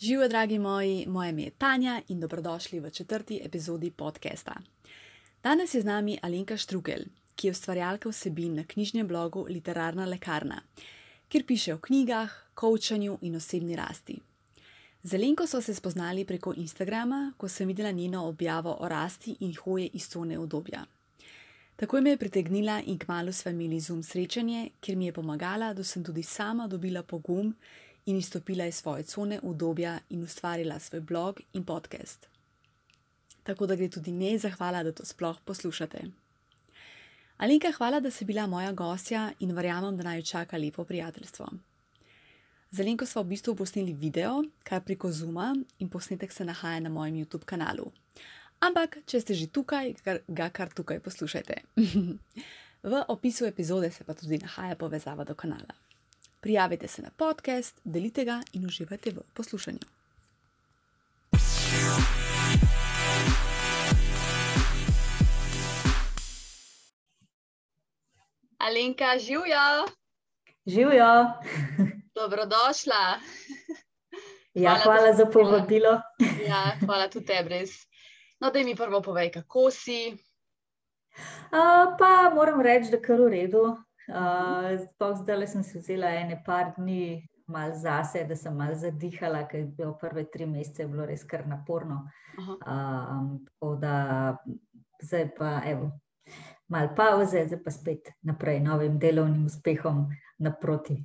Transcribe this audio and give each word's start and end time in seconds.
Živijo, 0.00 0.28
dragi 0.28 0.58
moji, 0.58 1.04
moje 1.08 1.30
ime 1.30 1.42
je 1.42 1.50
Tanja 1.50 2.02
in 2.08 2.20
dobrodošli 2.20 2.80
v 2.80 2.90
četrti 2.90 3.40
epizodi 3.44 3.90
podcasta. 3.90 4.54
Danes 5.42 5.74
je 5.74 5.80
z 5.80 5.84
nami 5.84 6.18
Alenka 6.22 6.56
Štrukel, 6.56 6.98
ki 7.34 7.46
je 7.46 7.50
ustvarjalka 7.50 8.08
vsebin 8.08 8.54
na 8.54 8.64
knjižnem 8.64 9.08
blogu 9.08 9.46
Literarna 9.48 10.04
lekarna, 10.04 10.60
kjer 11.28 11.46
piše 11.46 11.74
o 11.74 11.78
knjigah, 11.78 12.30
coachanju 12.60 13.18
in 13.22 13.36
osebni 13.36 13.76
rasti. 13.76 14.18
Z 15.02 15.14
Alenko 15.14 15.46
so 15.46 15.60
se 15.60 15.74
spoznali 15.74 16.24
preko 16.24 16.52
Instagrama, 16.56 17.32
ko 17.36 17.48
sem 17.48 17.68
videla 17.68 17.90
njeno 17.90 18.28
objavo 18.28 18.76
o 18.80 18.88
rasti 18.88 19.36
in 19.40 19.54
hoje 19.64 19.86
iz 19.86 20.08
cone 20.08 20.38
obdobja. 20.38 20.84
Tako 21.76 22.00
me 22.00 22.10
je 22.10 22.16
pritegnila 22.16 22.82
in 22.86 22.98
kmalo 22.98 23.32
smo 23.32 23.50
imeli 23.50 23.80
zum 23.80 24.02
srečanje, 24.02 24.70
kjer 24.80 24.96
mi 24.96 25.06
je 25.06 25.12
pomagala, 25.12 25.74
da 25.74 25.84
sem 25.84 26.04
tudi 26.04 26.22
sama 26.22 26.66
dobila 26.66 27.02
pogum 27.02 27.54
in 28.06 28.16
izstopila 28.16 28.66
iz 28.66 28.74
svoje 28.74 29.02
cone 29.02 29.40
obdobja 29.42 29.98
in 30.08 30.22
ustvarila 30.22 30.78
svoj 30.78 31.00
blog 31.00 31.40
in 31.52 31.64
podcast. 31.64 32.26
Tako 33.42 33.66
da 33.66 33.76
gre 33.76 33.88
tudi 33.90 34.10
njej 34.10 34.38
zahvala, 34.38 34.82
da 34.82 34.92
to 34.92 35.04
sploh 35.04 35.40
poslušate. 35.44 36.04
Alenka, 37.36 37.72
hvala, 37.72 38.00
da 38.00 38.10
si 38.10 38.24
bila 38.24 38.46
moja 38.46 38.72
gostja 38.72 39.32
in 39.40 39.52
verjamem, 39.52 39.96
da 39.96 40.02
naj 40.02 40.22
čaka 40.22 40.56
lepo 40.56 40.84
prijateljstvo. 40.84 41.48
Z 42.70 42.80
Alenko 42.80 43.06
smo 43.06 43.22
v 43.22 43.26
bistvu 43.26 43.54
posneli 43.54 43.92
video, 43.92 44.42
kar 44.64 44.80
preko 44.84 45.12
Zuma 45.12 45.54
in 45.78 45.88
posnetek 45.88 46.32
se 46.32 46.44
nahaja 46.44 46.80
na 46.80 46.88
mojem 46.88 47.14
YouTube 47.14 47.44
kanalu. 47.44 47.92
Ampak, 48.60 48.98
če 49.06 49.20
ste 49.20 49.34
že 49.34 49.46
tukaj, 49.52 49.94
ga 50.28 50.48
kar 50.50 50.72
tukaj 50.72 51.00
poslušajte. 51.00 51.60
v 52.90 53.02
opisu 53.08 53.46
epizode 53.46 53.90
se 53.90 54.04
pa 54.04 54.14
tudi 54.14 54.38
nahaja 54.38 54.76
povezava 54.76 55.24
do 55.24 55.34
kanala. 55.34 55.76
Prijavite 56.46 56.88
se 56.88 57.02
na 57.02 57.10
podcast, 57.16 57.80
delite 57.84 58.24
ga 58.24 58.40
in 58.52 58.66
uživajte 58.66 59.10
v 59.10 59.22
poslušanju. 59.34 59.78
Alenka, 68.58 69.18
živijo. 69.18 69.86
Živijo. 70.66 71.26
Dobrodošla. 72.14 73.02
Ja, 74.54 74.70
hvala, 74.70 74.98
hvala 74.98 75.16
za 75.16 75.26
povabilo. 75.26 76.00
Ja, 76.48 76.76
hvala 76.84 77.08
tudi 77.08 77.26
tebi. 77.26 77.64
No, 78.40 78.50
da 78.50 78.62
mi 78.62 78.76
prvo 78.76 79.02
povej, 79.02 79.32
kako 79.32 79.70
si. 79.70 80.16
Uh, 81.50 81.96
pa 81.98 82.30
moram 82.34 82.60
reči, 82.60 82.90
da 82.90 82.96
je 82.96 83.02
kar 83.02 83.20
v 83.20 83.28
redu. 83.28 83.76
Uh, 84.06 85.14
zdaj 85.22 85.46
sem 85.46 85.64
se 85.64 85.78
vzela 85.78 86.12
ene 86.14 86.42
par 86.46 86.74
dni 86.78 87.26
mal 87.46 87.72
zase, 87.74 88.24
da 88.24 88.36
sem 88.36 88.54
mal 88.56 88.74
zadihala, 88.74 89.44
ker 89.48 89.60
je 89.60 89.66
bilo 89.66 89.94
prve 89.98 90.26
tri 90.30 90.46
mesece 90.46 90.86
bilo 90.86 91.06
res 91.06 91.24
kar 91.24 91.46
naporno. 91.46 92.04
Um, 92.38 93.44
tako 93.46 93.74
da 93.82 93.96
zdaj 95.02 95.30
pa 95.38 95.60
evo. 95.66 95.90
Mal 96.68 96.90
pauze, 96.96 97.44
zdaj 97.46 97.62
pa 97.62 97.70
spet 97.70 98.10
naprej, 98.26 98.60
novim 98.60 98.98
delovnim 98.98 99.46
uspehom 99.46 100.08
naproti. 100.38 100.98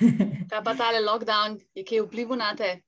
Kaj 0.50 0.64
pa 0.64 0.74
ta 0.74 0.90
lockdown, 1.00 1.60
je 1.74 1.84
kaj 1.86 2.02
vplival 2.04 2.36
na 2.36 2.50
te? 2.58 2.82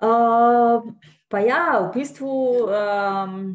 Uh, 0.00 0.88
pa 1.28 1.38
ja, 1.44 1.78
v 1.84 1.92
bistvu. 1.94 2.32
Um, 2.66 3.54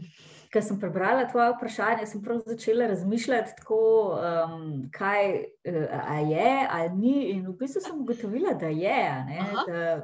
ko 0.56 0.62
sem 0.62 0.80
prebrala 0.80 1.28
tvoje 1.28 1.54
vprašanje, 1.54 2.06
sem 2.08 2.22
prav 2.24 2.40
začela 2.48 2.88
razmišljati, 2.88 3.56
tako, 3.58 3.80
um, 4.16 4.90
kaj 4.92 5.32
uh, 5.36 6.30
je 6.32 6.68
ali 6.70 6.90
ni. 6.96 7.16
In 7.30 7.48
v 7.48 7.56
bistvu 7.60 7.82
sem 7.82 8.02
ugotovila, 8.02 8.54
da 8.54 8.68
je. 8.72 9.02
Ne, 9.28 9.42
da, 9.68 9.96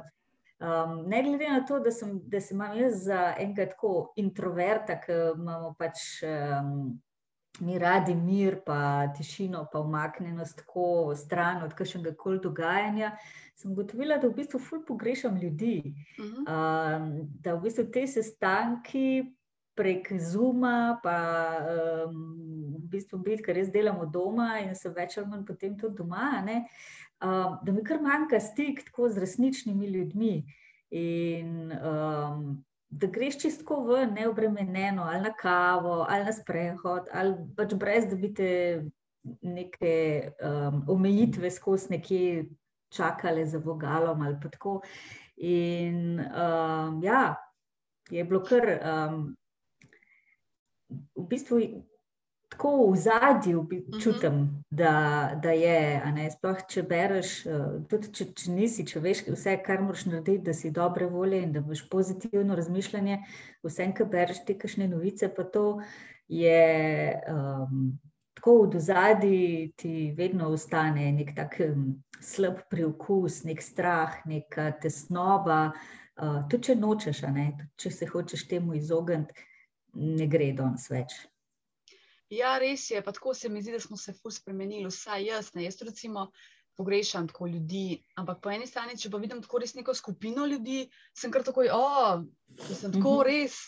um, 0.60 0.98
ne 1.08 1.22
glede 1.22 1.48
na 1.48 1.62
to, 1.66 1.80
da 1.80 1.90
sem, 1.90 2.18
da 2.28 2.40
sem 2.40 2.60
jaz 2.76 3.04
za 3.06 3.22
enega 3.38 3.70
tako 3.72 4.12
introverta, 4.16 5.00
ki 5.00 5.22
imamo 5.38 5.74
pač. 5.78 6.20
Um, 6.26 7.00
Mi 7.60 7.76
radi 7.78 8.14
mir, 8.16 8.54
pa 8.64 9.12
tišino, 9.12 9.66
pa 9.72 9.82
umaknjenost, 9.84 10.56
tako 10.56 11.12
stran 11.14 11.60
od 11.62 11.74
kakšnega 11.76 12.14
koli 12.16 12.40
dogajanja. 12.40 13.10
Sem 13.60 13.74
ugotovila, 13.74 14.16
da 14.16 14.30
v 14.30 14.38
bistvu 14.38 14.58
ful 14.58 14.80
pogrešam 14.88 15.36
ljudi. 15.36 15.92
Uh 16.18 16.24
-huh. 16.24 16.48
um, 16.48 17.28
da 17.44 17.54
v 17.54 17.60
bistvu 17.60 17.84
te 17.92 18.06
sestanki 18.06 19.04
prek 19.74 20.12
Zuma, 20.20 21.00
pa 21.02 21.18
um, 22.06 22.74
v 22.76 22.88
bistvu 22.92 23.20
biti, 23.24 23.44
ker 23.46 23.56
res 23.56 23.70
delamo 23.72 24.06
doma 24.06 24.58
in 24.60 24.74
se 24.76 24.92
več 24.92 25.16
ali 25.18 25.30
manj 25.30 25.46
potem 25.48 25.76
tudi 25.80 26.00
doma, 26.02 26.42
um, 26.44 27.56
da 27.62 27.72
mi 27.72 27.84
kar 27.84 28.02
manjka 28.02 28.40
stik 28.40 28.84
tako 28.90 29.08
z 29.08 29.24
resničnimi 29.24 29.88
ljudmi. 29.94 30.34
In 30.92 31.72
um, 31.72 32.64
da 32.92 33.08
greš 33.08 33.38
čistko 33.40 33.78
v 33.86 34.02
neobremenjeno, 34.12 35.06
ali 35.08 35.22
na 35.24 35.32
kavo, 35.32 36.02
ali 36.08 36.26
na 36.28 36.32
sprehod, 36.36 37.08
ali 37.12 37.36
pač 37.56 37.72
brez 37.74 38.04
da 38.10 38.18
bi 38.20 38.34
te 38.34 38.50
neke 39.40 39.94
um, 40.42 40.82
omejitve 40.92 41.50
skozi 41.50 41.94
nekje 41.94 42.44
čakale 42.92 43.46
za 43.46 43.62
vogalom 43.64 44.20
ali 44.22 44.36
pa 44.42 44.52
tako. 44.52 44.80
In 45.36 46.20
um, 46.20 47.00
ja, 47.02 47.36
je 48.10 48.24
bilo 48.24 48.42
kar. 48.44 48.68
Um, 48.84 49.32
v 51.16 51.26
bistvu 51.28 51.60
tako 52.52 52.90
v 52.90 52.96
zadju 52.96 53.62
mhm. 53.62 54.00
čutim, 54.00 54.32
uh 54.32 54.40
-huh. 54.40 54.62
da, 54.70 55.30
da 55.42 55.50
je. 55.50 56.02
Sploh, 56.30 56.56
če 56.68 56.82
bereš, 56.82 57.46
eh, 57.46 57.66
tudi 57.88 58.12
če, 58.12 58.24
če 58.24 58.50
nisi, 58.50 58.86
če 58.86 59.00
veš 59.00 59.24
vse, 59.28 59.56
kar 59.64 59.80
moraš 59.80 60.04
narediti, 60.06 60.44
da 60.44 60.54
si 60.54 60.70
dobre 60.70 61.06
volje 61.06 61.42
in 61.42 61.52
da 61.52 61.58
imaš 61.58 61.88
pozitivno 61.88 62.54
razmišljanje, 62.54 63.18
vse, 63.62 63.92
kar 63.96 64.06
bereš, 64.06 64.44
te 64.46 64.58
kašne 64.58 64.88
novice, 64.88 65.28
pa 65.34 65.44
to 65.44 65.80
je. 66.28 67.20
Um, 67.28 67.98
Tako 68.34 68.70
v 68.74 68.80
zadnji 68.80 69.72
ti 69.76 70.14
vedno 70.16 70.48
ostane 70.48 71.12
nek 71.12 71.36
tak 71.36 71.60
um, 71.60 72.02
slab 72.20 72.54
priokus, 72.70 73.44
nek 73.44 73.62
strah, 73.62 74.26
neka 74.26 74.72
tesnoba. 74.82 75.72
Uh, 76.16 76.48
tudi 76.50 76.62
če 76.62 76.74
nočeš, 76.74 77.22
ne, 77.22 77.52
tudi 77.58 77.70
če 77.76 77.90
se 77.90 78.06
hočeš 78.06 78.48
temu 78.48 78.74
izogniti, 78.74 79.34
ne 79.92 80.26
gre 80.26 80.52
danes 80.56 80.88
več. 80.90 81.14
Ja, 82.32 82.56
res 82.58 82.86
je. 82.90 83.02
Pa 83.04 83.12
tako 83.12 83.34
se 83.36 83.50
mi 83.52 83.60
zdi, 83.62 83.74
da 83.76 83.80
smo 83.80 83.96
se 84.00 84.14
fus 84.16 84.40
spremenili, 84.40 84.88
vsaj 84.88 85.26
jaz. 85.28 85.52
Ne. 85.54 85.66
Jaz 85.66 85.82
recimo 85.84 86.30
pogrešam 86.76 87.28
tako 87.28 87.46
ljudi. 87.46 88.00
Ampak 88.16 88.40
po 88.40 88.50
eni 88.50 88.66
strani, 88.66 88.96
če 88.96 89.10
pa 89.12 89.20
vidim 89.20 89.42
tako 89.44 89.60
res 89.60 89.74
neko 89.76 89.94
skupino 89.94 90.46
ljudi, 90.48 90.86
sem 91.16 91.32
kar 91.32 91.44
takoj, 91.44 91.68
oh, 91.74 92.22
da 92.48 92.74
sem 92.74 92.92
tako 92.94 93.18
mhm. 93.18 93.26
res. 93.28 93.58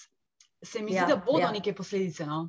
Se 0.65 0.81
mi 0.81 0.95
ja, 0.95 1.05
zdi, 1.05 1.13
da 1.13 1.21
bodo 1.21 1.45
ja. 1.45 1.53
neke 1.53 1.75
posledice. 1.77 2.25
No? 2.25 2.47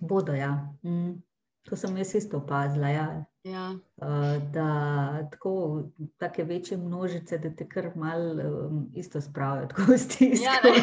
Bodo, 0.00 0.34
ja. 0.34 0.50
Mm. 0.82 1.20
To 1.64 1.76
sem 1.76 1.96
jaz 1.96 2.14
isto 2.14 2.36
opazila. 2.36 2.88
Ja. 2.88 3.24
Ja. 3.44 3.70
Uh, 3.96 4.52
da 4.52 5.28
tako 5.30 5.82
take 6.16 6.44
večje 6.44 6.76
množice, 6.76 7.38
da 7.38 7.50
te 7.56 7.68
kar 7.68 7.90
malo 7.96 8.66
um, 8.66 8.90
isto 8.94 9.20
spravijo, 9.20 9.66
tako 9.66 9.82
stiskajo. 10.04 10.74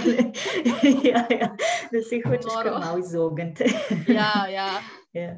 Ja, 1.03 1.11
ja, 1.11 1.25
ja, 1.39 1.55
da 1.91 2.01
se 2.09 2.15
jih 2.15 2.25
hočeš 2.27 2.53
kar 2.63 2.71
malo 2.71 2.97
izogniti. 2.97 3.63
ja, 4.19 4.47
ja. 4.47 4.69
ja. 5.13 5.37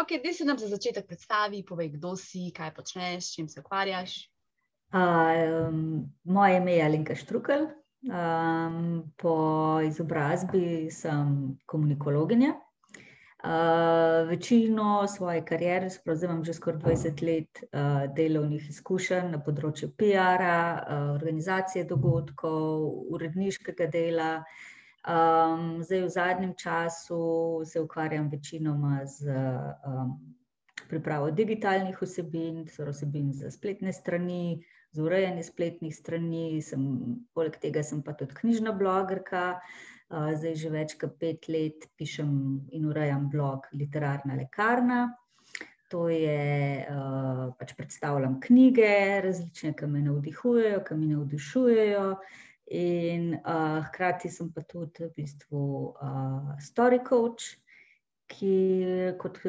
Ok, 0.00 0.08
da 0.24 0.32
se 0.32 0.44
nam 0.44 0.58
za 0.58 0.68
začetek 0.68 1.06
predstavi, 1.06 1.64
povej, 1.68 1.88
kdo 1.88 2.16
si, 2.16 2.52
kaj 2.56 2.74
počneš, 2.74 3.34
čim 3.34 3.48
se 3.48 3.60
ukvarjaš. 3.60 4.30
Uh, 4.92 5.68
um, 5.68 6.12
moje 6.24 6.56
ime 6.56 6.72
je 6.72 6.84
Alenka 6.84 7.14
Štrukel. 7.14 7.68
Um, 7.98 9.12
po 9.16 9.80
izobrazbi 9.84 10.88
sem 10.90 11.58
komunikologinja. 11.66 12.54
Uh, 13.38 14.28
večino 14.28 15.06
svoje 15.06 15.44
kariere, 15.44 15.88
pravzaprav 16.04 16.30
imam 16.30 16.44
že 16.44 16.52
skoraj 16.54 16.80
20 16.80 17.22
let 17.22 17.60
uh, 17.62 18.14
delovnih 18.16 18.64
izkušenj 18.68 19.28
na 19.30 19.38
področju 19.38 19.92
PR-a, 19.94 20.56
uh, 20.74 21.12
organizacije 21.14 21.84
dogodkov, 21.86 22.82
uredniškega 23.14 23.86
dela. 23.94 24.32
Um, 25.06 25.84
zdaj, 25.86 26.02
v 26.02 26.08
zadnjem 26.10 26.54
času 26.58 27.20
se 27.64 27.80
ukvarjam 27.80 28.26
večinoma 28.28 29.04
z 29.06 29.30
um, 29.86 30.16
pripravo 30.90 31.30
digitalnih 31.30 32.02
vsebin, 32.02 32.64
torej 32.66 32.96
vsebin 32.96 33.30
za 33.32 33.52
spletne 33.54 33.92
strani, 33.92 34.64
za 34.90 35.04
urejanje 35.06 35.46
spletnih 35.46 35.94
strani, 35.94 36.58
sem, 36.58 36.82
poleg 37.38 37.54
tega 37.62 37.86
sem 37.86 38.02
pa 38.02 38.18
tudi 38.18 38.34
knjižna 38.34 38.74
blogerka. 38.74 39.60
Zdaj 40.08 40.54
že 40.56 40.70
več 40.72 40.94
kot 40.96 41.18
pet 41.20 41.48
let 41.52 41.84
pišem 42.00 42.30
in 42.72 42.86
urejam 42.88 43.28
blog 43.28 43.68
Literarna 43.76 44.38
lekarna. 44.38 45.00
To 45.92 46.08
je, 46.12 46.84
pač 47.56 47.72
predstavljam 47.76 48.38
knjige, 48.44 48.88
različne, 49.24 49.72
ki 49.76 49.86
me 49.88 50.02
navdihujejo, 50.04 50.82
ki 50.84 50.96
me 50.96 51.06
navdušujejo. 51.14 52.08
In 52.76 53.30
uh, 53.38 53.78
hkrati 53.86 54.28
sem 54.28 54.50
pa 54.52 54.60
tudi 54.68 55.06
v 55.06 55.12
bistvu 55.16 55.62
uh, 55.96 56.50
story 56.60 56.98
coach, 57.00 57.54
ki 58.28 59.14
kot, 59.20 59.40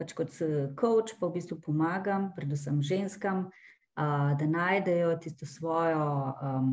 pač 0.00 0.14
kot 0.16 0.32
coach 0.80 1.18
pa 1.20 1.28
v 1.28 1.34
bistvu 1.36 1.60
pomagam, 1.60 2.30
predvsem 2.36 2.80
ženskam, 2.80 3.50
uh, 3.50 4.32
da 4.40 4.48
najdejo 4.48 5.12
tisto 5.20 5.44
svojo 5.44 6.08
um, 6.40 6.72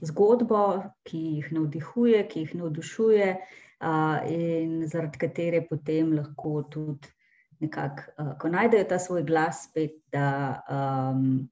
zgodbo, 0.00 0.82
ki 1.06 1.18
jih 1.18 1.52
navdihuje, 1.52 2.22
ki 2.28 2.44
jih 2.44 2.54
navdušuje, 2.60 3.28
uh, 3.80 4.30
in 4.30 4.86
zaradi 4.88 5.18
katere 5.18 5.62
potem 5.68 6.12
lahko 6.16 6.62
tudi 6.70 7.12
nekako, 7.60 8.08
uh, 8.18 8.32
ko 8.40 8.48
najdejo 8.52 8.88
ta 8.88 8.98
svoj 8.98 9.24
glas, 9.24 9.66
spet, 9.70 10.00
da 10.12 10.62
um, 10.68 11.46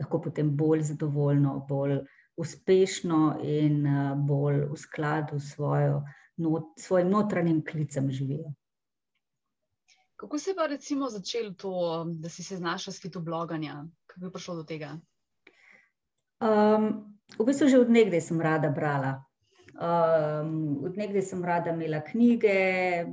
lahko 0.00 0.20
potem 0.28 0.52
bolj 0.56 0.86
zadovoljno, 0.92 1.58
bolj 1.68 1.98
uspešno 2.36 3.38
in 3.42 3.82
uh, 3.86 4.14
bolj 4.16 4.64
v 4.70 4.76
skladu 4.76 5.40
s 5.40 5.54
svojo, 5.54 6.02
not, 6.36 6.72
svojim 6.80 7.10
notranjim 7.10 7.64
klicem 7.64 8.10
živijo. 8.10 8.52
Kako 10.16 10.38
se 10.38 10.50
je 10.50 10.56
pa 10.56 10.66
recimo 10.66 11.10
začelo 11.12 11.52
to, 11.52 12.04
da 12.08 12.28
si 12.28 12.44
se 12.44 12.56
znašla 12.56 12.92
s 12.92 13.02
fitobloganja? 13.02 13.84
Kako 14.06 14.24
je 14.24 14.32
prišlo 14.32 14.54
do 14.54 14.62
tega? 14.64 14.94
Um, 16.40 17.15
v 17.34 17.42
bistvu 17.42 17.68
že 17.68 17.82
od 17.82 17.90
nekdaj 17.90 18.22
sem 18.22 18.40
rada 18.40 18.70
brala. 18.70 19.26
Um, 19.76 20.80
od 20.88 20.96
nekdaj 20.96 21.22
sem 21.22 21.44
rada 21.44 21.74
imela 21.74 22.00
knjige, 22.00 23.04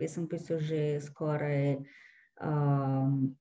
jaz 0.00 0.14
sem 0.16 0.26
bistvu 0.26 0.58
že 0.58 0.98
skoraj 1.04 1.78
um, 2.42 3.36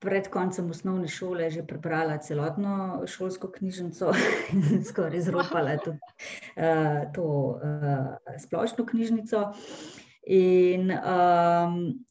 pred 0.00 0.28
koncem 0.28 0.68
osnovne 0.68 1.08
šole 1.08 1.48
že 1.52 1.64
prebrala 1.64 2.18
celotno 2.20 3.04
šolsko 3.06 3.48
knjižnico 3.52 4.12
in 4.72 4.84
skoraj 4.84 5.16
izropala 5.16 5.78
to, 5.80 5.96
uh, 6.60 7.08
to 7.14 7.24
uh, 7.56 8.16
splošno 8.36 8.84
knjižnico. 8.84 9.52
In 10.28 10.92
um, 10.92 12.04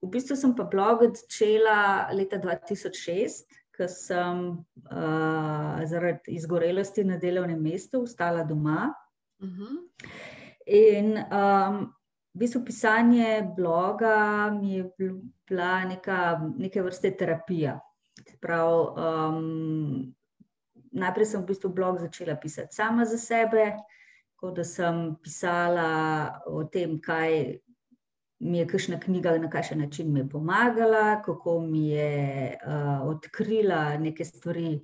v 0.00 0.08
bistvu 0.08 0.36
sem 0.36 0.56
pa 0.56 0.64
blog 0.64 1.04
začela 1.04 2.08
leta 2.12 2.40
2006, 2.40 3.63
ko 3.76 3.88
sem 3.90 4.44
uh, 4.90 5.80
zaradi 5.90 6.36
izgorelosti 6.38 7.04
na 7.04 7.18
delovnem 7.18 7.60
mestu 7.62 8.02
ostala 8.02 8.44
doma. 8.44 8.94
Uh 9.42 9.48
mhm. 9.48 9.62
-huh. 9.62 9.76
In 10.66 11.18
um, 11.18 11.92
v 12.34 12.38
bistvu 12.38 12.64
pisanje 12.64 13.52
bloga 13.56 14.50
mi 14.60 14.74
je 14.74 14.90
bila 15.48 15.84
neka, 15.84 16.40
neke 16.58 16.82
vrste 16.82 17.10
terapija. 17.10 17.80
Prav, 18.40 18.94
um, 18.96 20.14
najprej 20.92 21.26
sem 21.26 21.42
v 21.42 21.46
bistvu 21.46 21.68
blog 21.68 21.98
začela 21.98 22.36
pisati 22.36 22.74
sama 22.74 23.04
za 23.04 23.18
sebe, 23.18 23.76
Tako 24.44 24.54
da 24.54 24.64
sem 24.64 25.16
pisala 25.22 26.40
o 26.46 26.64
tem, 26.68 26.98
kaj 27.00 27.54
mi 28.44 28.58
je 28.58 28.66
kakšna 28.68 28.98
knjiga, 29.00 29.38
na 29.38 29.48
kakšen 29.50 29.80
način 29.80 30.12
mi 30.12 30.20
je 30.20 30.28
pomagala, 30.28 31.22
kako 31.22 31.60
mi 31.60 31.88
je 31.88 32.58
uh, 32.66 33.06
odkrila 33.08 33.96
neke 33.98 34.24
stvari 34.24 34.80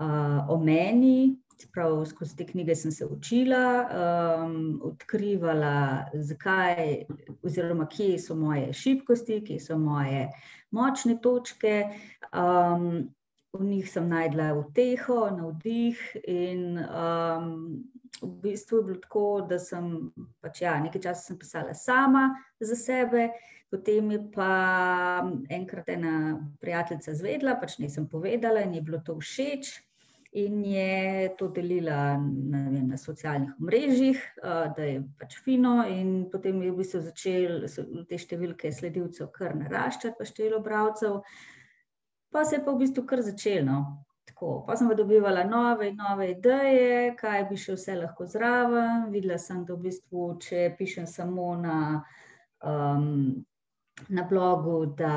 uh, 0.00 0.48
o 0.48 0.56
meni. 0.64 1.36
Prav, 1.74 2.04
skozi 2.06 2.36
te 2.36 2.46
knjige 2.46 2.74
sem 2.78 2.92
se 2.94 3.06
učila, 3.06 3.88
um, 3.90 4.80
odkrivala, 4.84 6.06
zakaj, 6.14 7.02
oziroma 7.42 7.88
kje 7.90 8.18
so 8.18 8.36
moje 8.38 8.72
šibkosti, 8.72 9.40
kje 9.44 9.58
so 9.60 9.78
moje 9.78 10.28
močne 10.70 11.18
točke. 11.22 11.82
Um, 12.30 13.10
v 13.52 13.64
njih 13.64 13.90
sem 13.90 14.08
najdla 14.08 14.52
uteho, 14.54 15.30
navdih 15.34 15.98
in 16.28 16.78
um, 16.78 17.82
v 18.22 18.30
bistvu 18.42 18.78
je 18.78 18.84
bilo 18.84 19.00
tako, 19.02 19.24
da 19.48 19.58
sem 19.58 20.10
pač, 20.42 20.62
ja, 20.62 20.76
nekaj 20.82 21.02
časa 21.08 21.30
sem 21.30 21.38
pisala 21.38 21.74
sama 21.74 22.30
za 22.60 22.76
sebe, 22.76 23.28
potem 23.70 24.10
je 24.10 24.22
pa 24.34 24.52
enkrat 25.50 25.88
ena 25.92 26.38
prijateljica 26.60 27.14
zvedla, 27.14 27.58
pač 27.60 27.78
nisem 27.78 28.08
povedala 28.08 28.64
in 28.64 28.74
je 28.78 28.82
bilo 28.82 29.02
to 29.04 29.18
všeč. 29.20 29.76
In 30.36 30.60
je 30.60 31.32
to 31.38 31.46
delila 31.48 32.18
na, 32.20 32.58
ne, 32.68 32.82
na 32.84 32.98
socialnih 33.00 33.54
mrežah, 33.64 34.18
da 34.76 34.84
je 34.84 34.98
pač 35.16 35.38
fino, 35.40 35.80
in 35.88 36.28
potem 36.28 36.60
je 36.62 36.72
v 36.72 36.82
bistvu 36.82 37.00
začel 37.06 37.64
te 38.10 38.18
številke 38.20 38.68
sledilcev 38.68 39.30
kar 39.32 39.56
naraščati, 39.56 40.18
pa 40.18 40.28
število 40.28 40.60
bralcev. 40.60 41.22
Pa 42.28 42.44
se 42.44 42.58
je 42.58 42.64
pa 42.66 42.76
v 42.76 42.84
bistvu 42.84 43.06
kar 43.08 43.24
začelo. 43.24 43.80
Tako, 44.28 44.64
pa 44.66 44.76
sem 44.76 44.90
dobivala 44.96 45.44
nove 45.44 45.88
in 45.88 45.96
nove 45.96 46.30
ideje, 46.30 47.14
kaj 47.16 47.46
bi 47.48 47.56
še 47.56 47.78
vse 47.78 47.94
lahko 47.96 48.26
zraven. 48.28 49.06
Videla 49.12 49.38
sem, 49.40 49.62
da 49.64 49.76
v 49.76 49.86
bistvu, 49.88 50.24
če 50.44 50.66
pišem 50.76 51.06
samo 51.08 51.54
na, 51.56 51.76
um, 52.60 53.06
na 54.12 54.24
blogu, 54.28 54.80
da 54.98 55.14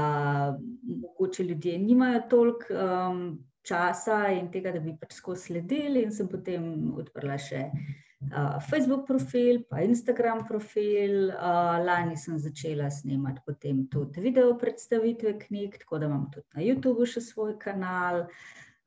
mogoče 0.55 1.43
ljudje 1.49 1.75
nimajo 1.83 2.21
toliko 2.31 2.77
um, 2.85 3.25
časa 3.67 4.21
in 4.37 4.47
tega, 4.53 4.71
da 4.71 4.79
bi 4.79 4.95
pač 5.01 5.17
skozi 5.19 5.49
sledili. 5.49 6.05
In 6.05 6.15
sem 6.15 6.31
potem 6.31 6.71
odprla 6.95 7.35
še 7.35 7.65
uh, 7.67 8.57
Facebook 8.69 9.05
profil, 9.11 9.61
pa 9.67 9.83
Instagram 9.83 10.45
profil. 10.47 11.33
Uh, 11.35 11.75
lani 11.83 12.15
sem 12.15 12.39
začela 12.39 12.87
snemati 12.87 13.43
potem 13.45 13.85
tudi 13.91 14.23
video 14.23 14.55
predstavitve 14.55 15.35
knjig, 15.45 15.81
tako 15.83 15.99
da 15.99 16.11
imam 16.13 16.29
tudi 16.31 16.47
na 16.55 16.63
YouTubu 16.69 17.11
še 17.11 17.27
svoj 17.27 17.57
kanal. 17.59 18.29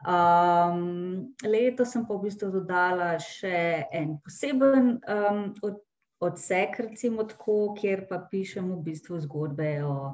Um, 0.04 1.32
leto 1.42 1.84
sem 1.88 2.04
pa 2.04 2.12
v 2.12 2.26
bistvu 2.26 2.50
dodala 2.52 3.14
še 3.16 3.88
en 3.88 4.18
poseben 4.20 4.98
um, 5.00 5.46
od, 5.64 5.80
odsek, 6.20 6.76
recimo 6.84 7.24
tako, 7.24 7.72
kjer 7.78 8.04
pa 8.10 8.18
pišem 8.28 8.68
v 8.68 8.82
bistvu 8.84 9.22
zgodbe 9.24 9.70
o 9.84 10.12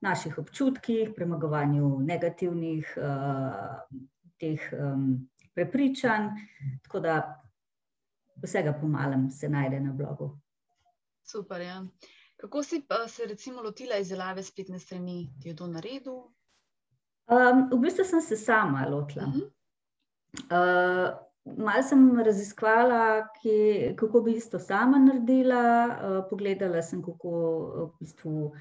naših 0.00 0.38
občutkih, 0.40 1.12
premagovanju 1.16 1.98
negativnih 2.00 2.96
uh, 2.96 3.76
teh 4.40 4.64
um, 4.72 5.28
prepričanj. 5.52 6.32
Tako 6.88 7.00
da 7.04 7.20
vsega 8.40 8.72
pomalem 8.80 9.30
se 9.30 9.48
najde 9.48 9.80
na 9.80 9.92
blogu. 9.92 10.32
Super. 11.24 11.60
Ja. 11.60 11.82
Kako 12.36 12.62
si 12.62 12.82
pa 12.88 13.08
se 13.08 13.26
recimo 13.26 13.62
lotila 13.62 13.96
izdelave 13.96 14.42
spletne 14.42 14.78
strani, 14.78 15.30
ti 15.42 15.48
je 15.48 15.56
to 15.56 15.66
naredil? 15.66 16.24
Um, 17.26 17.68
v 17.72 17.78
bistvu 17.82 18.04
sem 18.04 18.20
se 18.20 18.36
sama 18.36 18.86
lotila. 18.88 19.26
Uh 19.26 19.34
-huh. 19.34 19.46
uh, 20.50 21.26
Mal 21.46 21.82
sem 21.82 22.20
raziskvala, 22.20 23.28
ki, 23.42 23.94
kako 23.96 24.20
bi 24.20 24.40
to 24.50 24.58
sama 24.58 24.98
naredila. 24.98 25.86
Uh, 25.86 26.24
pogledala 26.30 26.82
sem, 26.82 27.02
kako 27.02 27.30
v 27.76 27.90
bistvu, 28.00 28.52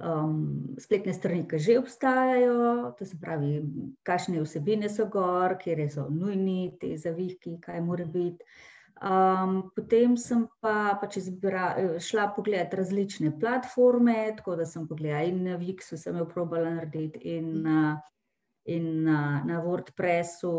um, 0.00 0.74
spletne 0.78 1.12
strani, 1.12 1.44
ki 1.48 1.58
že 1.58 1.78
obstajajo, 1.78 2.94
to 2.98 3.04
se 3.04 3.18
pravi, 3.20 3.62
kakšne 4.02 4.40
vsebine 4.40 4.88
so 4.88 5.06
gor, 5.06 5.58
kje 5.60 5.90
so 5.90 6.08
nujni 6.10 6.76
te 6.80 6.96
zavihki, 6.96 7.58
kaj 7.60 7.80
mora 7.80 8.04
biti. 8.04 8.44
Um, 9.02 9.72
potem 9.74 10.14
sem 10.16 10.44
pa 10.62 10.94
pač 11.00 11.18
izbira, 11.18 11.74
šla 11.98 12.28
pogledati 12.36 12.78
različne 12.78 13.32
platforme, 13.40 14.36
tako 14.38 14.54
da 14.56 14.66
sem 14.66 14.86
pogledala 14.88 15.26
in 15.26 15.42
na 15.44 15.56
Vixu, 15.58 15.98
sem 15.98 16.16
jo 16.16 16.26
probala 16.30 16.70
narediti, 16.76 17.18
in 17.34 17.48
na, 17.64 17.80
in 18.70 19.02
na, 19.04 19.42
na 19.44 19.58
WordPressu, 19.64 20.52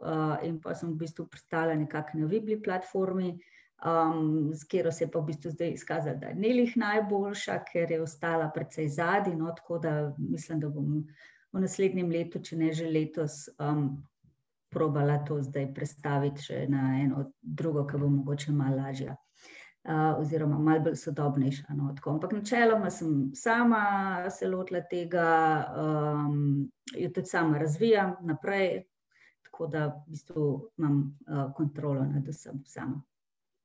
uh, 0.00 0.38
in 0.42 0.56
pa 0.60 0.74
sem 0.74 0.94
v 0.94 1.02
bistvu 1.04 1.28
pristala 1.28 1.76
nekako 1.76 2.22
na 2.22 2.30
Vibli 2.32 2.56
platformi, 2.62 3.34
um, 3.84 4.54
z 4.54 4.64
katero 4.64 4.92
se 4.92 5.04
je 5.04 5.10
pa 5.10 5.20
v 5.20 5.28
bistvu 5.28 5.52
zdaj 5.52 5.76
izkazala, 5.76 6.16
da 6.16 6.32
je 6.32 6.40
nelih 6.40 6.72
najboljša, 6.76 7.58
ker 7.68 7.92
je 7.92 8.00
ostala 8.02 8.48
precej 8.54 8.88
zadnji. 8.88 9.36
No, 9.36 9.52
tako 9.52 9.78
da 9.78 10.14
mislim, 10.18 10.60
da 10.64 10.72
bom 10.72 11.04
v 11.52 11.60
naslednjem 11.60 12.10
letu, 12.10 12.40
če 12.40 12.56
ne 12.56 12.72
že 12.72 12.88
letos. 12.88 13.46
Um, 13.60 14.00
probala 14.72 15.18
to 15.28 15.40
zdaj 15.42 15.68
predstaviti 15.74 16.42
še 16.48 16.62
na 16.72 16.96
eno 17.02 17.26
drugo, 17.42 17.84
ki 17.86 18.00
bo 18.00 18.08
mogoče 18.08 18.54
malo 18.56 18.80
lažja. 18.80 19.16
Uh, 19.82 20.20
oziroma, 20.22 20.60
malo 20.62 20.84
bolj 20.84 20.96
sodobnejša. 21.00 21.74
No, 21.74 21.88
Ampak, 22.12 22.32
načeloma 22.36 22.90
sem 22.90 23.32
sama 23.34 23.80
se 24.30 24.46
lotila 24.46 24.80
tega, 24.90 25.24
um, 25.82 26.68
jo 26.94 27.08
tudi 27.10 27.26
sama 27.26 27.58
razvijam 27.58 28.14
naprej, 28.22 28.84
tako 29.48 29.66
da 29.66 29.88
v 29.88 30.14
bistvu 30.14 30.44
imam 30.78 31.00
uh, 31.26 31.50
kontrolo 31.56 32.04
nad 32.04 32.30
vsem 32.30 32.62
sama. 32.66 33.02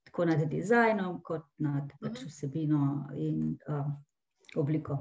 Tako 0.10 0.26
nad 0.26 0.42
dizajnom, 0.50 1.22
kot 1.22 1.46
nad 1.62 1.94
pač 2.02 2.24
mhm. 2.24 2.34
vsebino 2.34 2.82
in 3.14 3.54
uh, 3.70 3.86
obliko. 4.56 4.98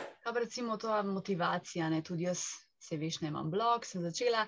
Kaj 0.00 0.32
pa 0.32 0.40
recimo 0.40 0.76
ta 0.80 1.02
motivacija, 1.02 1.90
ne? 1.92 2.00
tudi 2.02 2.24
jaz 2.24 2.40
se 2.80 2.96
veš, 2.96 3.20
ne 3.20 3.28
imam 3.28 3.50
blog, 3.50 3.84
sem 3.84 4.02
začela. 4.02 4.46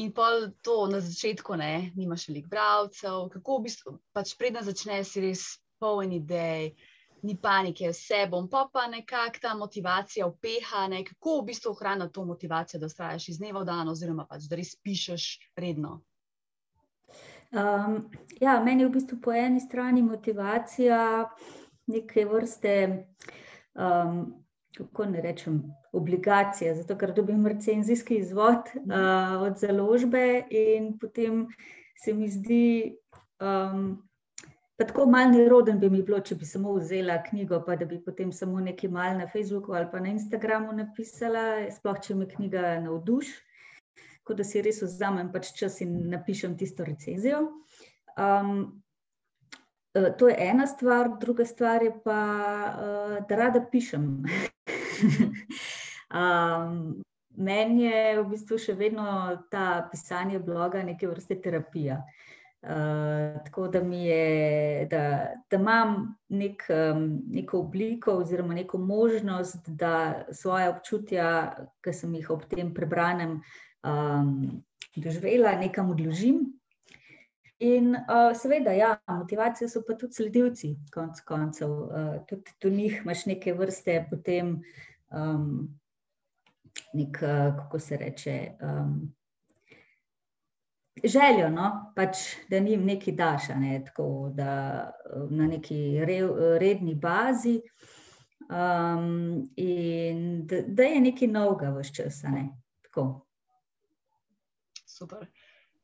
In 0.00 0.12
pol 0.16 0.48
to 0.64 0.86
na 0.88 1.00
začetku, 1.04 1.56
ne, 1.60 1.90
nimaš 1.96 2.28
veliko 2.30 2.48
bralcev, 2.48 3.28
kako 3.34 3.58
v 3.58 3.66
bistvu, 3.66 3.92
pač 4.16 4.32
predna 4.40 4.62
začneš, 4.64 5.12
si 5.12 5.24
res 5.24 5.42
poln 5.80 6.14
idej, 6.16 6.70
ni 7.22 7.36
panike, 7.36 7.90
vse 7.92 8.24
bom, 8.32 8.48
pa 8.48 8.64
pa 8.72 8.86
nekako 8.88 9.42
ta 9.42 9.52
motivacija 9.54 10.26
upeha, 10.26 10.86
ne, 10.88 11.02
kako 11.04 11.40
v 11.40 11.46
bistvu 11.50 11.74
ohraniti 11.74 12.16
to 12.16 12.24
motivacijo, 12.24 12.80
da 12.80 12.88
ustrajaš 12.88 13.28
iz 13.28 13.40
dneva 13.42 13.60
v 13.60 13.68
dan, 13.68 13.92
oziroma 13.92 14.24
pač, 14.24 14.48
da 14.48 14.56
res 14.56 14.72
pišeš 14.80 15.26
redno. 15.60 16.00
Um, 17.50 18.06
ja, 18.40 18.60
meni 18.64 18.86
je 18.86 18.88
v 18.88 18.94
bistvu 18.94 19.20
po 19.20 19.34
eni 19.36 19.60
strani 19.60 20.02
motivacija 20.06 21.28
neke 21.90 22.24
vrste 22.24 22.74
um, 23.74 24.39
kako 24.76 25.04
ne 25.10 25.20
rečem, 25.20 25.62
obligacije, 25.92 26.74
zato 26.74 26.96
ker 26.98 27.14
dobim 27.14 27.46
recenzijski 27.46 28.20
izvod 28.22 28.70
uh, 28.76 29.42
od 29.42 29.58
založbe 29.58 30.44
in 30.50 30.92
potem 30.98 31.48
se 32.04 32.14
mi 32.14 32.28
zdi. 32.28 32.96
Um, 33.40 33.98
Pa 34.80 34.86
tako 34.86 35.04
malo 35.06 35.30
neroden 35.30 35.76
bi 35.80 35.90
mi 35.90 35.98
bilo, 36.02 36.22
če 36.24 36.38
bi 36.40 36.46
samo 36.48 36.70
vzela 36.72 37.18
knjigo, 37.26 37.58
pa 37.66 37.74
da 37.76 37.84
bi 37.84 37.98
potem 38.00 38.30
samo 38.32 38.62
nekaj 38.64 38.88
mal 38.88 39.18
na 39.18 39.26
Facebooku 39.28 39.74
ali 39.76 39.90
pa 39.92 40.00
na 40.00 40.08
Instagramu 40.08 40.72
napisala, 40.72 41.42
sploh 41.68 41.98
če 42.00 42.16
me 42.16 42.24
knjiga 42.30 42.78
navduši, 42.86 43.34
kot 44.24 44.40
da 44.40 44.46
si 44.48 44.62
res 44.64 44.80
vzamem 44.80 45.28
pač 45.34 45.50
čas 45.58 45.76
in 45.84 45.98
napišem 46.08 46.56
tisto 46.56 46.86
recenzijo. 46.88 47.42
Um, 48.16 48.80
to 49.92 50.28
je 50.28 50.36
ena 50.38 50.66
stvar, 50.66 51.08
druga 51.20 51.44
stvar 51.44 51.82
je 51.82 51.92
pa, 52.04 52.20
uh, 52.78 53.26
da 53.28 53.36
rada 53.36 53.60
pišem. 53.72 54.22
um, 56.20 57.02
meni 57.36 57.84
je 57.84 58.18
v 58.20 58.26
bistvu 58.30 58.58
še 58.58 58.74
vedno 58.78 59.06
ta 59.50 59.88
pisanje 59.90 60.38
bloga 60.38 60.82
neke 60.86 61.08
vrste 61.10 61.40
terapija. 61.42 62.02
Uh, 62.60 63.40
tako 63.46 63.70
da 63.72 63.78
je, 63.78 64.86
da, 64.90 65.02
da 65.50 65.56
imam 65.56 66.14
nek, 66.28 66.66
um, 66.68 67.22
neko 67.32 67.64
obliko 67.64 68.18
oziroma 68.20 68.54
neko 68.54 68.78
možnost, 68.78 69.68
da 69.68 70.26
svoje 70.32 70.68
občutja, 70.68 71.30
ki 71.80 71.92
sem 71.92 72.14
jih 72.14 72.30
ob 72.30 72.44
tem 72.50 72.74
prebranem, 72.76 73.40
um, 73.82 74.60
doživela, 74.96 75.56
nekam 75.56 75.90
odložim. 75.90 76.59
In 77.60 77.92
uh, 77.94 78.30
seveda, 78.36 78.72
ja, 78.72 78.94
motivacije 79.08 79.68
so 79.68 79.82
pa 79.84 79.94
tudi 80.00 80.16
sledilci, 80.16 80.74
konc 80.94 81.20
koncev. 81.28 81.70
Uh, 81.70 82.14
tudi 82.28 82.54
do 82.62 82.70
njih 82.70 83.00
imaš 83.04 83.26
neke 83.26 83.52
vrste 83.54 84.06
potem, 84.10 84.54
um, 85.12 85.68
nek, 86.94 87.20
uh, 87.22 87.56
kako 87.58 87.78
se 87.78 87.96
reče. 87.96 88.36
Um, 88.62 89.12
željo, 91.04 91.50
no? 91.50 91.92
pač, 91.96 92.16
da 92.48 92.56
jim 92.56 92.84
nekaj 92.84 93.14
daš, 93.14 93.48
ne? 93.48 93.82
tako 93.86 94.30
da 94.34 94.90
na 95.30 95.46
neki 95.46 96.04
re, 96.04 96.20
redni 96.58 96.94
bazi. 96.94 97.60
Um, 98.50 99.50
in 99.56 100.46
da, 100.46 100.62
da 100.66 100.82
je 100.82 101.00
nekaj 101.00 101.28
novega 101.28 101.70
v 101.70 101.84
času. 101.84 102.32
Ne? 102.32 102.48
Super. 104.86 105.28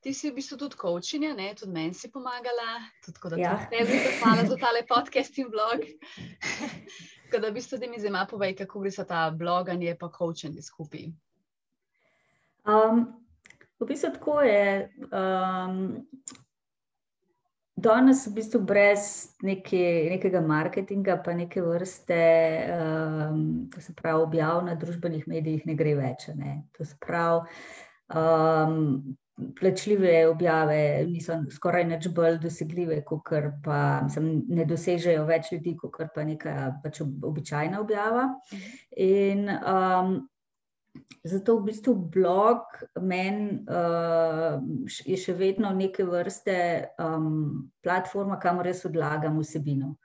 Ti 0.06 0.12
si 0.14 0.30
v 0.30 0.36
bistvu 0.38 0.60
tudi 0.60 0.78
kočinja, 0.78 1.34
tudi 1.58 1.72
meni 1.74 1.94
si 1.94 2.06
pomagala, 2.14 2.78
tudi 3.02 3.34
da 3.34 3.40
ja. 3.40 3.56
ti 3.58 3.74
ne 3.74 3.82
bi 3.88 3.98
hvala 4.20 4.46
za 4.46 4.56
tale 4.56 4.84
podcast 4.86 5.38
in 5.42 5.50
blog. 5.50 5.82
Tako 7.26 7.42
da 7.42 7.50
v 7.50 7.56
bistvu 7.58 7.78
da 7.82 7.90
mi 7.90 7.98
zima 7.98 8.22
povej, 8.30 8.54
kako 8.54 8.84
gre 8.86 8.90
ta 9.02 9.30
bloganje 9.34 9.96
pa 9.98 10.06
kočenje 10.06 10.62
skupaj. 10.62 11.08
Um, 12.70 13.06
V 13.80 13.86
bistvu 13.86 14.10
tako 14.12 14.40
je. 14.40 14.92
Um, 15.12 16.06
danes, 17.76 18.24
v 18.26 18.32
bistvu, 18.38 18.62
brez 18.64 19.36
neke, 19.44 20.08
nekega 20.14 20.40
marketinga, 20.40 21.18
pa 21.24 21.34
neke 21.36 21.60
vrste, 21.62 22.22
um, 22.72 23.68
se 23.78 23.92
pravi, 23.94 24.22
objav 24.22 24.64
na 24.64 24.74
družbenih 24.80 25.28
medijih, 25.28 25.66
ne 25.68 25.76
gre 25.76 25.92
več. 25.98 26.30
Ne? 26.34 26.62
To 26.78 26.88
se 26.88 26.96
pravi. 27.00 27.44
Um, 28.08 29.16
Plačljive 29.36 30.12
objave 30.30 30.78
niso 31.10 31.34
skoraj 31.52 31.84
nič 31.90 32.06
bolj 32.16 32.38
dosegljive, 32.40 33.02
kot 33.04 33.28
pa 33.64 33.80
mislim, 34.06 34.46
ne 34.48 34.64
dosežejo 34.64 35.26
več 35.28 35.50
ljudi, 35.52 35.74
kot 35.76 36.14
pa 36.14 36.24
neka 36.24 36.54
pač 36.84 37.02
običajna 37.04 37.82
objava. 37.82 38.30
In 38.96 39.44
um, 39.52 40.16
Zato 41.26 41.58
v 41.58 41.66
bistvu 41.70 41.94
blog 41.94 42.78
meni 43.02 43.58
uh, 43.66 44.62
je 45.04 45.16
še 45.18 45.34
vedno 45.36 45.72
neke 45.74 46.06
vrste 46.06 46.56
um, 47.02 47.68
platforma, 47.82 48.38
kamor 48.42 48.68
jaz 48.70 48.84
odlagam 48.88 49.40
vsebino, 49.42 49.96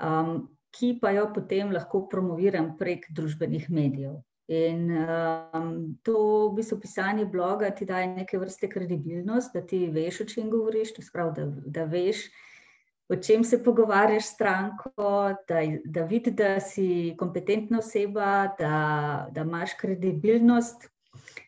um, 0.00 0.46
ki 0.74 0.96
pa 1.02 1.12
jo 1.14 1.28
potem 1.34 1.72
lahko 1.74 2.06
promoviram 2.10 2.72
prek 2.80 3.06
družbenih 3.14 3.68
medijev. 3.70 4.16
In 4.48 4.90
um, 4.92 5.98
to 6.04 6.48
v 6.50 6.56
bistvu 6.60 6.76
pisanje 6.80 7.24
bloga 7.24 7.70
ti 7.70 7.86
daje 7.88 8.10
neke 8.12 8.38
vrste 8.38 8.68
kredibilnost, 8.68 9.54
da 9.54 9.62
ti 9.64 9.86
veš, 9.88 10.20
o 10.20 10.26
čem 10.28 10.50
govoriš, 10.52 10.92
to 10.94 11.02
sprav, 11.02 11.32
da, 11.32 11.46
da 11.48 11.84
veš, 11.88 12.26
o 13.08 13.16
čem 13.16 13.44
se 13.44 13.62
pogovarjaš 13.64 14.26
s 14.26 14.34
stranko, 14.34 15.32
da, 15.48 15.62
da 15.84 16.04
vidiš, 16.04 16.34
da 16.36 16.60
si 16.60 17.14
kompetentna 17.18 17.78
oseba, 17.78 18.52
da, 18.58 19.28
da 19.32 19.46
imaš 19.48 19.78
kredibilnost, 19.80 20.90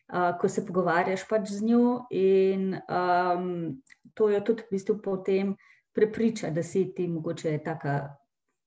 uh, 0.09 0.33
ko 0.41 0.49
se 0.49 0.65
pogovarjaš 0.65 1.27
pač 1.29 1.53
z 1.53 1.69
njo. 1.69 2.07
In 2.09 2.79
um, 2.81 3.77
to 4.17 4.31
jo 4.33 4.41
tudi 4.41 4.65
v 4.65 4.73
bistvu 4.73 4.97
potem 5.03 5.53
prepriča, 5.93 6.49
da 6.49 6.63
si 6.63 6.87
ti 6.95 7.07
mogoče 7.07 7.59
taka 7.61 8.15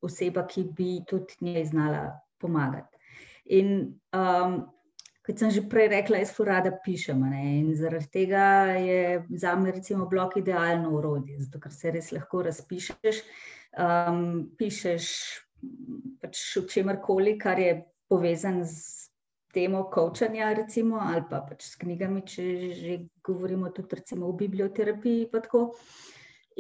oseba, 0.06 0.46
ki 0.46 0.68
bi 0.70 1.00
tudi 1.02 1.34
njej 1.40 1.64
znala 1.74 2.20
pomagati. 2.38 2.99
In 3.50 3.98
um, 4.14 4.60
kot 5.26 5.38
sem 5.38 5.50
že 5.50 5.66
prej 5.70 5.90
rekla, 5.90 6.22
jaz 6.22 6.34
rada 6.46 6.72
pišem. 6.84 7.22
In 7.34 7.74
zaradi 7.76 8.10
tega 8.12 8.76
je 8.78 9.24
za 9.30 9.56
me 9.56 9.72
recimo 9.72 10.06
blog 10.06 10.36
idealno 10.36 10.90
urodje, 10.98 11.38
zato 11.38 11.60
ker 11.60 11.72
se 11.72 11.90
res 11.90 12.12
lahko 12.12 12.44
razpišeš. 12.46 13.22
Um, 13.78 14.50
pišeš 14.58 15.06
pač 16.22 16.40
o 16.58 16.64
čemarkoli, 16.66 17.36
kar 17.38 17.58
je 17.58 17.84
povezan 18.10 18.64
z 18.64 19.10
temo 19.54 19.84
kočanja, 19.90 20.52
recimo, 20.54 20.98
ali 21.02 21.22
pa 21.30 21.42
pač 21.46 21.66
s 21.66 21.78
knjigami, 21.78 22.22
če 22.26 22.44
že 22.74 22.96
govorimo 23.22 23.70
tudi 23.74 23.98
o 24.22 24.32
biblioterapiji. 24.32 25.28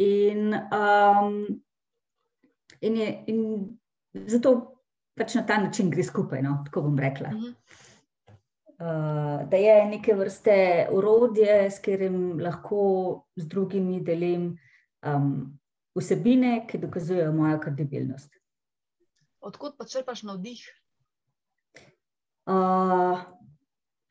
In, 0.00 0.54
um, 0.54 1.46
in, 2.80 2.96
je, 2.96 3.08
in 3.26 3.40
zato 4.26 4.79
pač 5.20 5.36
na 5.36 5.44
ta 5.46 5.60
način 5.60 5.90
gre 5.92 6.04
skupaj, 6.04 6.42
no, 6.42 6.56
tako 6.64 6.88
bom 6.88 6.98
rekla. 6.98 7.28
Uh 7.28 7.36
mhm. 7.36 7.52
-huh. 7.52 7.88
Eh, 8.80 9.46
da 9.50 9.56
je 9.56 9.86
neke 9.86 10.14
vrste 10.14 10.88
urodje, 10.92 11.70
s 11.70 11.78
katerim 11.84 12.40
lahko 12.40 13.26
z 13.36 13.44
drugimi 13.48 13.98
delim 14.00 14.54
um, 15.04 15.58
vsebine, 15.94 16.64
ki 16.68 16.78
dokazujejo 16.80 17.32
mojo 17.32 17.58
kredibilnost. 17.60 18.38
Odkud 19.40 19.76
pa 19.76 19.84
črpaš 19.84 20.22
navdih? 20.22 20.62
Uh, 22.48 23.20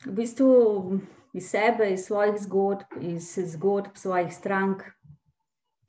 v 0.06 0.14
bistvu 0.22 0.52
iz 1.34 1.50
sebe, 1.50 1.90
iz 1.96 2.06
svojih 2.06 2.38
zgodb, 2.38 3.02
iz 3.02 3.32
zgodb 3.56 3.98
svojih 3.98 4.30
strank. 4.36 4.86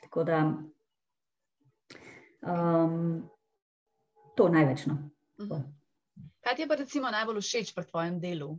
Tako 0.00 0.24
da 0.24 0.40
um, 2.48 3.28
to 4.40 4.48
največno. 4.48 4.94
Uh 5.38 5.46
-huh. 5.46 5.62
Kaj 6.40 6.54
ti 6.56 6.62
je 6.62 6.68
pa 6.68 6.74
recimo 6.74 7.10
najbolj 7.10 7.40
všeč 7.40 7.74
pri 7.74 7.84
tvojem 7.84 8.20
delu? 8.20 8.50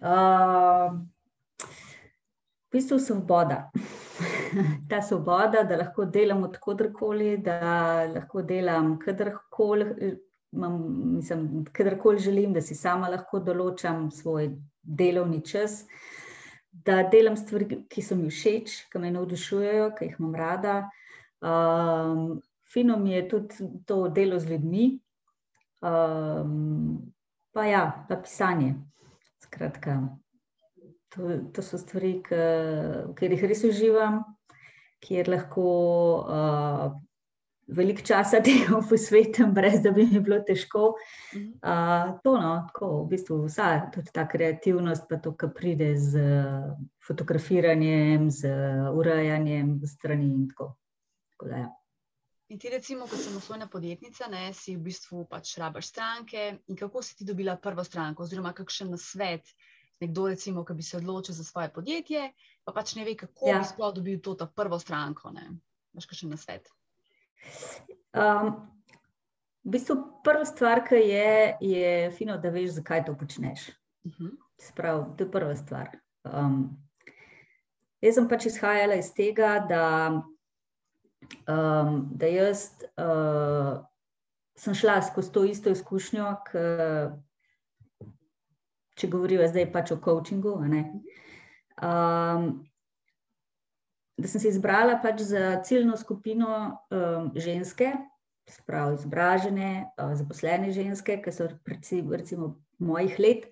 Uh, 0.00 0.92
v 2.68 2.72
bistvu 2.72 2.98
svoboda. 2.98 3.70
Ta 4.90 5.02
svoboda, 5.02 5.62
da 5.62 5.76
lahko 5.76 6.04
delam 6.04 6.42
odkudkoli, 6.42 7.36
da 7.36 8.04
lahko 8.14 8.42
delam 8.42 8.98
kadarkoli, 8.98 10.18
mislim, 10.52 11.64
kadarkoli 11.72 12.18
želim, 12.18 12.52
da 12.52 12.60
si 12.60 12.74
sama 12.74 13.08
lahko 13.08 13.40
določam 13.40 14.10
svoj 14.10 14.50
delovni 14.82 15.40
čas, 15.44 15.86
da 16.72 17.02
delam 17.02 17.36
stvari, 17.36 17.84
ki 17.88 18.02
so 18.02 18.16
mi 18.16 18.28
všeč, 18.30 18.90
ki 18.92 18.98
me 18.98 19.10
navdušujejo, 19.10 19.94
ki 19.98 20.04
jih 20.04 20.20
imam 20.20 20.34
rada. 20.34 20.90
Um, 21.40 22.42
fino 22.72 22.98
mi 22.98 23.12
je 23.12 23.28
tudi 23.28 23.68
to 23.86 24.08
delo 24.08 24.38
z 24.38 24.50
ljudmi, 24.50 25.00
um, 25.82 27.12
pa 27.52 27.66
ja, 27.66 28.04
pa 28.08 28.16
pisanje. 28.16 28.74
Skratka, 29.42 30.08
to, 31.08 31.38
to 31.54 31.62
so 31.62 31.78
stvari, 31.78 32.18
ki 32.22 33.30
jih 33.32 33.44
res 33.48 33.62
uživam, 33.64 34.20
kjer 35.04 35.30
lahko 35.30 35.68
uh, 36.26 36.96
veliko 37.68 38.04
časa 38.04 38.42
tega 38.46 38.80
posvetim, 38.88 39.54
brez 39.54 39.80
da 39.84 39.92
bi 39.94 40.06
mi 40.10 40.20
bilo 40.20 40.40
težko. 40.44 40.92
Uh, 41.32 42.18
to, 42.24 42.34
no, 42.40 42.52
tako, 42.68 42.90
v 43.04 43.08
bistvu 43.14 43.40
vsa 43.46 43.70
ta 44.12 44.26
kreativnost, 44.28 45.08
pa 45.08 45.20
to, 45.22 45.34
kar 45.38 45.54
pride 45.56 45.94
z 45.96 46.28
fotografiranjem, 47.06 48.28
z 48.30 48.52
urejanjem 48.92 49.78
strani 49.86 50.32
in 50.34 50.48
tako. 50.52 50.74
tako 51.32 51.52
da, 51.52 51.64
ja. 51.64 51.77
In 52.48 52.58
ti, 52.58 52.70
recimo, 52.72 53.06
kot 53.06 53.20
samostojna 53.20 53.66
podjetnica, 53.68 54.28
ne, 54.32 54.46
si 54.56 54.76
v 54.76 54.86
bistvu 54.86 55.26
pač 55.28 55.50
rabaš 55.60 55.90
stranke. 55.90 56.46
In 56.72 56.78
kako 56.80 57.02
si 57.04 57.18
ti 57.18 57.26
dobila 57.28 57.58
prvo 57.60 57.84
stranko, 57.84 58.24
oziroma 58.24 58.54
kakšen 58.56 58.94
svet, 58.96 59.52
nekdo, 60.00 60.28
recimo, 60.32 60.64
ki 60.64 60.78
bi 60.78 60.86
se 60.86 60.96
odločil 60.96 61.36
za 61.36 61.44
svoje 61.44 61.68
podjetje, 61.74 62.30
pa 62.64 62.72
pač 62.72 62.94
ne 62.96 63.04
ve, 63.04 63.18
kako 63.20 63.50
ja. 63.50 63.58
bi 63.60 63.68
sploh 63.68 63.92
dobil 63.94 64.22
to 64.24 64.36
prvo 64.56 64.78
stranko. 64.80 65.34
Imáš 65.92 66.08
kakšen 66.08 66.32
svet? 66.40 66.72
Um, 68.16 68.54
v 68.56 69.68
v 69.68 69.76
bistvu 69.76 69.98
prva 70.24 70.48
stvar, 70.48 70.80
ki 70.88 70.96
je, 70.96 71.56
je 71.60 72.10
fino, 72.16 72.38
da 72.40 72.48
veš, 72.48 72.78
zakaj 72.80 73.04
to 73.04 73.12
počneš. 73.18 73.68
Uh 74.08 74.12
-huh. 74.12 74.32
Sprav, 74.56 75.16
to 75.16 75.24
je 75.24 75.30
prva 75.30 75.56
stvar. 75.56 75.90
Um, 76.24 76.80
jaz 78.00 78.14
sem 78.14 78.28
pač 78.28 78.46
izhajala 78.46 78.94
iz 78.94 79.12
tega, 79.14 79.66
da, 79.68 80.22
um, 81.48 82.08
da 82.10 82.26
jaz 82.26 82.68
uh, 82.96 83.84
sem 84.58 84.74
šla 84.74 85.02
skozi 85.02 85.32
to 85.32 85.44
isto 85.44 85.70
izkušnjo, 85.70 86.30
k, 86.46 86.62
če 88.98 89.10
govorijo 89.10 89.46
zdaj 89.48 89.68
pač 89.72 89.92
o 89.94 90.00
coachingu. 90.04 90.56
Um, 90.58 92.48
da 94.18 94.26
sem 94.28 94.42
se 94.42 94.50
izbrala 94.50 94.98
pač 95.02 95.22
za 95.30 95.60
ciljno 95.64 95.96
skupino 95.96 96.52
um, 96.90 97.30
ženske, 97.38 97.92
spravo 98.50 98.96
izobražene, 98.96 99.90
uh, 99.94 100.14
zaposlene 100.18 100.72
ženske, 100.74 101.20
ki 101.22 101.34
so 101.34 101.50
recimo, 101.66 102.16
recimo 102.16 102.54
mojih 102.78 103.18
let, 103.22 103.46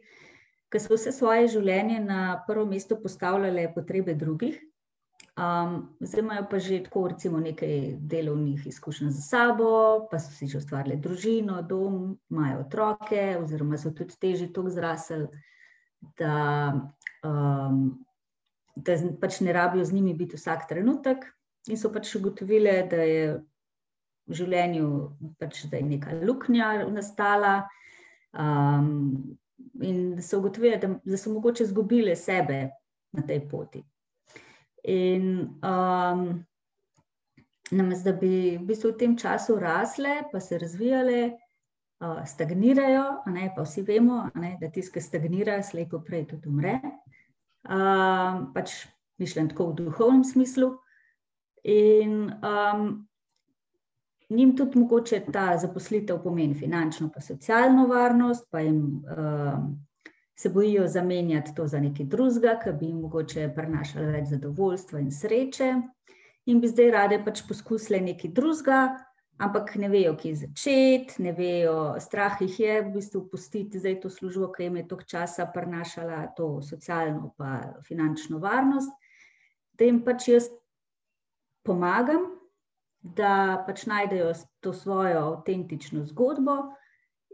ki 0.72 0.82
so 0.82 0.96
vse 0.96 1.12
svoje 1.14 1.52
življenje 1.54 2.00
na 2.02 2.42
prvo 2.48 2.66
mesto 2.66 2.98
postavljale 2.98 3.68
potrebe 3.74 4.14
drugih. 4.18 4.58
Um, 5.36 5.96
zdaj 6.00 6.22
imajo 6.22 6.46
pa 6.50 6.58
že 6.58 6.78
tako, 6.84 7.08
recimo, 7.12 7.40
nekaj 7.40 7.96
delovnih 8.00 8.66
izkušenj 8.66 9.10
za 9.10 9.22
sabo, 9.22 10.06
pa 10.10 10.18
so 10.18 10.32
si 10.32 10.48
že 10.48 10.58
ustvarili 10.58 10.96
družino, 10.96 11.60
dom, 11.62 12.16
imajo 12.30 12.62
otroke, 12.64 13.36
oziroma 13.42 13.76
so 13.78 13.92
tudi 13.92 14.16
teži 14.20 14.48
tako 14.52 14.72
zrasli, 14.72 15.26
da 16.16 16.72
um, 17.24 18.06
da 18.76 18.96
pač 19.20 19.40
ne 19.40 19.52
rabijo 19.52 19.84
z 19.84 19.92
njimi 19.92 20.14
biti 20.14 20.36
vsak 20.36 20.68
trenutek, 20.68 21.24
in 21.68 21.78
so 21.80 21.90
pač 21.92 22.14
ugotovili, 22.16 22.72
da 22.90 23.02
je 23.02 23.22
v 24.26 24.36
življenju 24.40 24.88
pač, 25.40 25.64
da 25.70 25.80
je 25.80 25.88
neka 25.88 26.20
luknja 26.22 26.70
nastala. 26.92 27.66
Um, 28.36 29.36
in 29.80 30.14
da 30.16 30.22
so 30.22 30.38
ugotovili, 30.38 30.76
da, 30.80 30.92
da 31.04 31.18
so 31.18 31.32
mogoče 31.32 31.64
izgubili 31.64 32.16
sebe 32.16 32.66
na 33.16 33.24
tej 33.26 33.40
poti. 33.48 33.80
In 34.86 35.24
um, 35.66 36.22
namesto 37.70 38.12
da 38.12 38.18
bi 38.20 38.56
v, 38.56 38.62
bistvu 38.68 38.92
v 38.92 38.98
tem 39.00 39.16
času 39.18 39.58
rasle, 39.58 40.20
pa 40.32 40.40
se 40.40 40.58
razvijale, 40.58 41.32
uh, 42.04 42.22
stagnirajo, 42.26 43.06
ne, 43.34 43.50
pa 43.56 43.66
vsi 43.66 43.82
vemo, 43.82 44.28
ne, 44.38 44.54
da 44.60 44.70
tiskaj 44.70 45.02
stagnira, 45.02 45.58
slepo 45.62 46.02
prej 46.06 46.28
tudi 46.30 46.48
umre 46.48 46.78
um, 47.68 48.46
pač 48.54 48.84
mišljen 49.18 49.50
tako 49.52 49.70
v 49.70 49.76
duhovnem 49.80 50.24
smislu. 50.24 50.72
In 51.66 52.30
um, 52.46 53.08
njim 54.30 54.56
tudi 54.56 54.78
mogoče 54.78 55.24
ta 55.32 55.56
zaposlitev 55.58 56.22
pomeni 56.22 56.54
finančno, 56.54 57.10
pa 57.14 57.20
socialno 57.20 57.86
varnost, 57.90 58.46
pa 58.50 58.62
jim 58.62 59.02
um, 59.02 59.72
se 60.36 60.48
bojijo 60.48 60.86
zamenjati 60.88 61.54
to 61.56 61.66
za 61.66 61.80
nekaj 61.80 62.06
drugega, 62.06 62.58
ki 62.64 62.72
bi 62.80 62.90
jim 62.90 63.00
mogoče 63.00 63.48
prinašalo 63.56 64.12
več 64.12 64.28
zadovoljstva 64.34 65.00
in 65.00 65.10
sreče. 65.12 65.74
In 66.46 66.60
bi 66.60 66.68
zdaj 66.68 66.90
rade 66.90 67.18
pač 67.24 67.40
poskusile 67.48 68.00
nekaj 68.04 68.30
drugega, 68.36 68.80
ampak 69.42 69.74
ne 69.80 69.88
vejo, 69.88 70.12
kje 70.16 70.34
začeti, 70.42 71.22
ne 71.24 71.32
vejo, 71.36 71.96
strah 72.00 72.36
jih 72.40 72.60
je 72.60 72.76
v 72.82 72.92
bistvu 72.98 73.24
pustiti 73.32 73.80
zdaj 73.80 73.98
to 74.04 74.12
službo, 74.12 74.52
ki 74.52 74.68
jim 74.68 74.76
je 74.80 74.86
toliko 74.88 75.08
časa 75.10 75.48
prinašala 75.54 76.26
to 76.36 76.60
socialno 76.62 77.32
in 77.40 77.82
finančno 77.88 78.38
varnost, 78.38 78.92
da 79.72 79.84
jim 79.84 80.04
pač 80.04 80.28
jaz 80.28 80.48
pomagam, 81.64 82.30
da 83.00 83.64
pač 83.66 83.86
najdejo 83.86 84.32
to 84.60 84.72
svojo 84.72 85.18
avtentično 85.32 86.04
zgodbo. 86.04 86.74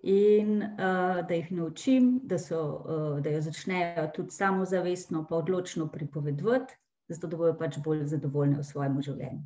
In 0.03 0.63
uh, 0.63 1.21
da 1.29 1.35
jih 1.35 1.53
naučim, 1.53 2.21
da, 2.27 2.39
so, 2.39 2.61
uh, 2.61 3.21
da 3.23 3.31
jo 3.31 3.41
začnejo 3.41 4.09
tudi 4.15 4.35
samozavestno, 4.35 5.27
pa 5.29 5.37
odločno 5.37 5.87
pripovedovati, 5.93 6.75
zato 7.09 7.27
da 7.27 7.37
bodo 7.37 7.55
pač 7.59 7.79
bolj 7.85 8.09
zadovoljni 8.11 8.59
v 8.59 8.67
svojem 8.67 8.99
življenju. 9.03 9.45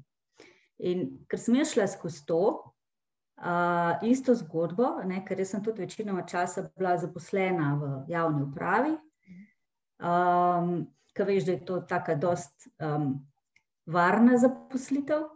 In 0.79 1.05
ker 1.29 1.41
sem 1.41 1.61
šla 1.65 1.87
skozi 1.93 2.25
to 2.29 2.41
uh, 2.57 4.01
isto 4.03 4.35
zgodbo, 4.35 4.95
ne, 5.05 5.21
ker 5.29 5.45
sem 5.45 5.65
tudi 5.65 5.85
večino 5.85 6.17
časa 6.29 6.71
bila 6.77 6.97
zaposlena 6.97 7.75
v 7.81 7.93
javni 8.09 8.43
upravi, 8.49 8.97
um, 10.01 10.87
ki 11.17 11.29
veš, 11.29 11.45
da 11.45 11.53
je 11.53 11.65
to 11.69 11.81
tako 11.89 12.17
dost 12.21 12.69
um, 12.81 13.27
varna 13.87 14.39
zaposlitev. 14.41 15.29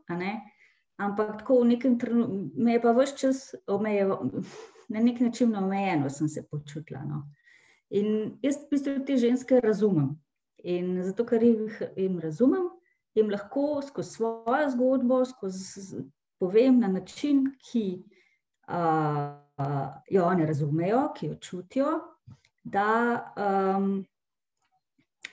Ampak 1.01 1.39
tako 1.41 1.63
v 1.63 1.77
nekem 1.77 1.99
trenutku 1.99 2.61
me 2.61 2.73
je 2.73 2.81
pa 2.81 2.93
vse 2.93 3.17
čas 3.17 3.39
omejeval, 3.67 4.29
na 4.91 5.01
nek 5.01 5.21
način 5.21 5.55
omejeno 5.57 6.11
sem 6.11 6.29
se 6.29 6.43
počutila. 6.43 7.03
No. 7.07 7.23
In 7.91 8.39
jaz 8.43 8.57
v 8.57 8.71
bistvu 8.71 8.99
te 9.07 9.17
ženske 9.17 9.61
razumem. 9.63 10.15
In 10.65 10.99
zato, 11.03 11.25
ker 11.27 11.43
jih 11.43 11.79
razumem, 12.23 12.69
jim 13.15 13.31
lahko 13.31 13.81
skozi 13.87 14.11
svojo 14.19 14.71
zgodbo, 14.71 15.25
skozi 15.25 16.03
povem 16.39 16.81
na 16.81 16.89
način, 16.89 17.47
ki 17.71 18.03
uh, 18.69 19.97
jo 20.11 20.25
oni 20.25 20.47
razumejo, 20.47 21.09
ki 21.17 21.27
jo 21.27 21.37
čutijo, 21.41 21.93
da, 22.65 22.87
um, 23.37 24.05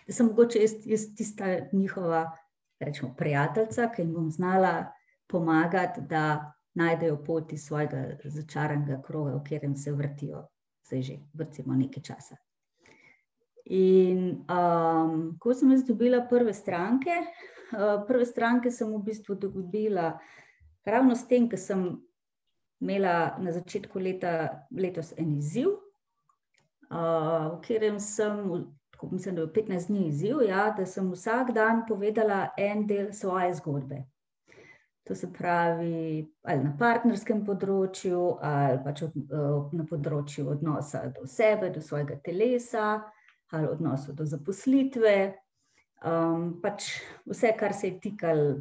da 0.07 0.13
sem 0.13 0.27
mogoče 0.27 0.61
jaz, 0.61 0.75
jaz 0.85 1.07
tista 1.15 1.45
njihova 1.71 2.31
rečemo, 2.79 3.13
prijateljica, 3.17 3.89
ki 3.95 4.01
jim 4.01 4.13
bom 4.13 4.31
znala 4.31 4.91
pomagati, 5.27 6.01
da 6.01 6.53
najdejo 6.77 7.17
pot 7.25 7.53
iz 7.53 7.65
svojega 7.65 8.17
začaranega 8.23 9.01
kroga, 9.01 9.35
v 9.35 9.43
katerem 9.43 9.75
se 9.75 9.91
vrtijo, 9.91 10.45
zdaj 10.87 11.01
že 11.01 11.19
vrtimo 11.33 11.75
nekaj 11.75 12.03
časa. 12.03 12.37
In 13.65 14.45
um, 14.47 15.37
ko 15.39 15.53
sem 15.53 15.71
jaz 15.73 15.83
dobila 15.83 16.21
prve 16.29 16.53
stranke, 16.53 17.17
Eh, 17.73 18.03
prve 18.07 18.25
stranke 18.25 18.71
sem 18.71 18.87
v 18.93 19.03
bistvu 19.03 19.35
dobila 19.35 20.15
ravno 20.85 21.15
s 21.15 21.27
tem, 21.27 21.49
ker 21.51 21.59
sem 21.59 21.99
imela 22.79 23.35
na 23.43 23.51
začetku 23.51 23.99
leta 23.99 24.63
letos 24.71 25.11
en 25.17 25.33
izziv, 25.35 25.73
uh, 26.93 27.57
v 27.57 27.59
katerem 27.65 27.97
sem, 27.99 28.37
tako 28.93 29.09
mislim, 29.11 29.35
da 29.35 29.41
je 29.41 29.53
15 29.53 29.87
dni 29.89 30.05
izziv, 30.07 30.43
ja, 30.47 30.69
da 30.77 30.85
sem 30.85 31.09
vsak 31.11 31.51
dan 31.57 31.83
povedala 31.89 32.53
en 32.57 32.85
del 32.87 33.11
svoje 33.11 33.55
zgodbe. 33.57 34.05
To 35.07 35.15
se 35.15 35.29
pravi, 35.31 36.27
ali 36.43 36.63
na 36.63 36.73
partnerskem 36.75 37.45
področju, 37.47 38.21
ali 38.43 38.79
pač 38.83 39.05
na 39.07 39.85
področju 39.87 40.49
odnosa 40.51 41.05
do 41.15 41.23
sebe, 41.31 41.69
do 41.71 41.79
svojega 41.79 42.17
telesa, 42.25 42.89
ali 43.55 43.69
odnosu 43.71 44.11
do 44.17 44.25
zaposlitve, 44.27 45.13
um, 46.03 46.57
pač 46.59 46.89
vse, 47.23 47.53
kar 47.55 47.71
se 47.73 47.87
je 47.87 47.99
tikalo 48.03 48.57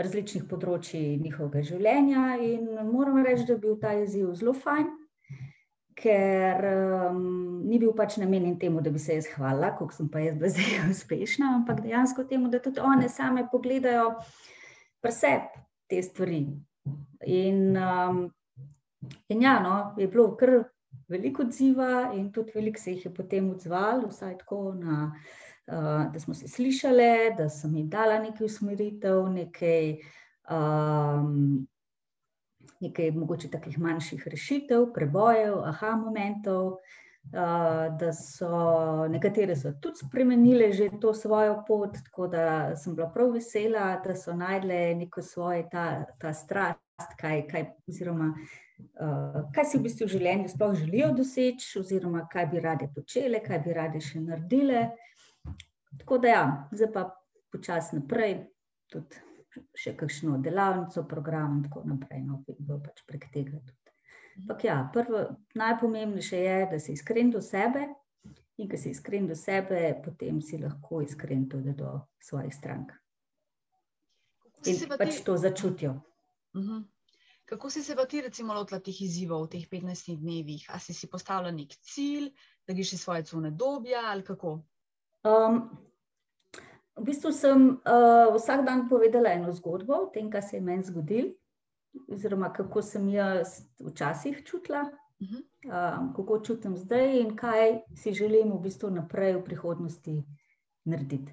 različnih 0.00 0.46
področji 0.48 1.18
njihovega 1.20 1.64
življenja. 1.68 2.24
In 2.40 2.72
moram 2.88 3.20
reči, 3.24 3.44
da 3.44 3.58
je 3.58 3.64
bil 3.66 3.76
ta 3.80 3.92
izziv 4.00 4.32
zelo 4.40 4.56
fajn, 4.56 4.88
ker 5.96 6.70
um, 6.72 7.20
ni 7.68 7.82
bil 7.84 7.92
pač 7.96 8.16
namenjen 8.20 8.56
temu, 8.60 8.80
da 8.80 8.92
bi 8.92 9.00
se 9.02 9.20
jaz 9.20 9.28
hvalila, 9.36 9.74
koliko 9.76 10.00
sem 10.00 10.08
pa 10.08 10.24
jaz 10.24 10.40
zdaj 10.56 10.88
uspešna, 10.88 11.52
ampak 11.60 11.84
dejansko 11.84 12.24
temu, 12.32 12.48
da 12.48 12.64
tudi 12.64 12.80
one 12.80 13.12
same 13.12 13.44
pogledajo 13.52 14.14
preseb 15.04 15.52
te 15.86 16.02
stvari. 16.02 16.46
In, 17.26 17.76
um, 17.76 18.22
in 19.28 19.42
ja, 19.42 19.58
no, 19.62 19.94
je 19.98 20.08
bilo 20.08 20.36
kar 20.36 20.58
veliko 21.08 21.42
odziva, 21.42 22.12
in 22.14 22.30
tudi 22.32 22.54
veliko 22.54 22.80
se 22.80 22.94
jih 22.94 23.08
je 23.08 23.14
potem 23.14 23.50
odzvalo, 23.50 24.08
vsaj 24.10 24.38
tako 24.42 24.74
na. 24.74 25.12
Eh, 25.66 26.02
da 26.12 26.20
smo 26.22 26.34
se 26.34 26.48
slišali, 26.48 27.34
da 27.38 27.48
sem 27.50 27.72
jim 27.74 27.88
dala 27.90 28.20
nekaj 28.22 28.44
usmeritev, 28.46 29.24
nekaj, 29.34 29.96
um, 30.50 31.66
nekaj 32.80 33.10
mogoče 33.10 33.50
takih 33.50 33.78
manjših 33.78 34.28
rešitev, 34.30 34.92
prebojev, 34.94 35.58
aha 35.66 35.96
momentov. 35.98 36.66
Uh, 36.66 37.05
da 37.32 38.12
so 38.12 38.48
nekatere 39.08 39.56
so 39.56 39.72
tudi 39.80 39.96
spremenile 39.96 40.72
že 40.72 40.90
to 41.00 41.14
svojo 41.14 41.64
pot, 41.66 41.96
tako 42.04 42.28
da 42.28 42.76
sem 42.76 42.94
bila 42.94 43.08
prav 43.10 43.32
vesela, 43.34 44.00
da 44.04 44.14
so 44.14 44.34
najdle 44.34 44.94
neko 44.94 45.22
svoje 45.22 45.68
ta, 45.70 46.04
ta 46.18 46.32
strast, 46.34 46.80
kaj, 47.20 47.46
kaj, 47.50 47.66
oziroma, 47.88 48.30
uh, 49.00 49.42
kaj 49.54 49.64
si 49.64 49.78
v 49.78 49.82
bistvu 49.88 50.06
v 50.06 50.14
življenju 50.14 50.48
sploh 50.48 50.74
želijo 50.78 51.12
doseči, 51.18 51.78
oziroma 51.80 52.26
kaj 52.32 52.46
bi 52.46 52.60
rade 52.60 52.88
počele, 52.94 53.42
kaj 53.44 53.62
bi 53.64 53.74
rade 53.74 54.00
še 54.00 54.22
naredile. 54.22 54.90
Tako 55.98 56.18
da, 56.18 56.28
ja, 56.28 56.44
zdaj 56.72 56.92
pa 56.92 57.08
počasi 57.52 57.98
naprej, 57.98 58.38
tudi 58.92 59.24
še 59.76 59.96
kakšno 59.96 60.38
delavnico, 60.44 61.04
program 61.08 61.58
in 61.58 61.66
tako 61.68 61.82
naprej, 61.88 62.22
no, 62.24 62.42
bo 62.46 62.78
pač 62.84 63.02
prek 63.08 63.28
tega. 63.32 63.60
Ampak 64.36 64.64
ja, 64.64 64.90
prvo, 64.92 65.22
najpomembnejše 65.54 66.36
je, 66.36 66.58
da 66.70 66.80
si 66.80 66.92
iskren 66.92 67.30
do 67.30 67.40
sebe 67.42 67.86
in 68.56 68.68
ko 68.68 68.76
si 68.76 68.90
iskren 68.90 69.26
do 69.28 69.36
sebe, 69.36 70.00
potem 70.04 70.40
si 70.40 70.58
lahko 70.58 71.02
iskren 71.04 71.48
tudi 71.48 71.72
do 71.76 72.00
svojih 72.20 72.54
strank. 72.54 72.92
In 74.66 74.98
pač 74.98 75.20
to 75.24 75.36
začutijo. 75.36 75.92
Uh 76.54 76.60
mhm. 76.60 76.70
-huh. 76.72 76.84
Kako 77.46 77.70
si 77.70 77.82
se 77.82 77.94
pa 77.96 78.06
ti, 78.06 78.20
recimo, 78.20 78.54
lotila 78.54 78.80
teh 78.80 79.02
izzivov 79.02 79.44
v 79.46 79.48
teh 79.48 79.68
15 79.70 80.16
dnevih? 80.18 80.66
A 80.68 80.80
si 80.82 80.94
si 80.94 81.06
postavila 81.06 81.50
nek 81.54 81.76
cilj, 81.78 82.32
da 82.66 82.74
greš 82.74 82.92
iz 82.92 83.00
svoje 83.00 83.22
cune 83.24 83.50
dobja 83.50 84.00
ali 84.10 84.24
kako? 84.24 84.64
Um, 85.22 85.70
v 86.96 87.04
bistvu 87.06 87.32
sem 87.32 87.68
uh, 87.70 88.34
vsak 88.34 88.64
dan 88.66 88.88
povedala 88.88 89.30
eno 89.30 89.52
zgodbo 89.52 89.94
o 89.94 90.10
tem, 90.10 90.30
kaj 90.30 90.42
se 90.42 90.56
je 90.56 90.60
meni 90.60 90.82
zgodilo, 90.82 91.30
oziroma 92.12 92.52
kako 92.52 92.82
sem 92.82 93.08
jaz 93.08 93.60
včasih 93.80 94.42
čutila, 94.44 94.82
uh 95.20 95.28
-huh. 95.28 96.00
um, 96.00 96.12
kako 96.16 96.40
čutim 96.40 96.76
zdaj 96.76 97.20
in 97.20 97.36
kaj 97.36 97.80
si 97.94 98.12
želim 98.12 98.52
v 98.52 98.60
bistvu 98.60 98.90
naprej 98.90 99.36
v 99.36 99.44
prihodnosti 99.44 100.22
narediti 100.84 101.32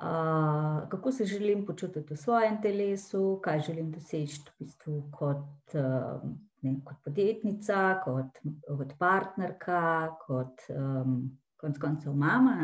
uh, 0.00 0.88
kako 0.88 1.12
se 1.12 1.24
želim 1.24 1.66
počutiti 1.66 2.14
v 2.14 2.16
svojem 2.16 2.62
telesu, 2.62 3.40
kaj 3.42 3.60
želim 3.60 3.90
doseči 3.92 4.40
v 4.40 4.64
bistvu 4.64 5.10
kot, 5.10 5.74
uh, 5.74 6.22
ne, 6.62 6.74
kot 6.84 6.96
podjetnica, 7.04 8.00
kot, 8.04 8.38
kot 8.76 8.98
partnerka, 8.98 10.16
kot 10.26 10.62
um, 10.68 11.38
konc 11.56 11.78
koncev 11.78 12.14
mama. 12.14 12.56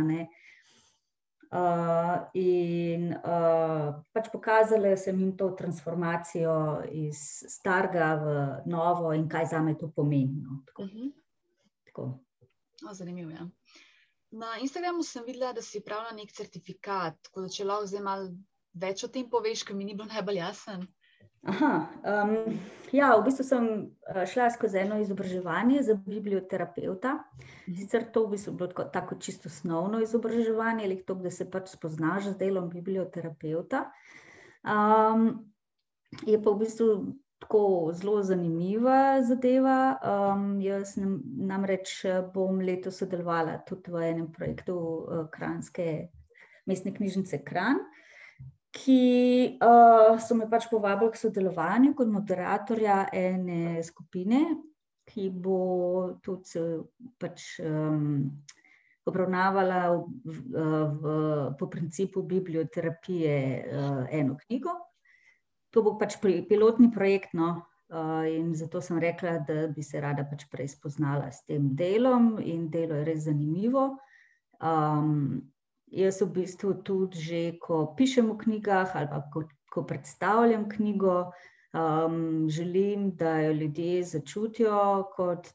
Uh, 1.57 2.19
in 2.37 3.15
uh, 3.17 3.95
pač 4.13 4.27
pokazala 4.29 4.91
sem 5.01 5.17
jim 5.17 5.31
to 5.41 5.47
transformacijo 5.57 6.85
iz 6.93 7.23
starega 7.49 8.09
v 8.21 8.35
novo, 8.69 9.15
in 9.17 9.25
kaj 9.29 9.47
za 9.55 9.63
me 9.65 9.73
to 9.79 9.89
pomeni. 9.89 10.43
No. 10.43 10.61
Tako. 10.67 10.83
Uh 10.83 10.89
-huh. 10.89 11.13
Tako. 11.87 12.03
O, 12.91 12.95
zanimivo 12.95 13.31
je. 13.31 13.37
Ja. 13.37 13.49
Na 14.31 14.59
Instagramu 14.61 15.03
sem 15.03 15.25
videla, 15.25 15.53
da 15.53 15.63
si 15.63 15.81
pravila 15.81 16.13
nek 16.13 16.33
certifikat, 16.33 17.15
tako 17.23 17.41
da 17.41 17.49
če 17.49 17.65
lahko 17.65 17.87
zdaj 17.87 18.03
malo 18.03 18.29
več 18.75 19.05
o 19.05 19.09
tem 19.09 19.31
poveš, 19.31 19.63
ker 19.65 19.77
mi 19.77 19.85
ni 19.85 19.95
bilo 19.95 20.09
najbolj 20.09 20.37
jasen. 20.37 20.87
Aha, 21.47 21.73
um, 22.03 22.57
ja, 22.91 23.13
v 23.15 23.25
bistvu 23.29 23.45
sem 23.47 23.67
uh, 23.87 24.23
šla 24.27 24.49
skozi 24.51 24.81
eno 24.83 24.99
izobraževanje 24.99 25.83
za 25.87 25.95
biblioterapeuta. 25.95 27.13
Mhm. 27.39 27.77
Sicer 27.81 28.09
to 28.13 28.27
v 28.27 28.35
bistvu 28.35 28.57
bilo 28.59 28.71
tako, 28.73 28.89
tako 28.95 29.19
čisto 29.23 29.49
osnovno 29.49 30.01
izobraževanje, 30.03 30.85
ali 30.85 31.03
to, 31.07 31.15
da 31.15 31.31
se 31.31 31.51
pač 31.51 31.71
spoznaš 31.77 32.33
z 32.33 32.39
delom 32.39 32.69
biblioterapeuta. 32.71 33.87
Um, 34.67 35.47
je 36.27 36.43
pa 36.43 36.51
v 36.51 36.59
bistvu 36.65 36.91
tako 37.39 37.93
zelo 37.95 38.23
zanimiva 38.23 39.23
zadeva. 39.23 39.99
Um, 40.03 40.61
jaz 40.61 40.97
namreč 40.97 42.05
eh, 42.05 42.23
bom 42.35 42.61
letos 42.61 42.99
sodelovala 43.03 43.61
tudi 43.69 43.93
v 43.93 44.03
enem 44.11 44.31
projektu 44.33 44.77
uh, 44.77 45.27
Kranske 45.31 46.09
mestne 46.67 46.91
knjižnice 46.95 47.45
Kran, 47.47 47.79
ki 48.77 49.57
uh, 49.57 50.17
so 50.21 50.37
me 50.37 50.49
pač 50.51 50.69
povabili 50.71 51.15
k 51.15 51.21
sodelovanju 51.21 51.95
kot 51.97 52.11
moderatorja 52.13 53.07
ene 53.17 53.81
skupine, 53.87 54.43
ki 55.09 55.31
bo 55.31 55.61
tudi 56.25 56.69
pač. 57.21 57.57
Um, 57.65 58.29
Obravnavala 59.07 60.03
v, 60.03 60.33
v, 60.51 61.03
po 61.55 61.67
principu 61.71 62.25
biblioterapije 62.27 63.37
uh, 63.63 64.01
eno 64.11 64.35
knjigo, 64.35 64.73
to 65.71 65.85
bo 65.87 65.93
pač 65.95 66.17
pilotni 66.19 66.91
projekt. 66.91 67.31
No, 67.39 67.53
uh, 67.95 68.27
in 68.27 68.51
zato 68.59 68.83
sem 68.83 68.99
rekla, 68.99 69.37
da 69.47 69.69
bi 69.71 69.87
se 69.87 70.03
rada 70.03 70.27
pač 70.27 70.49
prej 70.51 70.75
spoznala 70.75 71.31
s 71.31 71.47
tem 71.47 71.71
delom, 71.79 72.35
in 72.43 72.67
delo 72.67 72.99
je 72.99 73.07
res 73.07 73.29
zanimivo. 73.31 73.93
Um, 74.59 75.47
jaz 75.87 76.21
v 76.21 76.31
bistvu 76.41 76.75
tudi, 76.85 77.21
že, 77.21 77.41
ko 77.63 77.95
pišem 77.97 78.31
v 78.33 78.39
knjigah 78.39 78.97
ali 78.97 79.09
pa 79.11 79.21
ko, 79.33 79.45
ko 79.73 79.85
predstavljam 79.87 80.69
knjigo, 80.69 81.33
um, 81.73 82.49
želim, 82.49 83.11
da 83.17 83.41
jo 83.41 83.53
ljudje 83.53 84.05
začutijo 84.05 85.11
kot 85.17 85.49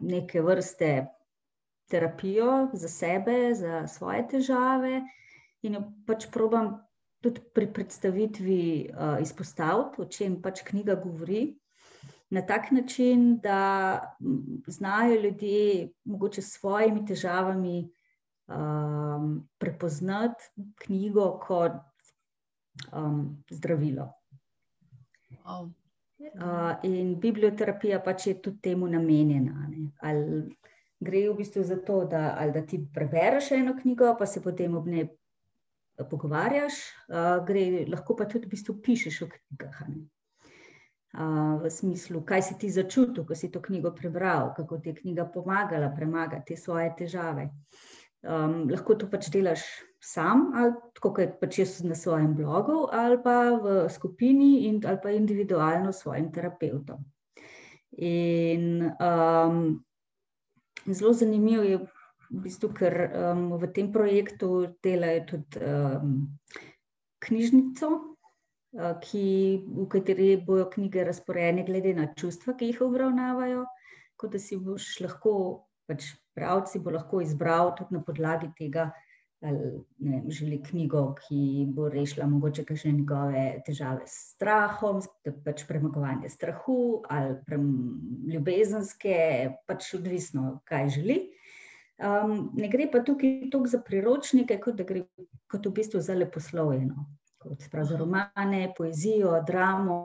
neke 0.00 0.42
vrste 0.42 1.06
terapijo 1.90 2.68
za 2.72 2.88
sebe, 2.88 3.54
za 3.54 3.86
svoje 3.86 4.26
težave. 4.28 5.02
In 5.62 5.78
jo 5.78 5.82
pač 6.06 6.26
probam 6.32 6.76
tudi 7.22 7.40
pri 7.54 7.70
predstavitvi 7.72 8.90
uh, 8.90 9.20
izpostaviti, 9.22 10.02
o 10.02 10.04
čem 10.04 10.40
pač 10.42 10.62
knjiga 10.66 10.94
govori, 10.94 11.56
na 12.30 12.42
tak 12.42 12.70
način, 12.70 13.38
da 13.38 14.00
znajo 14.66 15.20
ljudje, 15.20 15.88
mogoče 16.04 16.42
s 16.42 16.58
svojimi 16.58 17.06
težavami, 17.06 17.90
um, 18.48 19.48
prepoznati 19.58 20.44
knjigo 20.84 21.38
kot 21.46 21.82
um, 22.92 23.42
zdravilo. 23.50 24.12
Wow. 25.44 25.70
Uh, 26.18 26.78
in 26.82 27.18
biblioterapija 27.20 28.00
pač 28.00 28.26
je 28.26 28.38
tudi 28.42 28.60
temu 28.70 28.88
namenjena. 28.88 29.68
Gre 31.00 31.26
v 31.28 31.34
bistvu 31.36 31.62
za 31.62 31.76
to, 31.76 32.04
da, 32.08 32.32
da 32.54 32.62
ti 32.66 32.80
prebereš 32.94 33.50
eno 33.52 33.76
knjigo, 33.76 34.14
pa 34.18 34.26
se 34.26 34.40
potem 34.42 34.76
ob 34.76 34.86
njej 34.88 35.10
pogovarjaš, 36.04 36.74
gre, 37.46 37.84
lahko 37.88 38.16
pa 38.16 38.24
tudi 38.24 38.46
v 38.46 38.54
bistvu 38.56 38.78
pišeš 38.82 39.22
o 39.22 39.28
knjigah. 39.32 39.82
V 41.62 41.70
smislu, 41.72 42.20
kaj 42.28 42.42
si 42.42 42.58
ti 42.60 42.70
začutil, 42.72 43.24
ko 43.24 43.34
si 43.34 43.48
to 43.52 43.62
knjigo 43.64 43.92
prebral, 43.96 44.52
kako 44.56 44.78
ti 44.78 44.92
je 44.92 44.98
knjiga 45.00 45.24
pomagala 45.32 45.88
premagati 45.96 46.52
te 46.52 46.60
svoje 46.60 46.90
težave. 46.98 47.48
Um, 48.26 48.64
lahko 48.66 48.96
to 48.98 49.06
pač 49.06 49.28
delaš 49.30 49.62
sam, 50.02 50.48
ali 50.58 50.74
kot 51.02 51.18
pač 51.40 51.60
jaz 51.60 51.76
na 51.86 51.94
svojem 51.94 52.32
blogu, 52.34 52.86
ali 52.90 53.18
pa 53.22 53.54
v 53.62 53.86
skupini, 53.92 54.66
in, 54.66 54.80
ali 54.82 54.98
pa 55.02 55.12
individualno 55.14 55.92
s 55.92 56.02
svojim 56.02 56.32
terapeutom. 56.34 57.04
In 58.02 58.82
um, 58.98 59.60
zelo 60.90 61.12
zanimivo 61.14 61.62
je 61.62 61.78
v 61.78 62.42
bistvu, 62.42 62.72
ker 62.74 62.98
um, 63.06 63.46
v 63.62 63.70
tem 63.70 63.92
projektu 63.94 64.74
delajo 64.82 65.22
tudi 65.30 65.62
um, 65.62 66.12
knjižnico, 67.22 67.90
uh, 67.94 68.94
ki, 69.06 69.26
v 69.62 69.88
kateri 69.94 70.34
bojo 70.42 70.66
knjige 70.74 71.06
razporejene 71.06 71.66
glede 71.70 71.94
na 71.94 72.10
čustva, 72.18 72.58
ki 72.58 72.74
jih 72.74 72.82
obravnavajo, 72.90 73.64
kot 74.18 74.34
da 74.34 74.42
si 74.42 74.58
boš 74.58 74.96
lahko, 75.06 75.32
pač 75.86 76.10
pravci 76.36 76.80
bo 76.84 76.92
lahko 76.94 77.20
izbral 77.24 77.74
tudi 77.78 77.96
na 77.96 78.02
podlagi 78.04 78.52
tega, 78.58 78.90
ali 79.44 79.84
ne, 79.98 80.22
želi 80.32 80.62
knjigo, 80.62 81.14
ki 81.20 81.66
bo 81.74 81.88
rešila 81.92 82.26
mogoče 82.26 82.64
kakšne 82.64 82.92
njegove 82.92 83.44
težave 83.66 84.06
s 84.06 84.32
strahom, 84.34 85.02
pač 85.44 85.64
premagovanje 85.68 86.28
strahu 86.32 87.02
ali 87.12 87.36
prem, 87.46 87.66
ljubezenske, 88.32 89.16
pač 89.68 89.94
odvisno, 89.98 90.60
kaj 90.64 90.88
želi. 90.98 91.18
Um, 91.96 92.50
ne 92.56 92.68
gre 92.68 92.90
pa 92.92 93.00
tukaj 93.00 93.48
toliko 93.50 93.70
za 93.72 93.80
priročnike, 93.80 94.58
kot 94.60 94.76
da 94.76 94.84
gre 94.84 95.06
kot 95.48 95.66
v 95.66 95.72
bistvu 95.78 96.00
za 96.04 96.14
leposlovje. 96.14 96.84
No. 96.84 97.06
Kot 97.40 97.62
za 97.62 97.96
romane, 97.96 98.72
poezijo, 98.76 99.36
dramo. 99.46 100.00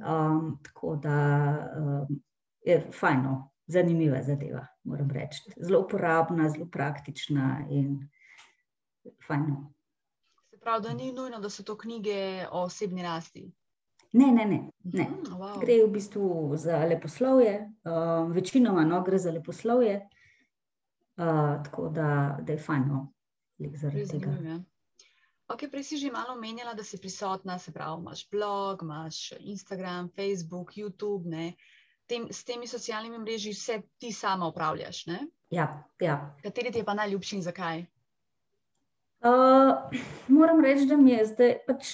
Um, 0.00 0.58
tako 0.62 0.96
da 0.96 1.16
um, 1.78 2.20
je 2.64 2.80
fajno, 2.92 3.49
zanimiva 3.70 4.22
zadeva, 4.22 4.66
moram 4.84 5.10
reči. 5.10 5.52
Zelo 5.56 5.80
uporabna, 5.84 6.48
zelo 6.50 6.66
praktična 6.66 7.66
in 7.70 8.00
fajno. 9.26 9.72
Se 10.50 10.58
pravi, 10.58 10.82
da 10.82 10.94
ni 10.94 11.12
nujno, 11.12 11.40
da 11.40 11.50
so 11.50 11.62
to 11.62 11.78
knjige 11.78 12.46
o 12.50 12.64
osebni 12.64 13.02
rasti. 13.02 13.50
Ne, 14.12 14.32
ne, 14.32 14.46
ne. 14.46 14.62
ne. 14.84 15.06
Wow. 15.30 15.60
Gre 15.60 15.84
v 15.84 15.90
bistvu 15.92 16.56
za 16.56 16.84
leposlovje, 16.84 17.70
um, 17.84 18.32
večinoma 18.32 18.84
no, 18.84 19.02
gre 19.06 19.18
za 19.18 19.30
leposlovje 19.30 20.00
tako 21.64 21.88
da, 21.88 22.38
da 22.42 22.52
je 22.52 22.58
fajn, 22.58 22.84
no, 22.88 23.12
zaradi 23.74 24.06
tega. 24.08 24.60
Ok, 25.50 25.66
prej 25.70 25.84
si 25.84 25.96
že 25.98 26.12
malo 26.14 26.36
omenjala, 26.38 26.74
da 26.74 26.84
si 26.84 26.98
prisotna, 26.98 27.58
se 27.58 27.72
pravi, 27.72 28.00
imaš 28.00 28.30
blog, 28.30 28.82
imaš 28.82 29.32
Instagram, 29.38 30.08
Facebook, 30.16 30.76
YouTube. 30.76 31.26
Tem, 32.10 32.26
s 32.34 32.42
temi 32.44 32.66
socialnimi 32.66 33.18
mreži 33.22 33.52
vse 33.54 33.82
ti 34.02 34.10
sama 34.12 34.48
upravljaš. 34.50 35.04
Ne? 35.06 35.20
Ja, 35.50 35.84
ja. 36.02 36.16
Kateri 36.42 36.72
ti 36.74 36.82
je 36.82 36.84
pa 36.84 36.94
najljubši 36.98 37.36
in 37.36 37.42
zakaj? 37.46 37.84
Uh, 39.20 40.00
moram 40.28 40.64
reči, 40.64 40.88
da 40.90 40.96
mi 40.96 41.12
je 41.12 41.26
zdaj 41.28 41.52
pač 41.66 41.92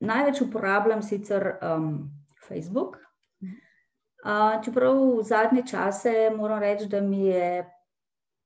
največ 0.00 0.42
uporabljam 0.44 1.02
sicer 1.02 1.56
um, 1.58 2.10
Facebook. 2.48 3.00
Uh, 4.22 4.60
čeprav 4.64 5.00
v 5.18 5.24
zadnje 5.26 5.66
čase 5.66 6.30
moram 6.36 6.62
reči, 6.62 6.86
da 6.86 7.00
mi 7.00 7.26
je 7.26 7.64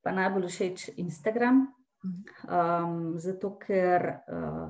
pa 0.01 0.17
najbolj 0.17 0.49
všeč 0.49 0.89
Instagram. 0.97 1.67
Um, 2.47 3.19
zato, 3.19 3.57
ker 3.61 4.07
uh, 4.31 4.69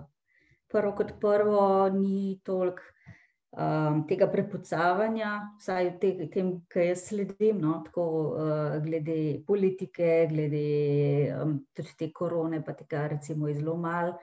prvo 0.73 0.93
kot 0.97 1.13
prvo 1.21 1.89
ni 1.93 2.41
toliko 2.43 2.96
um, 3.57 4.05
tega 4.09 4.29
prepucavanja, 4.31 5.33
vsaj 5.61 5.89
v 5.89 5.95
te, 6.01 6.13
tem, 6.33 6.53
kar 6.73 6.85
jaz 6.91 7.07
sledim, 7.09 7.61
no, 7.63 7.81
tako 7.87 8.07
uh, 8.37 8.77
glede 8.85 9.43
politike, 9.49 10.27
glede 10.31 10.65
um, 11.41 11.59
tudi 11.77 11.97
te 11.99 12.11
korone, 12.13 12.61
pa 12.65 12.77
tega 12.77 13.07
recimo 13.17 13.49
je 13.49 13.61
zelo 13.61 13.77
malo. 13.81 14.19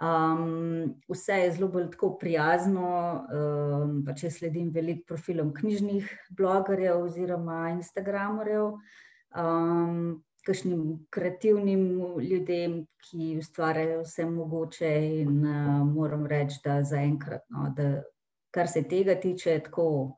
Um, 0.00 0.94
vse 1.10 1.42
je 1.42 1.52
zelo 1.58 1.68
bolj 1.68 1.90
tako 1.92 2.14
prijazno, 2.20 2.90
um, 3.26 4.00
pa 4.06 4.14
če 4.16 4.30
sledim 4.32 4.70
veliko 4.72 5.10
profilom 5.10 5.50
knjižnih 5.52 6.08
blogerjev 6.38 7.02
oziroma 7.04 7.74
instagramerjev, 7.74 8.78
um, 9.36 9.98
kakšnim 10.46 10.84
kreativnim 11.12 11.82
ljudem, 12.22 12.78
ki 13.02 13.34
ustvarjajo 13.42 14.06
vse 14.06 14.24
mogoče. 14.30 14.94
In 15.26 15.42
uh, 15.42 15.82
moram 15.90 16.24
reči, 16.30 16.62
da 16.64 16.78
zaenkrat, 16.86 17.44
no, 17.52 17.66
da 17.76 17.98
kar 18.50 18.68
se 18.68 18.82
tega 18.82 19.14
tiče, 19.14 19.58
tako 19.64 20.16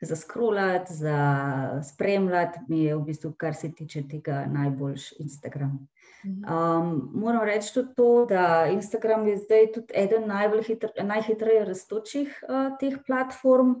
za 0.00 0.16
scrollati, 0.16 0.94
za 0.94 1.80
spremljati, 1.92 2.58
mi 2.68 2.84
je 2.84 2.96
v 2.96 3.02
bistvu, 3.04 3.32
kar 3.36 3.54
se 3.54 3.72
tiče 3.72 4.02
tega, 4.08 4.46
najboljši 4.48 5.14
Instagram. 5.18 5.88
Um, 6.24 7.10
moram 7.14 7.44
reči 7.44 7.74
tudi 7.74 7.94
to, 7.96 8.26
da 8.28 8.66
Instagram 8.72 9.28
je 9.28 9.36
zdaj 9.36 9.72
tudi 9.72 9.92
eden 9.94 10.28
najhitreje 11.02 11.64
raztočih 11.64 12.44
uh, 12.48 12.76
teh 12.80 12.98
platform. 13.06 13.74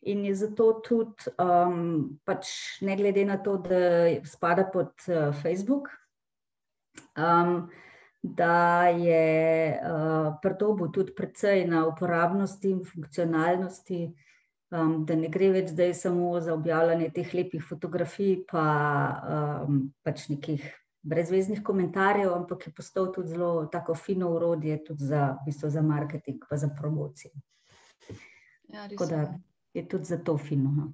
In 0.00 0.24
je 0.24 0.34
zato 0.34 0.72
tudi, 0.80 1.28
um, 1.36 2.18
pač 2.24 2.48
ne 2.80 2.96
glede 2.96 3.24
na 3.24 3.36
to, 3.36 3.58
da 3.60 4.08
spada 4.24 4.64
pod 4.72 4.94
uh, 5.08 5.34
Facebook, 5.42 5.90
um, 7.18 7.68
da 8.22 8.88
je 8.88 9.80
uh, 9.80 10.34
pridobil 10.42 10.90
tudi 10.92 11.14
precej 11.16 11.64
na 11.66 11.86
uporabnosti 11.86 12.68
in 12.70 12.84
funkcionalnosti, 12.84 14.12
um, 14.70 15.04
da 15.06 15.16
ne 15.16 15.30
gre 15.32 15.48
več 15.54 15.70
zdaj 15.72 15.94
samo 15.94 16.34
za 16.40 16.54
objavljanje 16.54 17.10
teh 17.16 17.34
lepih 17.34 17.64
fotografij, 17.64 18.42
pa 18.50 18.64
um, 19.64 19.86
pač 20.04 20.28
nekih 20.28 20.66
brezveznih 21.02 21.62
komentarjev, 21.64 22.34
ampak 22.34 22.66
je 22.66 22.74
postal 22.76 23.08
tudi 23.12 23.32
zelo 23.32 23.66
tako 23.72 23.94
fino 23.94 24.34
urodje 24.36 24.82
tudi 24.84 25.04
za, 25.04 25.30
v 25.40 25.48
bistvu 25.48 25.70
za 25.70 25.82
marketing, 25.82 26.44
pa 26.48 26.56
za 26.60 26.68
promocijo. 26.68 27.32
Ja, 28.68 28.88
Tako 28.88 29.06
da 29.06 29.34
je 29.74 29.88
tudi 29.88 30.04
za 30.04 30.18
to 30.18 30.36
fino. 30.38 30.70
No. 30.70 30.92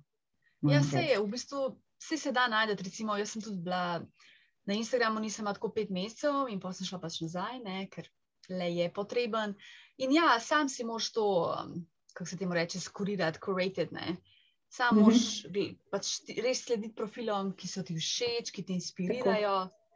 Ja, 0.71 0.83
se 0.83 1.03
je, 1.03 1.19
v 1.21 1.27
bistvu 1.27 1.67
vse 1.99 2.17
se 2.17 2.33
da 2.33 2.47
najti. 2.49 2.83
Recimo, 2.83 3.17
jaz 3.17 3.35
sem 3.35 3.43
tudi 3.43 3.59
bila 3.67 4.01
na 4.67 4.75
Instagramu, 4.75 5.21
nisem 5.21 5.45
imela 5.45 5.55
tako 5.55 5.73
pet 5.75 5.91
mesecev 5.91 6.49
in 6.51 6.61
pa 6.61 6.73
sem 6.73 6.87
šla 6.87 6.99
pač 7.03 7.21
nazaj, 7.23 7.61
ne, 7.65 7.87
ker 7.93 8.09
le 8.51 8.71
je 8.75 8.89
potreben. 8.93 9.55
In 10.03 10.13
ja, 10.13 10.37
sam 10.41 10.69
si 10.69 10.85
moš 10.85 11.13
to, 11.13 11.27
um, 11.55 11.87
kako 12.15 12.29
se 12.29 12.37
temu 12.37 12.55
reče, 12.55 12.81
skurirati, 12.81 13.41
curated. 13.45 13.93
Ne. 13.93 14.17
Sam 14.69 14.99
moš 14.99 15.45
mm 15.45 15.53
-hmm. 15.53 15.79
pač 15.91 16.21
res 16.43 16.65
slediti 16.65 16.95
profilom, 16.95 17.53
ki 17.57 17.69
so 17.69 17.83
ti 17.83 17.95
všeč, 17.95 18.51
ki 18.51 18.63
te 18.63 18.73
inspirirajo. 18.73 19.59
Tako 19.71 19.87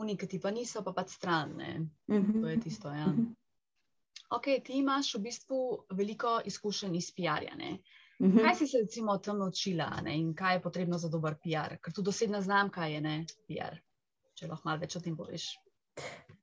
unike 0.00 0.26
ti 0.26 0.40
pa 0.40 0.50
niso, 0.50 0.82
pa 0.84 0.92
pač 0.92 1.10
stran. 1.16 1.52
Uh 1.52 2.16
-huh. 2.16 2.42
To 2.42 2.48
je 2.48 2.60
tisto. 2.60 2.88
Ja. 2.88 3.06
Uh 3.06 3.14
-huh. 3.14 3.34
Ok, 4.30 4.44
ti 4.64 4.72
imaš 4.72 5.14
v 5.14 5.18
bistvu 5.18 5.84
veliko 5.90 6.40
izkušenj 6.44 6.96
iz 6.96 7.12
PR-ja. 7.14 7.54
Uh 7.54 8.28
-huh. 8.28 8.42
Kaj 8.42 8.54
si 8.54 8.66
se 8.66 8.78
recimo 8.78 9.18
tam 9.18 9.38
naučila 9.38 10.00
ne? 10.00 10.16
in 10.16 10.34
kaj 10.34 10.54
je 10.54 10.62
potrebno 10.62 10.98
za 10.98 11.08
dober 11.08 11.34
PR? 11.34 11.76
Ker 11.82 11.92
tu 11.94 12.02
dosedna 12.02 12.40
znamka 12.40 12.86
je 12.86 13.00
ne 13.00 13.24
PR. 13.48 13.76
Če 14.40 14.46
lahko 14.48 14.70
malo 14.70 14.80
več 14.80 14.94
o 14.96 15.00
tem 15.04 15.12
poveš. 15.18 15.50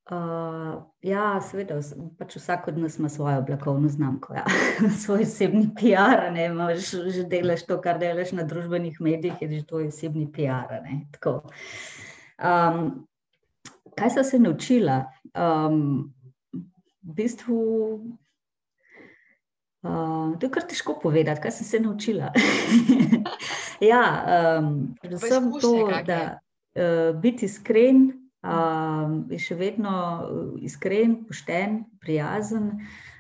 Uh, 0.07 0.85
ja, 1.01 1.39
seveda, 1.43 1.79
pač 2.19 2.35
vsak 2.37 2.69
od 2.69 2.77
nas 2.77 2.99
ima 2.99 3.09
svojo 3.09 3.41
oblakovno 3.41 3.89
znamko, 3.89 4.35
ja. 4.37 4.43
svoj 5.01 5.25
osebni 5.25 5.65
PR. 5.73 6.29
Ne, 6.35 6.45
Maš, 6.53 6.91
že 7.15 7.25
delaš 7.25 7.65
to, 7.65 7.79
kar 7.81 7.97
delaš 7.97 8.35
na 8.37 8.45
družbenih 8.45 9.01
medijih, 9.01 9.41
je 9.41 9.49
že 9.55 9.65
tvoj 9.65 9.89
osebni 9.89 10.29
PR. 10.29 10.77
Um, 12.37 12.79
kaj 13.97 14.13
sem 14.19 14.29
se 14.29 14.43
naučila? 14.45 15.01
Um, 15.33 16.13
v 17.01 17.17
bistvu, 17.17 17.59
uh, 19.81 20.37
to 20.37 20.45
je 20.45 20.53
kar 20.53 20.69
težko 20.69 20.99
povedati, 21.01 21.49
kaj 21.49 21.57
sem 21.57 21.73
se 21.73 21.81
naučila. 21.81 22.29
ja, 23.91 24.03
um, 24.61 24.75
predvsem 25.01 25.55
to, 25.57 25.79
da 26.05 26.21
uh, 26.37 26.46
biti 27.21 27.45
iskren, 27.45 28.07
je 29.33 29.39
še 29.41 29.57
vedno 29.59 29.93
iskren, 30.63 31.21
pošten, 31.27 31.83
prijazen. 32.03 32.71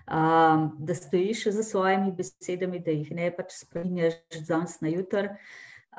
Um, 0.07 0.69
da 0.87 0.95
stojiš 0.95 1.49
za 1.51 1.63
svojimi 1.67 2.13
besedami, 2.15 2.79
da 2.79 2.93
jih 2.95 3.09
ne 3.11 3.25
pač 3.35 3.51
spremljaš 3.57 4.37
danes 4.47 4.77
na 4.79 4.93
jutr, 4.93 5.27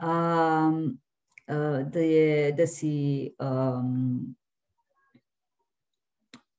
um, 0.00 0.78
uh, 1.44 1.82
da, 1.92 2.06
da 2.56 2.66
si 2.72 2.94
um, 3.36 4.32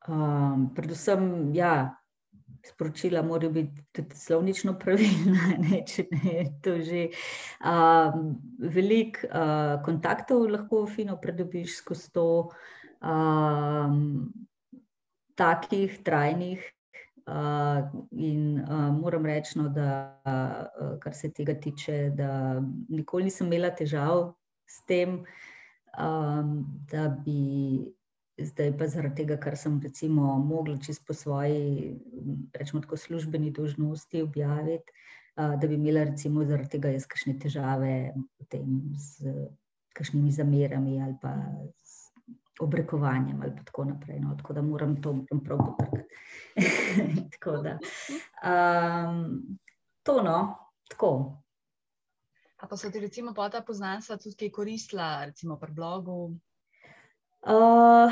Um, 0.10 0.74
predvsem, 0.74 1.54
ja, 1.54 1.99
sporočila 2.66 3.22
morajo 3.22 3.52
biti 3.52 3.84
tudi 3.92 4.16
slovnično 4.16 4.76
pravilna. 4.80 5.54
Ne, 5.64 5.84
če 5.88 6.06
ne, 6.12 6.46
to 6.64 6.78
že 6.84 7.08
um, 7.64 8.34
veliko 8.60 9.28
uh, 9.30 9.78
kontaktov 9.86 10.48
lahko 10.50 10.86
fino 10.88 11.18
predobiš 11.22 11.80
skozi 11.82 12.12
to, 12.14 12.28
um, 13.02 14.30
takih 15.36 16.04
trajnih. 16.04 16.68
Uh, 17.30 17.86
in 18.18 18.58
uh, 18.66 18.90
moram 18.90 19.26
reči, 19.26 19.60
no, 19.60 19.68
da 19.70 20.18
uh, 20.26 20.96
kar 21.02 21.14
se 21.14 21.30
tega 21.30 21.54
tiče, 21.62 22.10
da 22.18 22.58
nikoli 22.90 23.28
nisem 23.28 23.46
imela 23.48 23.70
težav 23.70 24.32
s 24.66 24.82
tem, 24.90 25.20
um, 25.94 26.56
da 26.90 27.06
bi 27.22 27.86
zdaj 28.46 28.78
pa 28.78 28.88
zaradi 28.88 29.24
tega, 29.24 29.38
kar 29.38 29.58
sem 29.58 29.80
recimo 29.84 30.38
mogla 30.40 30.78
čisto 30.78 31.04
po 31.08 31.14
svoji, 31.14 31.96
rečemo 32.54 32.82
tako, 32.82 32.98
službeni 32.98 33.52
dožnosti 33.52 34.22
objaviti, 34.22 34.92
da 35.36 35.68
bi 35.68 35.76
imela 35.76 36.04
recimo 36.04 36.46
zaradi 36.46 36.70
tega 36.70 36.92
jaz 36.94 37.08
kakšne 37.08 37.38
težave 37.40 38.14
potem 38.38 38.92
z 38.96 39.34
kakšnimi 39.96 40.32
zamerami 40.32 41.00
ali 41.02 41.16
pa 41.22 41.34
z 41.80 42.10
obrekovanjem 42.60 43.42
ali 43.42 43.56
pa 43.56 43.64
tako 43.64 43.86
naprej. 43.86 44.20
No, 44.20 44.36
tako 44.38 44.54
da 44.54 44.62
moram 44.62 45.02
to 45.02 45.14
moram 45.14 45.44
prav 45.44 45.60
potrkati. 45.66 46.16
tako 47.34 47.58
da. 47.64 47.78
Um, 48.44 49.58
to 50.04 50.24
no, 50.24 50.56
tako. 50.90 51.42
A 52.60 52.68
pa 52.68 52.78
so 52.78 52.92
ti 52.92 53.00
recimo 53.00 53.34
pa 53.34 53.50
ta 53.50 53.62
poznanstva 53.62 54.18
tudi 54.18 54.52
koristila, 54.52 55.26
recimo 55.26 55.56
pri 55.56 55.72
blogu? 55.72 56.36
Uh, 57.42 58.12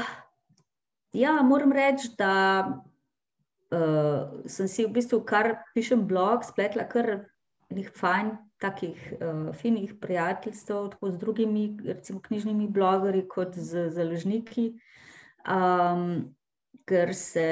ja, 1.13 1.41
moram 1.43 1.71
reči, 1.71 2.13
da 2.17 2.33
uh, 3.71 4.43
sem 4.47 4.67
si 4.67 4.85
v 4.85 4.93
bistvu, 4.95 5.21
kar 5.27 5.57
pišem 5.75 6.05
blog, 6.07 6.45
spletla 6.47 6.87
kar 6.87 7.27
nekaj 7.67 7.93
fajn, 7.99 8.31
takih 8.63 8.97
uh, 9.19 9.49
finih 9.53 9.97
prijateljstv, 10.01 10.87
tako 10.95 11.11
z 11.11 11.19
drugimi, 11.19 11.65
recimo 11.85 12.21
knjižnimi 12.23 12.69
blogerji, 12.71 13.27
kot 13.27 13.55
z 13.55 13.89
založniki, 13.93 14.71
um, 15.43 16.33
ker 16.87 17.13
se 17.13 17.47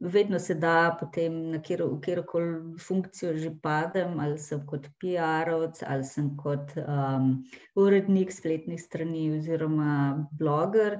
vedno 0.00 0.38
se 0.38 0.54
da 0.54 0.96
potem 1.00 1.50
na 1.50 1.60
kjerkoli 2.02 2.78
funkcijo 2.78 3.36
že 3.36 3.50
padem, 3.62 4.20
ali 4.20 4.38
sem 4.38 4.66
kot 4.66 4.88
PR-ovc, 5.00 5.82
ali 5.86 6.04
sem 6.04 6.36
kot 6.36 6.74
um, 6.76 7.44
urednik 7.74 8.32
spletnih 8.32 8.82
strani 8.82 9.38
oziroma 9.38 10.28
bloger. 10.30 10.98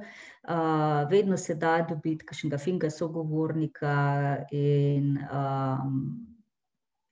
Uh, 0.49 1.11
vedno 1.11 1.37
se 1.37 1.55
da 1.55 1.87
dobiti 1.89 2.27
kakšnega 2.27 2.59
finga 2.59 2.91
sogovornika 2.91 4.37
in 4.51 5.19
um, 5.29 6.01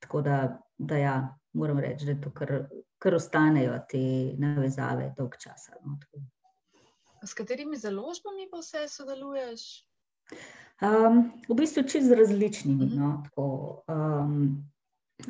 tako 0.01 0.23
da, 0.23 0.59
da 0.79 0.97
ja, 0.97 1.16
moram 1.53 1.79
reči, 1.79 2.05
da 2.05 2.12
je 2.12 2.20
to 2.20 2.31
kar, 2.31 2.66
kar 2.99 3.14
ostanejo 3.14 3.79
te 3.90 4.33
navezave 4.38 5.12
dolg 5.16 5.37
časa. 5.40 5.77
No, 5.85 5.99
S 7.25 7.35
katerimi 7.35 7.77
založbami 7.77 8.49
pa 8.51 8.61
vse 8.61 8.88
sodeluješ? 8.88 9.85
Um, 10.82 11.32
v 11.48 11.54
bistvu 11.54 11.84
čez 11.88 12.10
različnimi. 12.10 12.90
No, 12.98 13.22
tako, 13.24 13.84
um, 13.88 14.64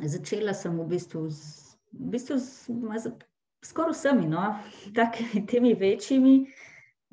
začela 0.01 0.53
sem 0.53 0.73
v 0.79 0.87
bistvu 0.89 1.29
z, 1.29 1.77
v 1.93 2.09
bistvu 2.15 2.37
z, 2.41 2.73
z 2.97 3.11
skoraj 3.63 3.93
vsemi, 3.93 4.25
no, 4.27 4.55
takimi 4.95 5.45
temi 5.51 5.73
večjimi. 5.73 6.45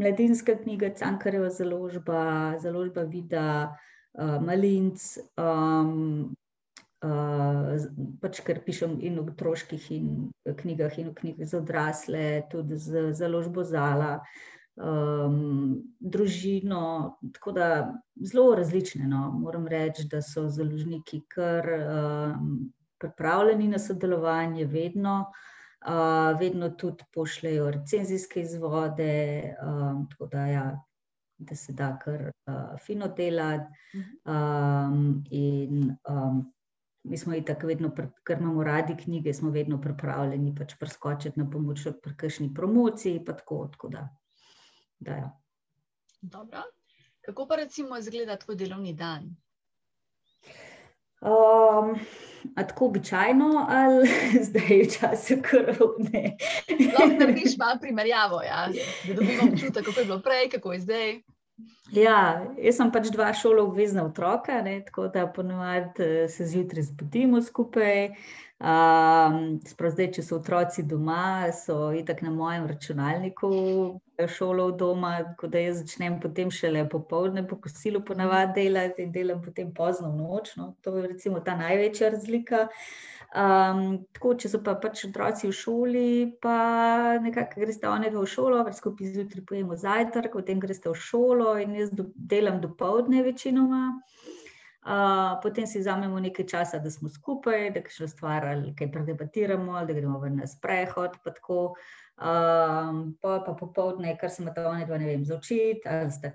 Mladinska 0.01 0.57
knjiga, 0.63 0.91
Cankareva 0.97 1.51
založba, 1.51 2.57
založba 2.59 3.05
Vida, 3.05 3.77
uh, 4.17 4.41
Malinc, 4.41 5.19
um, 5.37 6.33
uh, 7.05 7.77
pač 8.25 8.41
ker 8.41 8.65
pišem 8.65 8.97
in 9.05 9.21
v 9.21 9.29
otroških 9.37 9.85
knjigah, 10.57 10.99
in 10.99 11.13
v 11.13 11.15
knjigah 11.21 11.47
za 11.47 11.61
odrasle, 11.61 12.49
tudi 12.51 12.81
z 12.81 13.13
založbo 13.13 13.63
Zala. 13.63 14.17
Uh, 14.17 14.53
um, 14.77 15.83
družino. 16.01 17.19
Tako 17.33 17.53
da 17.53 17.69
zelo 18.17 18.55
različne. 18.55 19.07
No. 19.07 19.31
Moram 19.39 19.67
reči, 19.67 20.07
da 20.11 20.23
so 20.23 20.49
založniki 20.49 21.23
kar 21.29 21.69
um, 21.79 22.73
pripravljeni 22.99 23.69
na 23.69 23.79
sodelovanje, 23.79 24.67
vedno. 24.67 25.25
Uh, 25.83 26.39
vedno 26.39 26.69
tudi 26.79 27.05
pošljajo 27.15 27.71
recenzijske 27.71 28.41
izvode. 28.41 29.55
Um, 29.63 30.07
tako 30.11 30.27
da, 30.27 30.47
ja, 30.47 30.67
da 31.39 31.57
se 31.57 31.73
da 31.73 31.97
kar 31.99 32.31
uh, 32.31 32.79
fino 32.87 33.09
delati. 33.09 33.67
Um, 34.25 35.25
in 35.31 35.97
um, 36.09 36.53
mi 37.05 37.19
smo 37.19 37.35
i 37.35 37.45
tako 37.45 37.67
vedno, 37.67 37.91
ker 38.25 38.39
imamo 38.39 38.65
radi 38.65 38.97
knjige, 38.97 39.35
smo 39.35 39.51
vedno 39.51 39.81
pripravljeni 39.81 40.55
pač 40.55 40.75
preskočiti 40.79 41.41
na 41.41 41.51
pomoč 41.51 41.87
pri 42.03 42.17
kakšni 42.17 42.53
promociji, 42.55 43.25
pa 43.25 43.33
tako, 43.33 43.67
tako 43.73 43.89
da. 43.89 44.09
Da 45.03 45.13
ja. 45.13 45.31
Dobro. 46.21 46.63
Kako 47.21 47.47
pa 47.47 47.57
recimo 47.57 47.99
izgleda 47.99 48.37
tvoj 48.37 48.57
delovni 48.57 48.93
dan? 48.93 49.37
Um, 51.23 51.99
a 52.57 52.67
tako 52.67 52.87
običajno, 52.87 53.67
ali 53.69 54.09
zdaj 54.49 54.79
je 54.79 54.91
čas, 54.91 55.29
ko 55.51 55.57
ne. 56.13 56.37
Lahko 56.93 57.07
narediš 57.19 57.57
malo 57.59 57.79
primerjavo, 57.81 58.43
ja? 58.43 58.69
da 59.07 59.15
dobimo 59.15 59.43
občutek, 59.53 59.85
kako 59.85 60.01
je 60.01 60.07
bilo 60.07 60.21
prej, 60.21 60.49
kako 60.51 60.73
je 60.73 60.81
zdaj. 60.81 61.21
Ja, 61.93 62.17
jaz 62.57 62.79
sem 62.79 62.91
pač 62.93 63.11
dva 63.13 63.29
šolo 63.37 63.67
obvezna 63.69 64.07
otroka, 64.09 64.63
ne, 64.65 64.79
tako 64.87 65.11
da 65.13 65.27
ponovadi 65.29 66.05
eh, 66.05 66.29
se 66.29 66.47
zjutraj 66.49 66.87
zbudimo 66.89 67.43
skupaj. 67.45 68.15
Um, 68.63 69.59
zdaj, 69.67 70.07
če 70.15 70.23
so 70.23 70.37
otroci 70.39 70.85
doma, 70.87 71.51
so 71.51 71.91
itak 71.99 72.21
na 72.23 72.31
mojem 72.31 72.69
računalniku 72.71 73.51
eh, 74.17 74.29
šolo 74.31 74.71
doma, 74.79 75.17
tako 75.33 75.51
da 75.53 75.61
jaz 75.61 75.83
začnem 75.83 76.21
potem 76.23 76.51
šele 76.55 76.87
popoldne 76.89 77.43
po 77.49 77.59
kosilu 77.61 78.05
ponavadi 78.07 78.63
delati 78.63 79.03
in 79.03 79.13
delam 79.13 79.43
potem 79.43 79.75
pozno 79.75 80.13
v 80.15 80.23
noč. 80.23 80.55
No. 80.57 80.73
To 80.87 80.97
je 80.97 81.11
recimo 81.11 81.43
ta 81.45 81.59
največja 81.59 82.13
razlika. 82.15 82.69
Um, 83.33 84.03
tako, 84.13 84.35
če 84.37 84.51
so 84.53 84.59
pa 84.61 84.75
pač 84.77 85.07
otroci 85.07 85.47
v 85.49 85.55
šoli, 85.57 86.09
pa 86.43 87.17
nekako 87.25 87.63
greste 87.63 87.89
oni 87.89 88.11
v 88.13 88.27
šolo, 88.29 88.59
pa 88.67 88.75
skupaj 88.77 89.09
zjutraj 89.15 89.47
pojemo 89.49 89.79
zajtrk, 89.81 90.35
potem 90.37 90.61
greste 90.61 90.91
v 90.91 90.99
šolo 91.01 91.55
in 91.63 91.73
jaz 91.79 91.95
do, 91.97 92.11
delam 92.13 92.61
do 92.61 92.69
povdne 92.77 93.23
večinoma. 93.25 93.87
Uh, 94.83 95.39
potem 95.41 95.65
si 95.65 95.81
vzamemo 95.81 96.21
nekaj 96.21 96.45
časa, 96.51 96.83
da 96.83 96.93
smo 96.93 97.09
skupaj, 97.09 97.71
da 97.73 97.81
še 97.89 98.11
stvar 98.11 98.45
ali 98.51 98.75
kaj 98.77 98.91
predebatiramo, 98.93 99.81
da 99.87 99.97
gremo 99.97 100.21
ven 100.21 100.37
na 100.43 100.51
sprehod. 100.51 101.17
Pa 101.25 101.33
tako, 101.33 101.61
um, 102.21 103.03
pa, 103.23 103.39
pa 103.47 103.57
popoldne, 103.57 104.13
kar 104.21 104.29
se 104.29 104.43
ima 104.45 104.53
ta 104.53 104.67
oni 104.69 104.85
dva, 104.85 105.01
ne 105.01 105.09
vem, 105.09 105.25
zaučiti, 105.25 105.87
ali 105.89 106.13
sta, 106.13 106.35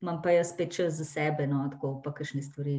imam 0.00 0.22
pa 0.24 0.32
jaz 0.38 0.54
spet 0.54 0.72
čas 0.72 0.96
za 1.02 1.04
sebe, 1.04 1.50
no, 1.50 1.66
tako 1.74 1.98
pa 2.00 2.14
kakšne 2.16 2.40
stvari 2.46 2.78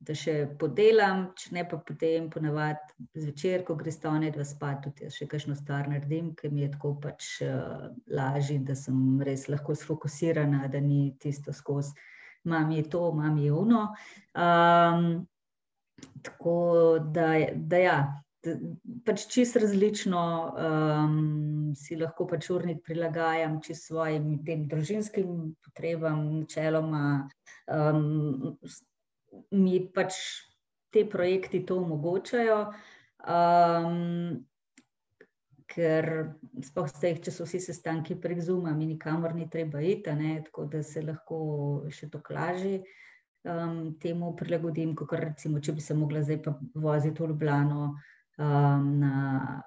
da 0.00 0.14
še 0.16 0.34
podelam, 0.60 1.26
če 1.36 1.52
ne 1.58 1.64
pa 1.68 1.76
potem 1.84 2.30
ponavadi 2.32 3.08
zvečer, 3.20 3.64
ko 3.68 3.76
greš 3.76 4.00
ta 4.04 4.14
ne 4.18 4.30
dva 4.32 4.46
spat, 4.48 4.80
tudi 4.86 5.04
jaz 5.04 5.18
še 5.20 5.28
kakšno 5.28 5.56
stvar 5.58 5.90
naredim, 5.92 6.32
ker 6.38 6.54
mi 6.54 6.64
je 6.64 6.70
tako 6.76 6.94
pač 7.02 7.28
uh, 7.44 7.90
lažje, 8.08 8.62
da 8.64 8.76
sem 8.78 9.20
res 9.26 9.44
lahko 9.52 9.76
sfokusirana, 9.76 10.64
da 10.72 10.80
ni 10.80 11.10
tisto 11.20 11.52
skozi, 11.52 11.92
mam 12.48 12.72
je 12.72 12.86
to, 12.88 13.04
mam 13.12 13.36
je 13.44 13.52
ono. 13.52 13.84
Um, 14.32 15.12
tako 16.24 16.56
da, 17.12 17.30
da 17.54 17.84
ja. 17.84 18.00
Pač 19.04 19.26
čisto 19.28 19.60
različno 19.60 20.20
um, 20.48 21.74
si 21.76 21.98
lahko 22.00 22.24
pač 22.24 22.46
urnik 22.48 22.78
prilagajam, 22.86 23.58
čisto 23.60 23.92
svojim 23.92 24.38
tem 24.46 24.62
družinskim 24.70 25.50
potrebam, 25.60 26.22
načeloma. 26.38 27.02
Um, 27.68 28.56
mi 29.50 29.80
pač 29.94 30.16
te 30.90 31.04
projekti 31.08 31.64
to 31.66 31.80
omogočajo. 31.82 32.62
Um, 33.20 34.46
ker 35.70 36.06
spohaj, 36.66 37.20
če 37.24 37.32
so 37.32 37.46
vsi 37.46 37.60
sestanki 37.62 38.16
prek 38.18 38.40
Zuma, 38.42 38.72
mi 38.74 38.88
nikamor 38.90 39.36
ni 39.36 39.46
treba 39.50 39.82
iti, 39.84 40.12
ne, 40.18 40.40
tako 40.46 40.66
da 40.72 40.82
se 40.86 41.02
lahko 41.04 41.38
še 41.94 42.10
to 42.10 42.20
klaži. 42.26 42.80
Um, 43.46 43.94
temu 44.02 44.34
prilagodim, 44.36 44.92
kot 44.98 45.14
recimo, 45.16 45.62
če 45.64 45.76
bi 45.76 45.84
se 45.84 45.96
mogla 45.96 46.24
zdaj 46.26 46.42
pa 46.44 46.56
voziti 46.74 47.22
v 47.22 47.30
Ljubljano 47.30 47.84
um, 47.86 48.90
na, 49.00 49.14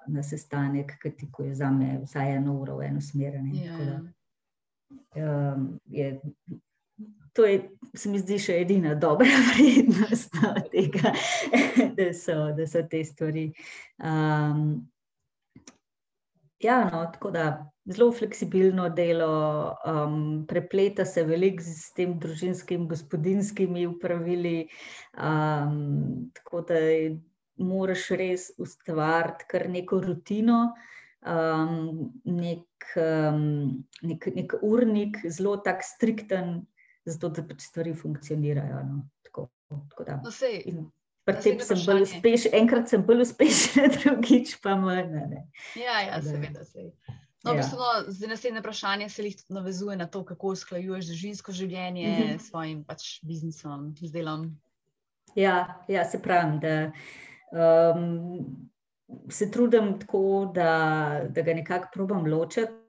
na 0.06 0.22
sestanek, 0.22 0.94
ki 1.02 1.14
je 1.48 1.54
za 1.58 1.72
me 1.74 1.96
vsaj 2.04 2.36
eno 2.36 2.54
uro 2.60 2.78
v 2.78 2.90
eno 2.92 3.02
smer. 3.02 3.40
Yeah. 3.50 4.04
Um, 5.18 5.66
je 5.90 6.20
to 7.34 7.44
je, 7.44 7.70
se 7.94 8.08
mi 8.10 8.18
zdi, 8.22 8.38
še 8.38 8.60
edina 8.62 8.94
dobra 8.94 9.26
vrednost 9.50 10.34
no, 10.38 10.54
tega, 10.70 11.12
da 11.98 12.08
so, 12.14 12.38
da 12.54 12.66
so 12.70 12.84
te 12.90 13.02
stvari. 13.04 13.48
Um, 13.98 14.84
ja, 16.62 16.78
no, 16.92 17.02
tako 17.12 17.32
da 17.34 17.48
zelo 17.90 18.12
fleksibilno 18.14 18.88
delo, 18.94 19.74
um, 19.84 20.44
prepleta 20.48 21.04
se 21.04 21.24
veliko 21.26 21.62
s 21.66 21.90
tem 21.96 22.14
družinskim, 22.20 22.86
gospodinskimi 22.88 23.86
upravili. 23.90 24.68
Um, 25.18 26.30
tako 26.38 26.62
da 26.70 26.80
moraš 27.58 28.08
res 28.18 28.48
ustvariti 28.58 29.50
kar 29.50 29.68
neko 29.70 30.00
rutino. 30.06 30.68
Um, 31.24 32.12
nek, 32.28 32.88
um, 33.00 33.84
nek, 34.04 34.26
nek 34.36 34.54
urnik, 34.62 35.22
zelo 35.32 35.56
tak 35.64 35.82
strikten, 35.84 36.58
zato 37.04 37.28
da 37.28 37.44
pač 37.46 37.66
stvari 37.68 37.94
funkcionirajo. 37.94 38.82
No. 38.88 39.02
Tako, 39.26 39.48
tako 39.70 40.04
no, 40.24 40.30
sej, 40.30 40.62
Pri 41.24 41.40
tem 41.40 41.60
sem 41.64 41.80
bolj 41.86 42.02
uspešen, 42.04 42.52
enkrat 42.58 42.90
sem 42.92 43.04
bolj 43.04 43.22
uspešen, 43.24 43.92
drugič 44.02 44.58
pa 44.60 44.74
manj. 44.76 45.38
Ja, 45.72 46.02
ja, 46.04 46.18
seveda 46.20 46.66
se. 46.68 46.90
No, 47.44 47.54
ja. 47.56 47.64
no, 47.76 47.88
zdaj 48.08 48.28
naslednje 48.28 48.60
vprašanje 48.60 49.08
se 49.12 49.24
jih 49.24 49.40
navezuje 49.52 49.96
na 49.96 50.06
to, 50.06 50.22
kako 50.24 50.52
usklajuješ 50.56 51.08
družinsko 51.12 51.52
življenje 51.52 52.06
mm 52.08 52.20
-hmm. 52.20 52.38
s 52.38 52.48
svojim 52.48 52.84
pač, 52.84 53.08
biznisom, 53.22 53.94
z 54.00 54.12
delom. 54.12 54.46
Ja, 55.36 55.80
ja 55.88 56.04
se 56.04 56.22
pravim, 56.22 56.60
da 56.60 56.92
um, 57.52 58.68
se 59.30 59.50
trudim 59.50 59.98
tako, 60.00 60.52
da, 60.54 61.24
da 61.28 61.42
ga 61.42 61.54
nekako 61.54 61.88
probam 61.92 62.26
ločiti 62.26 62.83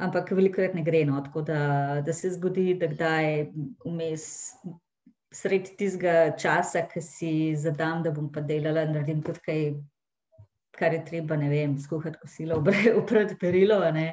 ampak 0.00 0.32
veliko 0.36 0.60
krat 0.60 0.74
ne 0.74 0.84
gre. 0.86 1.04
No, 1.08 1.20
tako 1.24 1.42
da, 1.46 1.60
da 2.06 2.12
se 2.16 2.32
zgodi, 2.36 2.74
da 2.80 2.90
kdaj 2.90 3.50
vmes. 3.86 4.28
Sredi 5.30 5.76
tistega 5.78 6.32
časa, 6.34 6.80
ki 6.90 7.00
si 7.06 7.32
zadam, 7.54 8.00
da 8.02 8.10
bom 8.10 8.32
pa 8.34 8.42
delala, 8.42 8.82
naredim 8.90 9.20
tudi 9.22 9.38
kaj, 9.44 9.60
kar 10.74 10.96
je 10.96 11.04
treba, 11.06 11.36
ne 11.38 11.46
vem, 11.52 11.76
skuhati 11.78 12.18
kosilo, 12.18 12.58
upreti 13.00 13.36
perilo, 13.38 13.78
ne, 13.94 14.08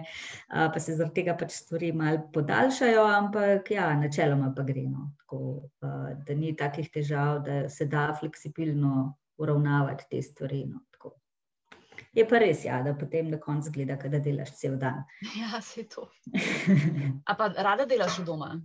pa 0.45 0.77
se 0.77 0.93
zaradi 0.99 1.23
tega 1.23 1.33
pač 1.39 1.55
stvari 1.55 1.89
malo 1.89 2.21
podaljšajo, 2.35 3.07
ampak 3.15 3.71
ja, 3.73 3.87
načeloma 3.97 4.51
pa 4.53 4.67
gre. 4.67 4.85
No, 4.91 5.07
tako, 5.23 5.41
da 5.81 6.37
ni 6.37 6.53
takih 6.59 6.91
težav, 6.93 7.41
da 7.47 7.63
se 7.65 7.89
da 7.89 8.11
fleksibilno 8.19 9.15
uravnavati 9.41 10.05
te 10.11 10.21
stvari. 10.21 10.67
No. 10.69 10.83
Je 12.13 12.25
pa 12.27 12.39
res, 12.41 12.65
ja, 12.65 12.81
da 12.83 12.93
potem 12.97 13.29
na 13.29 13.39
koncu 13.41 13.71
gleda, 13.73 13.97
da 14.09 14.19
delaš 14.19 14.55
cel 14.59 14.77
dan. 14.81 15.03
Ja, 15.41 15.61
se 15.61 15.87
to. 15.89 16.09
A 17.25 17.35
pa 17.35 17.51
rada 17.55 17.85
delaš 17.85 18.21
doma? 18.25 18.55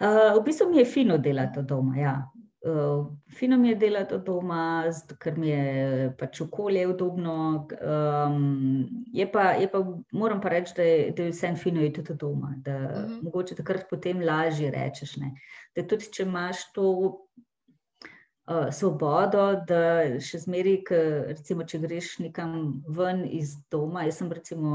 Uh, 0.00 0.38
v 0.38 0.42
bistvu 0.44 0.70
mi 0.70 0.78
je 0.78 0.84
fino 0.84 1.18
delati 1.18 1.62
doma. 1.62 1.96
Ja. 1.98 2.16
Uh, 2.58 3.06
fino 3.30 3.56
mi 3.58 3.68
je 3.68 3.74
delati 3.74 4.18
doma, 4.26 4.84
zato, 4.90 5.14
ker 5.20 5.36
mi 5.38 5.48
je 5.48 6.08
pač 6.18 6.40
okolje 6.42 6.86
udobno. 6.88 7.34
Um, 7.78 9.06
je 9.12 9.26
pa, 9.32 9.52
je 9.60 9.68
pa, 9.70 9.82
moram 10.12 10.40
pa 10.40 10.48
reči, 10.54 10.74
da 10.76 10.82
je, 10.82 11.10
da 11.16 11.28
je 11.28 11.34
vse 11.34 11.54
fino 11.56 11.82
je 11.82 11.92
tudi 11.92 12.16
doma. 12.18 12.54
Da, 12.56 12.76
uh 12.76 12.82
mhm. 12.82 13.12
-huh. 13.12 13.22
Mogoče 13.22 13.54
takrat 13.54 13.86
potem 13.90 14.20
lažje 14.20 14.70
rečeš. 14.70 15.16
Ne. 15.16 15.34
Da 15.76 15.86
tudi 15.86 16.12
če 16.12 16.22
imaš 16.22 16.72
to 16.72 17.18
svobodo, 18.72 19.42
da 19.68 19.80
še 20.24 20.40
zmeraj, 20.44 20.78
recimo, 21.32 21.66
če 21.68 21.82
greš 21.82 22.14
nekam 22.24 22.80
ven 22.88 23.24
iz 23.26 23.56
doma. 23.72 24.06
Jaz 24.08 24.22
sem 24.22 24.32
recimo 24.32 24.72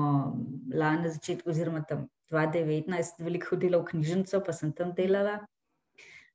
lani 0.73 1.07
na 1.07 1.13
začetku, 1.13 1.49
oziroma 1.49 1.81
tam 1.89 2.07
2019, 2.33 3.23
veliko 3.25 3.53
hodila 3.53 3.81
v 3.81 3.89
knjižnico, 3.91 4.43
pa 4.45 4.53
sem 4.53 4.73
tam 4.77 4.93
delala. 4.97 5.41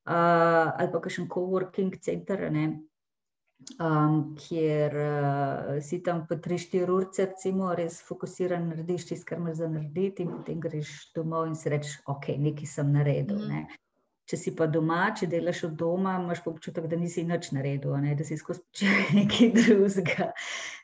Uh, 0.08 0.72
ali 0.80 0.88
pa 0.88 1.00
še 1.04 1.20
en 1.20 1.26
coworking 1.28 1.98
center, 2.00 2.46
ne, 2.48 2.62
um, 3.76 4.14
kjer 4.40 4.94
uh, 4.96 5.74
si 5.84 5.98
tam 6.00 6.22
po 6.26 6.38
3-4 6.40 6.88
ure, 6.88 7.10
recimo, 7.12 7.74
res 7.76 7.98
fokusiran, 8.06 8.70
narediš 8.70 9.10
tisto, 9.10 9.28
kar 9.28 9.42
imaš 9.42 9.60
za 9.60 9.68
narediti, 9.68 10.24
in 10.24 10.32
potem 10.32 10.62
greš 10.64 10.94
domov 11.12 11.50
in 11.50 11.58
si 11.60 11.68
rečeš, 11.68 12.00
ok, 12.08 12.32
nekaj 12.40 12.72
sem 12.72 12.96
naredil. 12.96 13.44
Mm 13.44 13.52
ne. 13.52 13.87
Če 14.28 14.36
si 14.36 14.52
pa 14.56 14.66
doma, 14.68 15.06
če 15.16 15.26
delaš 15.32 15.62
od 15.70 15.76
doma, 15.80 16.18
imaš 16.20 16.42
pa 16.44 16.50
občutek, 16.52 16.84
da 16.90 16.98
nisi 17.00 17.24
nič 17.24 17.50
naredil, 17.56 17.94
ne? 18.04 18.12
da 18.16 18.26
si 18.28 18.36
skozi 18.36 18.88
nekaj 19.16 19.52
drugega. 19.56 20.30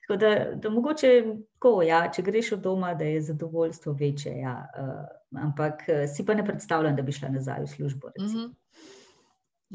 Tako 0.04 0.16
da, 0.20 0.30
da 0.60 0.72
mogoče 0.72 1.10
tako, 1.56 1.74
ja, 1.84 2.02
če 2.12 2.24
greš 2.24 2.54
od 2.56 2.64
doma, 2.64 2.94
da 2.96 3.08
je 3.08 3.20
zadovoljstvo 3.28 3.92
večje. 4.00 4.32
Ja, 4.40 4.54
uh, 4.80 5.42
ampak 5.44 5.84
uh, 5.88 6.04
si 6.08 6.24
pa 6.24 6.36
ne 6.36 6.44
predstavljam, 6.44 6.96
da 6.96 7.04
bi 7.04 7.12
šla 7.12 7.32
nazaj 7.36 7.62
v 7.66 7.70
službo. 7.76 8.14
Mm 8.20 8.32
-hmm. 8.32 8.50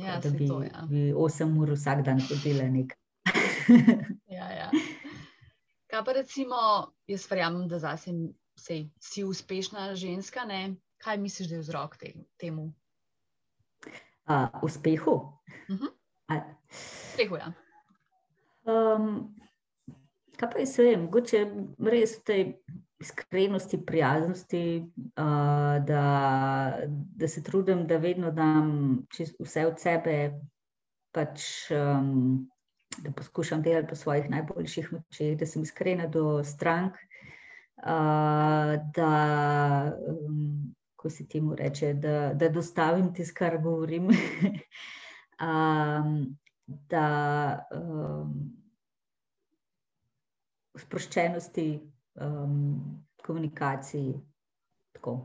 ja, 0.01 0.19
da 0.23 0.29
bi, 0.29 0.47
to, 0.47 0.63
ja. 0.63 0.85
bi 0.89 1.13
8 1.13 1.61
ur 1.61 1.73
vsak 1.73 2.03
dan 2.05 2.21
hodila 2.25 2.69
nekaj. 2.69 2.97
ja, 4.37 4.49
ja. 4.49 4.69
Kaj 5.87 6.05
pa 6.05 6.13
recimo, 6.13 6.57
jaz 7.07 7.31
verjamem, 7.31 7.67
da 7.67 7.79
zase 7.79 8.11
si 8.99 9.23
uspešna 9.23 9.95
ženska. 9.95 10.45
Ne? 10.45 10.75
kaj 10.99 11.17
misliš, 11.17 11.49
da 11.49 11.55
je 11.55 11.61
vzrok 11.61 11.97
te, 11.97 12.13
temu? 12.37 12.73
Uh, 14.29 14.47
uspehu. 14.61 15.11
Uh 15.69 15.75
-huh. 15.75 15.89
Uspehu, 17.11 17.35
ja. 17.35 17.53
Um, 18.65 19.35
kaj 20.37 20.49
pa 20.51 20.59
jaz 20.59 20.77
vem, 20.77 21.01
mogoče 21.01 21.41
res 21.79 22.19
v 22.19 22.23
tej 22.23 22.43
iskrenosti, 22.99 23.79
prijaznosti, 23.85 24.63
uh, 25.17 25.85
da, 25.87 26.03
da 26.91 27.27
se 27.27 27.43
trudim, 27.43 27.87
da 27.87 27.97
vedno 27.97 28.31
dam 28.31 28.99
vse 29.39 29.65
od 29.67 29.79
sebe, 29.79 30.15
pač, 31.11 31.41
um, 31.71 32.49
da 32.97 33.11
poskušam 33.11 33.61
delati 33.61 33.87
po 33.87 33.95
svojih 33.95 34.29
najboljših 34.29 34.93
močeh, 34.93 35.37
da 35.39 35.45
sem 35.45 35.63
iskrena 35.63 36.07
do 36.07 36.43
strank, 36.43 36.93
uh, 37.83 38.75
da, 38.95 39.13
um, 40.07 40.75
ko 40.99 41.09
se 41.09 41.27
temu 41.27 41.55
reče, 41.55 41.93
da, 41.93 42.33
da 42.33 42.49
dostavim 42.51 43.13
tisto, 43.15 43.37
kar 43.37 43.57
govorim. 43.63 44.09
um, 45.49 46.15
da 46.67 47.65
um, 47.73 48.33
sproščenosti, 50.77 51.67
um, 52.21 53.03
komunikaciji. 53.25 54.13
Tako. 54.93 55.15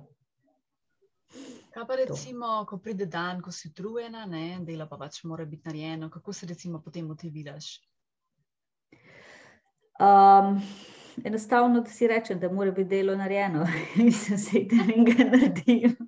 Kaj 1.75 1.87
pa 1.89 1.97
recimo, 1.99 2.47
to. 2.47 2.67
ko 2.71 2.79
pride 2.79 3.07
dan, 3.11 3.43
ko 3.43 3.53
si 3.53 3.69
utrujena, 3.69 4.27
delo 4.65 4.87
pa 4.91 4.99
pač 4.99 5.25
mora 5.25 5.45
biti 5.45 5.67
narejeno, 5.69 6.11
kako 6.11 6.33
se 6.33 6.47
recimo 6.47 6.81
potem 6.83 7.07
motiviraš? 7.07 7.75
Um, 9.99 10.63
enostavno, 11.25 11.81
da 11.81 11.91
si 11.91 12.07
rečem, 12.07 12.41
da 12.41 12.53
mora 12.53 12.71
biti 12.71 12.89
delo 12.89 13.17
narejeno, 13.17 13.67
nisem 13.97 14.39
se 14.39 14.59
jih 14.59 14.69
da 14.71 14.77
enega 14.85 15.25
naredim. 15.25 15.97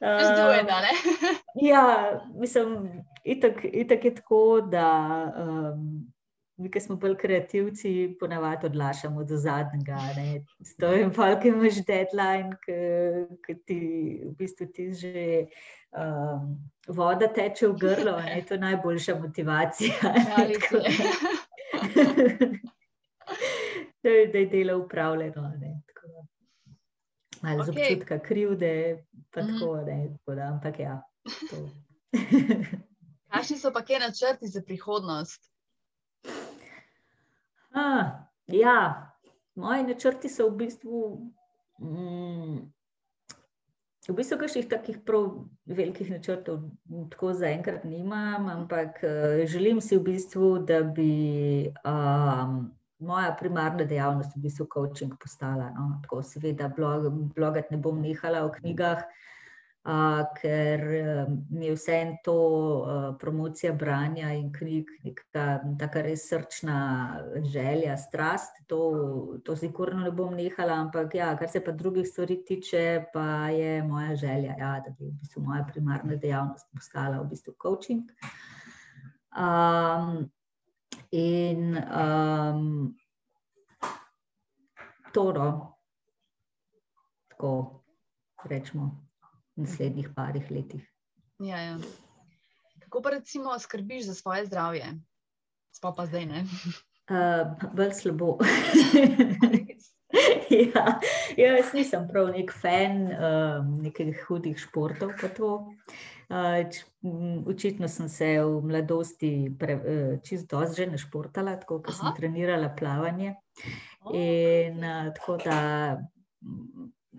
Zdujena, 0.00 0.80
ne? 0.80 0.92
ja, 1.70 2.20
mislim, 2.34 2.90
itak, 3.24 3.64
itak 3.72 4.04
je 4.04 4.14
tako, 4.14 4.60
da 4.60 4.86
um, 5.36 6.12
mi, 6.56 6.70
ki 6.70 6.80
smo 6.80 6.96
bolj 6.96 7.16
kreativci, 7.16 8.16
ponavadi 8.20 8.66
odlašamo 8.66 9.24
do 9.24 9.36
zadnjega. 9.36 9.98
Stojim 10.64 11.12
pa, 11.16 11.40
ki 11.40 11.48
imaš 11.48 11.84
deadline, 11.86 12.56
ki 13.46 13.54
ti 13.66 13.80
v 14.24 14.34
bistvu 14.38 14.66
ti 14.74 14.90
že 14.92 15.46
um, 15.92 16.56
voda 16.88 17.28
teče 17.28 17.68
v 17.68 17.76
grlo, 17.80 18.18
ne? 18.20 18.42
to 18.48 18.54
je 18.54 18.60
najboljša 18.60 19.18
motivacija. 19.18 20.14
Da 24.02 24.10
je 24.10 24.46
delo 24.46 24.78
upravljeno. 24.78 25.52
Malo 27.42 27.64
okay. 27.64 27.92
občutka 27.92 28.18
krivde, 28.18 29.04
pa 29.30 29.42
mm. 29.42 29.46
tako, 29.46 29.76
ne, 29.76 30.08
tako 30.18 30.34
da, 30.34 30.42
ampak 30.42 30.78
ja. 30.78 31.02
Kakšni 33.32 33.58
so 33.58 33.72
pa 33.72 33.84
kje 33.84 33.98
načrti 33.98 34.48
za 34.48 34.62
prihodnost? 34.66 35.50
Ah, 37.70 38.04
ja, 38.46 39.12
moji 39.54 39.82
načrti 39.82 40.28
so 40.28 40.48
v 40.48 40.56
bistvu. 40.56 41.30
Mm, 41.78 42.72
v 44.08 44.16
bistvu, 44.16 44.38
kakšnih 44.38 44.68
takih 44.68 44.98
prav 45.06 45.46
velikih 45.64 46.10
načrtov, 46.10 46.60
tako 47.10 47.32
zaenkrat 47.32 47.84
nimam, 47.84 48.48
ampak 48.48 49.00
uh, 49.04 49.46
želim 49.46 49.80
si 49.80 49.96
v 49.96 50.02
bistvu, 50.10 50.58
da 50.58 50.82
bi 50.82 51.70
um, 51.84 52.74
moja 53.00 53.32
primarna 53.38 53.84
dejavnost, 53.84 54.36
v 54.36 54.44
bistvu, 54.44 54.68
coaching 54.72 55.16
postala. 55.20 55.70
No? 55.76 56.00
Tako, 56.02 56.22
seveda, 56.22 56.68
blog, 56.76 57.10
blogati 57.34 57.74
ne 57.74 57.80
bom 57.82 58.00
nehala 58.02 58.44
o 58.44 58.52
knjigah, 58.52 59.02
uh, 59.88 60.22
ker 60.36 60.84
mi 61.50 61.66
je 61.66 61.76
vse 61.76 61.96
en 61.96 62.12
to 62.24 62.36
uh, 62.36 63.06
promocija 63.20 63.72
branja 63.72 64.32
in 64.36 64.50
knjig, 64.52 64.90
neka 65.04 65.46
taka 65.80 66.02
res 66.04 66.26
srčna 66.28 66.80
želja, 67.52 67.96
strast. 67.96 68.60
To, 68.68 68.80
to 69.44 69.56
sigurno 69.56 70.04
ne 70.04 70.12
bom 70.12 70.34
nehala, 70.36 70.80
ampak 70.86 71.14
ja, 71.14 71.32
kar 71.38 71.48
se 71.48 71.64
pa 71.64 71.72
drugih 71.72 72.08
stvari 72.08 72.40
tiče, 72.44 73.04
pa 73.14 73.48
je 73.54 73.82
moja 73.82 74.16
želja, 74.16 74.58
ja, 74.58 74.74
da 74.84 74.92
bi 74.98 75.08
v 75.08 75.14
bistvu 75.22 75.46
moja 75.48 75.64
primarna 75.72 76.16
dejavnost 76.16 76.68
postala 76.74 77.22
v 77.22 77.30
bistvu 77.32 77.56
coaching. 77.62 78.12
Um, 79.30 80.30
in 81.10 81.76
um, 81.76 82.94
toro, 85.12 85.76
tako 87.28 87.82
rečemo 88.44 89.08
naslednjih 89.56 90.08
parih 90.16 90.50
letih. 90.50 90.86
Ja, 91.38 91.58
ja. 91.58 91.78
Kako 92.80 93.02
pa 93.02 93.10
recimo 93.10 93.58
skrbiš 93.58 94.06
za 94.06 94.14
svoje 94.14 94.46
zdravje? 94.46 94.86
Sploh 95.72 95.94
pa 95.96 96.06
zdaj 96.06 96.26
ne. 96.26 96.44
Uh, 97.10 97.70
bolj 97.74 97.92
slabo. 97.92 98.38
ja, 100.50 101.00
ja, 101.42 101.56
jaz 101.56 101.74
nisem 101.74 102.08
prav 102.08 102.30
nek 102.34 102.52
fan 102.52 103.06
uh, 103.12 103.66
nekih 103.82 104.24
hudih 104.28 104.58
športov. 104.58 105.10
Uh, 105.40 105.64
očitno 107.46 107.88
sem 107.88 108.08
se 108.08 108.28
v 108.44 108.60
mladosti 108.62 109.50
uh, 109.50 110.20
čisto 110.22 110.62
že 110.76 110.86
ne 110.86 110.98
športala, 110.98 111.56
tako 111.56 111.78
da 111.86 111.92
sem 111.92 112.14
trenirala 112.16 112.70
plavanje. 112.78 113.34
In 114.14 114.80
tako 115.14 115.36
da 115.44 115.58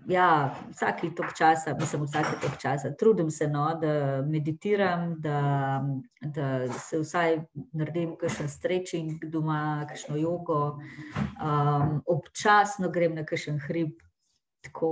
ja, 0.08 0.54
vsake 0.70 1.10
tok 1.16 1.34
časa, 1.38 1.74
mislim, 1.78 2.04
vsake 2.04 2.36
tok 2.42 2.56
časa, 2.60 2.92
trudim 2.98 3.30
se, 3.30 3.48
no, 3.48 3.66
da 3.80 4.22
meditiram, 4.26 5.14
da, 5.20 5.82
da 6.20 6.72
se 6.72 6.98
vsaj 7.02 7.38
naredim 7.72 8.16
kakšen 8.20 8.48
stretching 8.48 9.24
doma, 9.30 9.86
kakšno 9.88 10.16
jogo, 10.16 10.78
um, 11.42 12.00
občasno 12.06 12.90
grem 12.90 13.14
na 13.14 13.26
kakšen 13.26 13.60
hrib, 13.66 13.94
tako, 14.62 14.90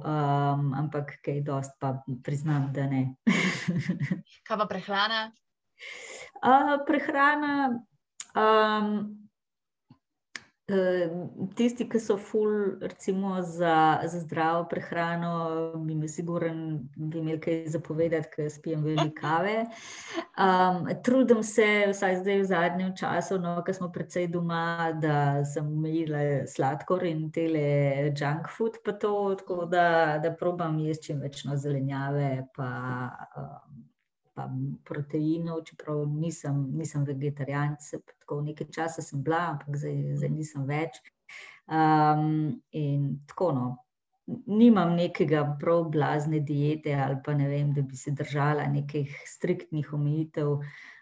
um, 0.00 0.72
ampak 0.74 1.18
kaj 1.24 1.40
dost 1.44 1.76
pa 1.80 1.94
priznam, 2.24 2.70
da 2.72 2.86
ne. 2.90 3.14
kaj 4.46 4.58
pa 4.58 4.66
prehrana? 4.66 5.30
Uh, 6.40 6.80
prehrana. 6.86 7.54
Um, 8.34 9.29
Tisti, 11.56 11.86
ki 11.90 11.98
so 12.00 12.16
ful, 12.18 12.78
recimo 12.80 13.42
za, 13.42 14.00
za 14.04 14.20
zdravo 14.20 14.64
prehrano, 14.70 15.72
bi 15.76 15.94
mi 15.94 16.08
siguren, 16.08 16.88
bi 16.96 17.18
imeli 17.18 17.40
kaj 17.42 17.64
zapovedati, 17.74 18.30
ker 18.34 18.50
spijem 18.52 18.84
veliko 18.84 19.14
kave. 19.20 19.56
Um, 20.38 20.86
trudim 21.04 21.42
se, 21.42 21.66
vsaj 21.90 22.20
zdaj 22.22 22.40
v 22.42 22.48
zadnjem 22.52 22.94
času, 22.96 23.40
no, 23.42 23.56
ker 23.66 23.74
smo 23.74 23.90
predvsej 23.92 24.30
doma, 24.30 24.92
da 25.02 25.44
sem 25.44 25.66
umila 25.66 26.46
sladkor 26.46 27.04
in 27.08 27.28
tele 27.34 28.12
junk 28.14 28.50
food, 28.56 28.78
pa 28.84 28.92
to, 28.92 29.14
tako 29.42 29.64
da, 29.66 30.18
da 30.22 30.34
probam 30.36 30.78
jesti 30.78 31.10
čim 31.10 31.22
več 31.24 31.44
no 31.48 31.56
zelenjave. 31.58 32.30
Pa, 32.54 32.70
um, 33.36 33.89
pa 34.40 34.48
proteinov, 34.84 35.64
čeprav 35.68 36.06
nisem, 36.08 36.64
nisem 36.76 37.04
vegetarijanc, 37.04 37.90
tako 38.22 38.40
nekaj 38.46 38.70
časa 38.72 39.02
sem 39.02 39.22
bila, 39.22 39.50
ampak 39.54 39.76
zdaj, 39.76 40.16
zdaj 40.16 40.32
nisem 40.32 40.66
več. 40.68 41.00
Um, 41.70 42.60
in 42.72 43.20
tako 43.28 43.52
no. 43.52 43.68
Nimam 44.46 44.94
nekega 44.94 45.42
prav 45.58 45.88
blazne 45.90 46.38
diete, 46.46 46.94
ali 46.94 47.16
pa 47.24 47.34
ne 47.34 47.48
vem, 47.50 47.72
da 47.74 47.82
bi 47.82 47.96
se 47.98 48.12
držala 48.14 48.68
nekih 48.70 49.10
striktnih 49.26 49.92
omejitev. 49.92 50.60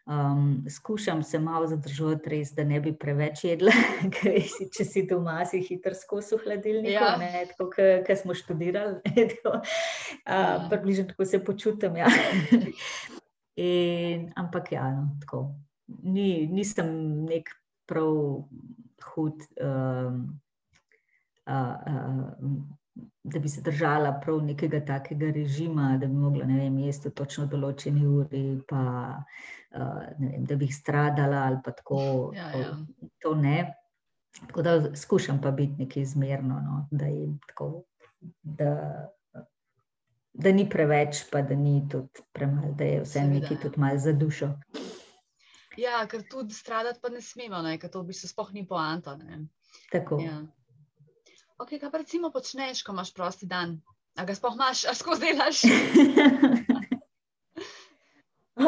Um, 0.08 0.64
skušam 0.70 1.22
se 1.22 1.38
malo 1.38 1.66
zadržati, 1.66 2.30
res, 2.32 2.54
da 2.56 2.64
ne 2.64 2.80
bi 2.80 2.94
preveč 2.96 3.42
jedla, 3.44 3.74
ker 4.14 4.38
si, 4.48 4.70
če 4.72 4.86
si 4.88 5.02
doma, 5.04 5.42
si 5.44 5.60
hitro 5.60 5.92
skozi 5.92 6.40
hladilnik. 6.40 6.94
Ja. 6.94 7.12
Tako 7.52 7.68
kot 8.06 8.22
smo 8.22 8.36
študirali, 8.36 9.02
tako, 9.34 9.58
uh, 9.60 10.68
približno 10.72 11.10
tako 11.12 11.28
se 11.28 11.44
počutim. 11.44 12.00
Ja. 12.00 12.08
In, 13.58 14.28
ampak 14.38 14.72
ja, 14.72 14.86
no, 14.94 15.08
tako. 15.20 15.42
Ni, 16.04 16.46
nisem 16.46 16.90
nek 17.26 17.48
prav 17.88 18.44
hud, 19.08 19.46
um, 19.64 20.18
uh, 21.48 21.76
uh, 21.88 22.52
da 23.24 23.38
bi 23.38 23.48
se 23.48 23.62
držala 23.62 24.12
prav 24.22 24.42
nekega 24.44 24.80
takega 24.84 25.32
režima, 25.34 25.96
da 26.00 26.06
bi 26.06 26.14
mogla 26.14 26.46
vem, 26.46 26.78
jesti 26.86 27.10
v 27.10 27.16
točno 27.18 27.46
določeni 27.50 28.06
uri, 28.06 28.44
pa 28.68 28.84
uh, 29.18 30.06
vem, 30.20 30.46
da 30.46 30.56
bi 30.56 30.68
jih 30.68 30.76
stradala 30.76 31.42
ali 31.48 31.62
pa 31.64 31.74
tako. 31.74 32.00
Ja, 32.36 32.52
ja. 32.54 32.72
To, 32.76 33.10
to 33.24 33.34
ne. 33.42 33.58
Tako 34.38 34.62
da 34.62 34.78
skušam 34.96 35.40
pa 35.42 35.50
biti 35.50 35.82
nekaj 35.82 36.02
izmerno, 36.02 36.60
no, 36.62 36.82
da 36.90 37.10
je 37.10 37.26
tako. 37.48 37.72
Da, 38.42 38.70
da 40.38 40.52
ni 40.52 40.68
preveč, 40.70 41.24
pa 41.32 41.42
da 41.42 41.54
ni 41.58 41.82
tudi 41.90 42.22
premalo, 42.32 42.72
da 42.78 42.84
je 42.84 43.02
vse 43.02 43.24
nekaj 43.26 43.58
tudi 43.62 43.80
malo 43.80 43.98
za 43.98 44.12
dušo. 44.12 44.52
Ja, 45.78 46.06
ker 46.10 46.22
tudi 46.30 46.54
stradati 46.54 47.02
pa 47.02 47.10
ne 47.10 47.22
smemo, 47.22 47.62
ne? 47.62 47.76
ker 47.78 47.90
to 47.90 48.02
v 48.02 48.12
bistvu 48.12 48.30
sploh 48.30 48.54
ni 48.54 48.66
poanta. 48.66 49.18
Tako. 49.92 50.20
Ja. 50.22 50.40
Okay, 51.58 51.78
kaj 51.82 51.90
pa 51.90 52.02
recimo 52.02 52.30
počneš, 52.30 52.84
ko 52.86 52.94
imaš 52.94 53.14
prosti 53.14 53.46
dan? 53.50 53.80
A 54.18 54.24
ga 54.26 54.34
sploh 54.34 54.54
imaš, 54.54 54.84
a 54.86 54.94
skozi 54.94 55.32
delaš? 55.32 55.62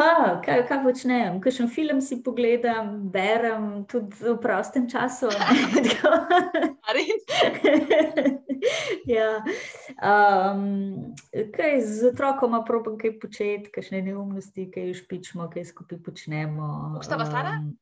Ha, 0.01 0.41
kaj, 0.41 0.63
kaj 0.65 0.79
počnem? 0.81 1.45
Kakšen 1.45 1.69
film 1.69 2.01
si 2.01 2.25
pogledam, 2.25 3.13
berem 3.13 3.85
tudi 3.85 4.17
v 4.17 4.33
prostem 4.41 4.89
času. 4.89 5.29
ja. 9.17 9.45
um, 10.01 11.13
kaj 11.53 11.85
z 11.85 12.09
otrokom, 12.09 12.57
probujem 12.65 12.97
kaj 12.97 13.13
početi, 13.21 13.69
kakšne 13.69 14.01
neumnosti, 14.09 14.73
kaj 14.73 14.97
špičemo, 15.05 15.53
kaj 15.53 15.69
skupaj 15.69 16.01
počnemo. 16.01 16.97
Kako 16.97 17.05
sta 17.05 17.21
vas 17.21 17.29
stara? 17.29 17.61
Um, 17.61 17.77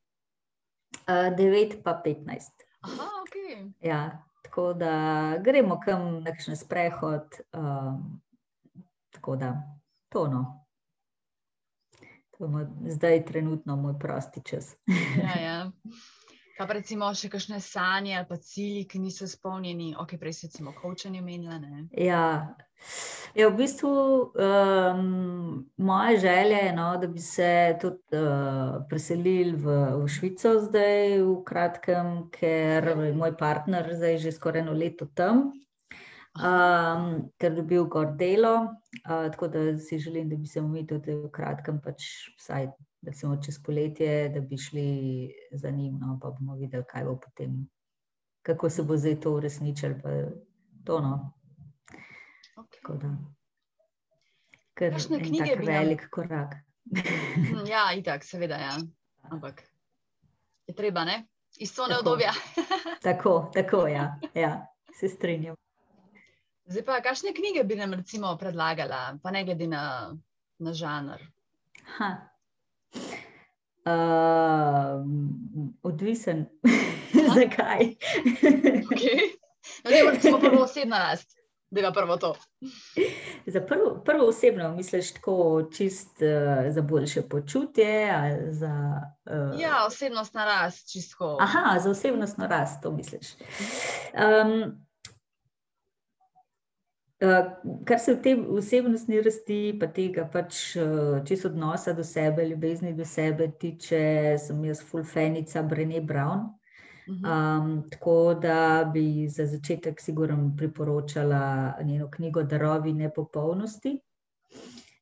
uh, 1.06 1.30
9 1.38 1.86
pa 1.86 2.02
15. 2.02 2.66
Aha, 2.82 3.06
ok. 3.22 3.34
Ja, 3.78 4.26
tako 4.42 4.74
da 4.74 5.38
gremo 5.38 5.78
kam 5.84 6.26
na 6.26 6.34
kakšen 6.34 6.58
sprehod. 6.58 7.30
Um, 7.54 8.18
tako 9.14 9.36
da, 9.36 9.54
to 10.10 10.26
To 12.39 12.47
je 12.59 12.93
zdaj 12.95 13.24
trenutno 13.24 13.76
moj 13.76 13.99
prosti 13.99 14.41
čas. 14.45 14.76
Ja, 15.22 15.41
ja. 15.43 15.59
Pa 16.59 16.66
recimo 16.74 17.07
še 17.14 17.28
kakšne 17.30 17.61
sanje 17.62 18.16
ali 18.18 18.26
pa 18.26 18.36
cilji, 18.43 18.80
ki 18.91 18.99
niso 18.99 19.28
izpolnjeni. 19.28 19.93
Ok, 20.03 20.16
prej 20.18 20.34
si 20.34 20.49
recimo 20.49 20.72
kočanje 20.74 21.20
menila, 21.22 21.55
ne? 21.62 21.84
Ja. 21.95 22.57
Ja, 23.39 23.47
v 23.47 23.55
bistvu 23.61 23.91
um, 24.34 25.62
moja 25.76 26.16
želja 26.18 26.64
je, 26.64 26.72
no, 26.74 26.89
da 26.99 27.07
bi 27.07 27.22
se 27.22 27.76
tudi 27.78 28.18
uh, 28.18 28.80
preselili 28.91 29.55
v, 29.55 29.76
v 30.03 30.11
Švico 30.11 30.57
zdaj 30.64 31.20
v 31.22 31.36
kratkem, 31.47 32.12
ker 32.34 32.91
je 33.07 33.14
moj 33.14 33.36
partner 33.39 33.91
zdaj 33.95 34.18
že 34.24 34.34
skoraj 34.34 34.66
eno 34.66 34.74
leto 34.74 35.07
tam, 35.14 35.53
um, 36.39 37.30
ker 37.39 37.53
je 37.53 37.57
dobil 37.57 37.84
gor 37.84 38.12
delo. 38.16 38.55
Uh, 39.05 39.28
tako 39.30 39.49
da 39.49 39.78
si 39.78 39.99
želim, 39.99 40.28
da 40.28 40.36
bi 40.36 40.47
se 40.47 40.61
mi 40.62 40.86
tudi 40.86 41.14
v 41.14 41.30
kratkem, 41.30 41.80
pač 41.84 42.03
vsaj 42.39 42.68
recimo 43.07 43.36
čez 43.43 43.59
poletje, 43.62 44.28
da 44.28 44.41
bi 44.41 44.57
šli 44.59 44.86
za 45.53 45.70
njim, 45.70 45.99
no, 46.01 46.18
pa 46.22 46.30
bomo 46.30 46.57
videli, 46.57 46.84
kaj 46.89 47.05
bo 47.05 47.16
potem, 47.16 47.68
kako 48.43 48.70
se 48.70 48.82
bo 48.82 48.97
zdaj 48.97 49.20
to 49.20 49.34
uresničilo. 49.34 49.95
pa 50.03 50.09
To, 50.84 51.01
no. 51.01 51.32
Okay. 52.57 52.80
Tako. 52.82 52.99
Ker 54.74 54.93
Kakšne 54.93 55.16
en 55.16 55.24
knjige 55.24 55.51
tak 55.53 55.59
bi 55.61 55.66
nam- 55.66 55.74
velik 55.74 56.09
korak. 56.11 56.55
Hm, 56.89 57.66
Ja, 57.68 57.93
itak, 57.93 58.24
seveda, 58.24 58.57
ja. 58.57 58.76
Ampak 59.30 59.62
je 60.66 60.74
treba, 60.74 61.05
ne? 61.05 61.26
Iz 61.59 61.72
cone 61.74 61.95
Tako. 61.95 62.01
obdobja. 62.01 62.32
Tako, 63.03 63.51
tako 63.55 63.86
ja, 63.86 64.16
ja, 64.34 64.66
se 65.01 65.09
strinjam. 65.09 65.57
Zdaj 66.68 66.84
pa, 66.84 67.00
kakšne 67.00 67.32
knjige 67.32 67.64
bi 67.64 67.76
nam 67.76 67.94
recimo 67.94 68.36
predlagala, 68.36 69.18
pa 69.22 69.30
ne 69.30 69.44
glede 69.44 69.66
na, 69.66 70.12
na 70.58 70.72
žanr? 70.72 71.22
Ha. 71.96 72.10
Uh, 73.88 75.00
odvisen, 75.82 76.44
zakaj. 77.34 77.94
Okay. 78.92 79.32
No, 79.84 79.90
dajmo 79.90 80.10
recimo 80.10 80.40
prvo 80.40 80.62
osebna 80.62 80.98
rast. 80.98 81.38
Deva 81.70 81.92
prvo 81.92 82.16
to. 82.16 82.34
za 83.46 83.60
prvo, 83.60 84.02
prvo 84.04 84.28
osebno 84.28 84.74
misliš 84.76 85.12
tako 85.14 85.62
čist 85.76 86.22
uh, 86.22 86.72
za 86.72 86.82
boljše 86.82 87.22
počutje 87.22 88.12
za. 88.50 89.00
Uh, 89.24 89.60
Ja, 89.60 89.86
osebnostna 89.86 90.44
rast, 90.44 90.92
čisto. 90.92 91.38
Aha, 91.40 91.78
za 91.78 91.90
osebnostno 91.90 92.46
rast, 92.46 92.82
to 92.82 92.92
misliš. 92.92 93.26
Um, 94.12 94.88
kar 97.18 97.98
se 97.98 98.14
v 98.14 98.22
tem 98.22 98.44
osebnostni 98.54 99.20
rasti, 99.22 99.76
pa 99.80 99.88
tega 99.90 100.28
pač 100.30 100.76
uh, 100.78 101.18
čisto 101.26 101.48
odnosa 101.48 101.92
do 101.92 102.04
sebe, 102.04 102.46
ljubezni 102.46 102.94
do 102.94 103.04
sebe 103.04 103.50
tiče, 103.58 104.38
sem 104.38 104.64
jaz 104.64 104.82
fulfenica 104.82 105.62
Brené 105.62 106.00
Brown. 106.00 106.54
Um, 107.08 107.88
tako 107.90 108.34
da 108.34 108.90
bi 108.94 109.28
za 109.28 109.46
začetek 109.46 110.00
sigurno 110.00 110.52
priporočala 110.56 111.74
njeno 111.82 112.10
knjigo 112.10 112.42
Darovi 112.42 112.92
nepopolnosti. 112.92 113.98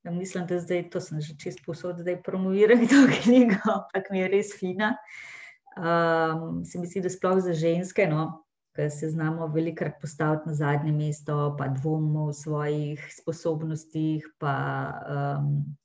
Ja, 0.04 0.10
mislim, 0.10 0.46
da 0.46 0.60
zdaj 0.60 0.90
to 0.90 1.00
sem 1.00 1.20
že 1.20 1.34
čest 1.36 1.58
posod, 1.66 1.98
zdaj 1.98 2.22
promoviram 2.22 2.86
to 2.92 3.08
knjigo, 3.22 3.58
ampak 3.74 4.10
mi 4.10 4.18
je 4.18 4.28
res 4.28 4.54
fina. 4.58 4.94
Um, 5.76 6.64
se 6.64 6.78
mi 6.78 6.86
zdi, 6.86 7.00
da 7.00 7.10
sploh 7.10 7.40
za 7.42 7.52
ženske, 7.52 8.06
no, 8.06 8.45
ki 8.76 8.90
se 8.90 9.10
znamo 9.10 9.46
velikrat 9.46 9.96
postaviti 10.00 10.48
na 10.48 10.54
zadnje 10.54 10.92
mesto, 10.92 11.56
pa 11.58 11.68
dvomimo 11.68 12.26
v 12.26 12.34
svojih 12.34 13.08
sposobnostih, 13.18 14.26
pa 14.38 14.56
um, 15.16 15.76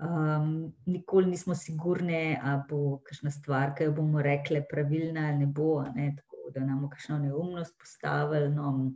um, 0.00 0.72
nikoli 0.86 1.26
nismo 1.26 1.54
sigurni, 1.54 2.38
ali 2.42 2.62
bo 2.70 2.98
kakšna 3.04 3.30
stvar, 3.30 3.74
ki 3.76 3.90
jo 3.90 3.96
bomo 4.00 4.22
rekli, 4.22 4.64
pravilna 4.70 5.28
ali 5.28 5.44
ne 5.44 5.46
bo. 5.46 5.82
Ne, 5.94 6.14
tako 6.16 6.50
da 6.54 6.64
nam 6.64 6.82
bo 6.82 6.88
kakšno 6.88 7.18
neumnost 7.18 7.78
postavili. 7.78 8.50
No, 8.54 8.92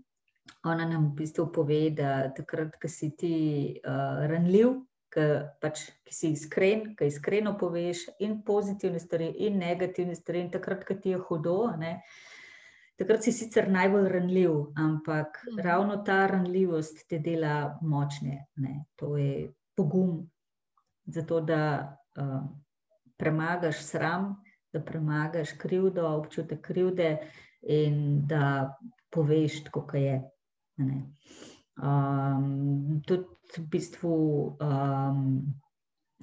ona 0.64 0.88
nam 0.88 1.10
v 1.10 1.16
bistvu 1.20 1.50
pove, 1.52 1.90
da 1.90 2.30
takrat, 2.34 2.78
ko 2.82 2.88
si 2.88 3.10
ti 3.18 3.36
uh, 3.84 4.24
ranljiv, 4.30 4.78
ki, 5.14 5.26
pač, 5.62 5.86
ki 6.06 6.14
si 6.14 6.32
iskren, 6.36 6.88
ki 6.96 7.10
iskreno 7.10 7.56
poveš 7.60 8.06
in 8.24 8.40
pozitivne 8.46 9.00
stvari, 9.00 9.30
in 9.46 9.60
negativne 9.62 10.16
stvari, 10.16 10.46
in 10.46 10.50
takrat, 10.54 10.84
ko 10.88 10.96
ti 10.98 11.14
je 11.14 11.20
hudo. 11.28 11.60
Ne, 11.78 12.00
Takrat 12.96 13.22
si 13.22 13.32
sicer 13.32 13.68
najbolj 13.70 14.08
ranljiv, 14.08 14.50
ampak 14.76 15.42
Mhm. 15.50 15.58
ravno 15.60 15.96
ta 15.96 16.26
ranljivost 16.26 17.08
te 17.08 17.18
dela 17.18 17.78
močne. 17.82 18.46
Ne. 18.56 18.84
To 18.96 19.16
je 19.16 19.52
pogum, 19.76 20.30
zato 21.06 21.40
da 21.40 21.96
uh, 22.18 22.40
premagaš 23.16 23.82
sram, 23.82 24.36
da 24.72 24.80
premagaš 24.80 25.52
krivdo, 25.58 26.08
občutek 26.08 26.60
krivde 26.60 27.18
in 27.62 28.26
da 28.26 28.76
poveš, 29.10 29.68
kot 29.70 29.94
je. 29.94 30.22
ne. 30.76 31.02
Um, 31.82 33.02
tudi 33.06 33.24
v 33.58 33.62
bistvu 33.68 34.12
um, 34.60 35.54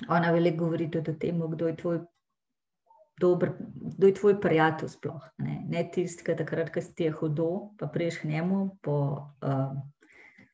ona 0.10 0.32
veliko 0.32 0.58
govori 0.66 0.92
tudi 0.92 1.12
o 1.12 1.14
tem, 1.14 1.42
kdo 1.50 1.68
je 1.68 1.76
tvoj. 1.76 2.00
Dober, 3.20 3.52
kdo 3.76 4.08
je 4.08 4.14
tvoj 4.14 4.40
prijatelj 4.42 4.90
sploh? 4.90 5.26
Ne, 5.38 5.60
ne 5.70 5.84
tisti, 5.94 6.26
ki 6.26 6.36
takrat, 6.38 6.72
ko 6.74 6.82
ti 6.96 7.08
je 7.08 7.12
hudo, 7.14 7.50
pa 7.80 7.88
priješ 7.88 8.22
k 8.24 8.30
njemu 8.32 8.78
po 8.82 8.96
uh, 9.42 9.76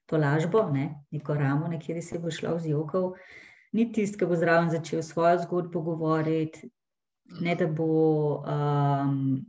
to 0.05 0.17
lažbo, 0.17 0.65
ne, 0.73 1.05
neko 1.11 1.33
ramo, 1.33 1.67
nekje 1.67 2.01
si 2.01 2.19
bo 2.19 2.31
šlo 2.31 2.57
z 2.59 2.73
jokov, 2.73 3.13
ni 3.71 3.91
tisti, 3.91 4.19
ki 4.19 4.27
bo 4.27 4.35
zraven 4.35 4.69
začel 4.73 5.03
svojo 5.05 5.37
zgodbo 5.45 5.81
govoriti, 5.81 6.69
ne 7.41 7.55
da 7.55 7.67
bo 7.67 7.87
um, 8.43 9.45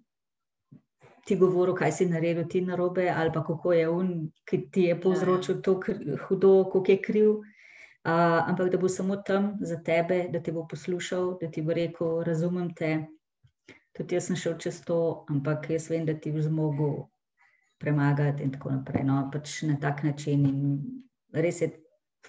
ti 1.27 1.37
govoril, 1.37 1.75
kaj 1.75 1.93
si 1.93 2.07
naredil 2.11 2.49
ti 2.49 2.61
narobe, 2.61 3.09
ali 3.11 3.33
pa 3.33 3.45
kako 3.45 3.73
je 3.73 3.89
on, 3.89 4.13
ki 4.45 4.59
ti 4.71 4.83
je 4.91 5.01
povzročil 5.01 5.63
to 5.63 5.81
hudo, 6.29 6.65
kako 6.73 6.85
je 6.93 7.03
kriv. 7.03 7.31
Uh, 8.01 8.49
ampak 8.49 8.71
da 8.73 8.79
bo 8.79 8.89
samo 8.89 9.17
tam 9.17 9.59
za 9.61 9.77
tebe, 9.77 10.29
da 10.33 10.41
te 10.41 10.53
bo 10.53 10.67
poslušal, 10.69 11.39
da 11.41 11.51
ti 11.51 11.63
bo 11.63 11.73
rekel: 11.77 12.23
Razumem 12.25 12.71
te, 12.75 13.07
tudi 13.93 14.17
jaz 14.17 14.31
sem 14.31 14.37
šel 14.37 14.57
čez 14.59 14.81
to, 14.85 15.25
ampak 15.29 15.69
jaz 15.71 15.91
vem, 15.93 16.07
da 16.09 16.15
ti 16.15 16.33
bo 16.33 16.41
zmogel 16.41 16.95
premagati, 17.81 18.43
in 18.43 18.53
tako 18.53 18.71
naprej. 18.73 19.05
No, 19.05 19.19
pač 19.33 19.63
na 19.69 19.77
tak 19.81 20.03
način. 20.03 20.47
In 20.47 20.79
res 21.33 21.61
je 21.61 21.75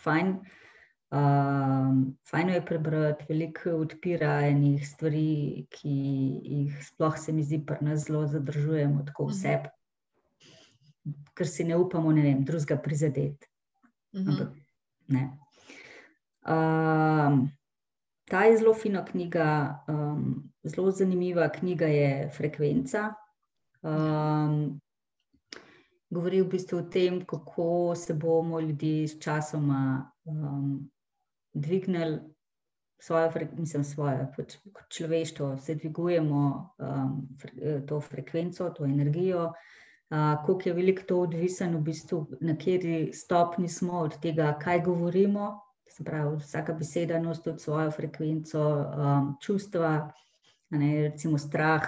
fajn. 0.04 0.42
Um, 1.12 2.18
fajno 2.28 2.54
je 2.54 2.66
prebrati, 2.66 3.26
veliko 3.30 3.74
odpira 3.84 4.38
enih 4.48 4.84
stvari, 4.88 5.68
ki 5.72 5.92
jih 5.92 6.78
sploh 6.88 7.18
se 7.20 7.36
mi 7.36 7.44
zdi, 7.44 7.60
pri 7.68 7.84
nas 7.84 8.06
zelo 8.08 8.22
zadržujemo, 8.32 9.04
tako 9.10 9.28
vse, 9.28 9.58
ker 11.36 11.48
si 11.48 11.68
ne 11.68 11.76
upamo, 11.76 12.14
ne 12.16 12.24
vem, 12.24 12.46
drugega 12.48 12.80
prizadeti. 12.80 13.48
Mhm. 14.16 14.30
Ampak 14.30 14.56
ne. 15.08 15.26
Um, 16.42 17.52
ta 18.26 18.44
je 18.44 18.58
zelo 18.58 18.74
fina 18.74 19.06
knjiga, 19.06 19.84
um, 19.88 20.52
zelo 20.64 20.92
zanimiva 20.92 21.50
knjiga 21.50 21.86
je 21.88 22.30
Frekvenca. 22.38 23.14
Um, 23.82 24.80
govori 26.10 26.42
v 26.42 26.50
bistvu 26.50 26.80
o 26.80 26.82
tem, 26.82 27.22
kako 27.26 27.96
se 27.96 28.14
bomo 28.14 28.60
ljudje 28.60 29.08
s 29.08 29.20
časoma 29.20 30.12
um, 30.26 30.90
dvignili 31.54 32.20
svojo, 33.02 33.32
mislim, 33.58 33.84
svojo, 33.84 34.28
pač 34.38 34.58
kot 34.74 34.86
človeštvo, 34.90 35.58
se 35.58 35.76
dvigujemo 35.76 36.44
um, 36.78 37.16
fre, 37.42 37.80
to 37.88 38.00
frekvenco, 38.02 38.70
to 38.70 38.86
energijo. 38.86 39.52
Uh, 40.12 40.46
koliko 40.46 40.70
je 40.70 40.74
veliko 40.76 41.04
to 41.08 41.20
odvisen, 41.22 41.76
v 41.78 41.82
bistvu, 41.82 42.26
na 42.42 42.54
kateri 42.58 43.14
stopni 43.14 43.70
smo 43.70 44.02
od 44.06 44.20
tega, 44.22 44.54
kaj 44.62 44.82
govorimo. 44.86 45.54
Se 45.92 46.04
pravi, 46.04 46.38
vsaka 46.40 46.74
beseda 46.74 47.20
nosi 47.20 47.44
tudi 47.44 47.60
svojo 47.60 47.92
frekvenco, 47.92 48.62
um, 48.64 49.34
čustva, 49.44 50.12
ne, 50.72 50.92
recimo 51.10 51.38
strah, 51.38 51.84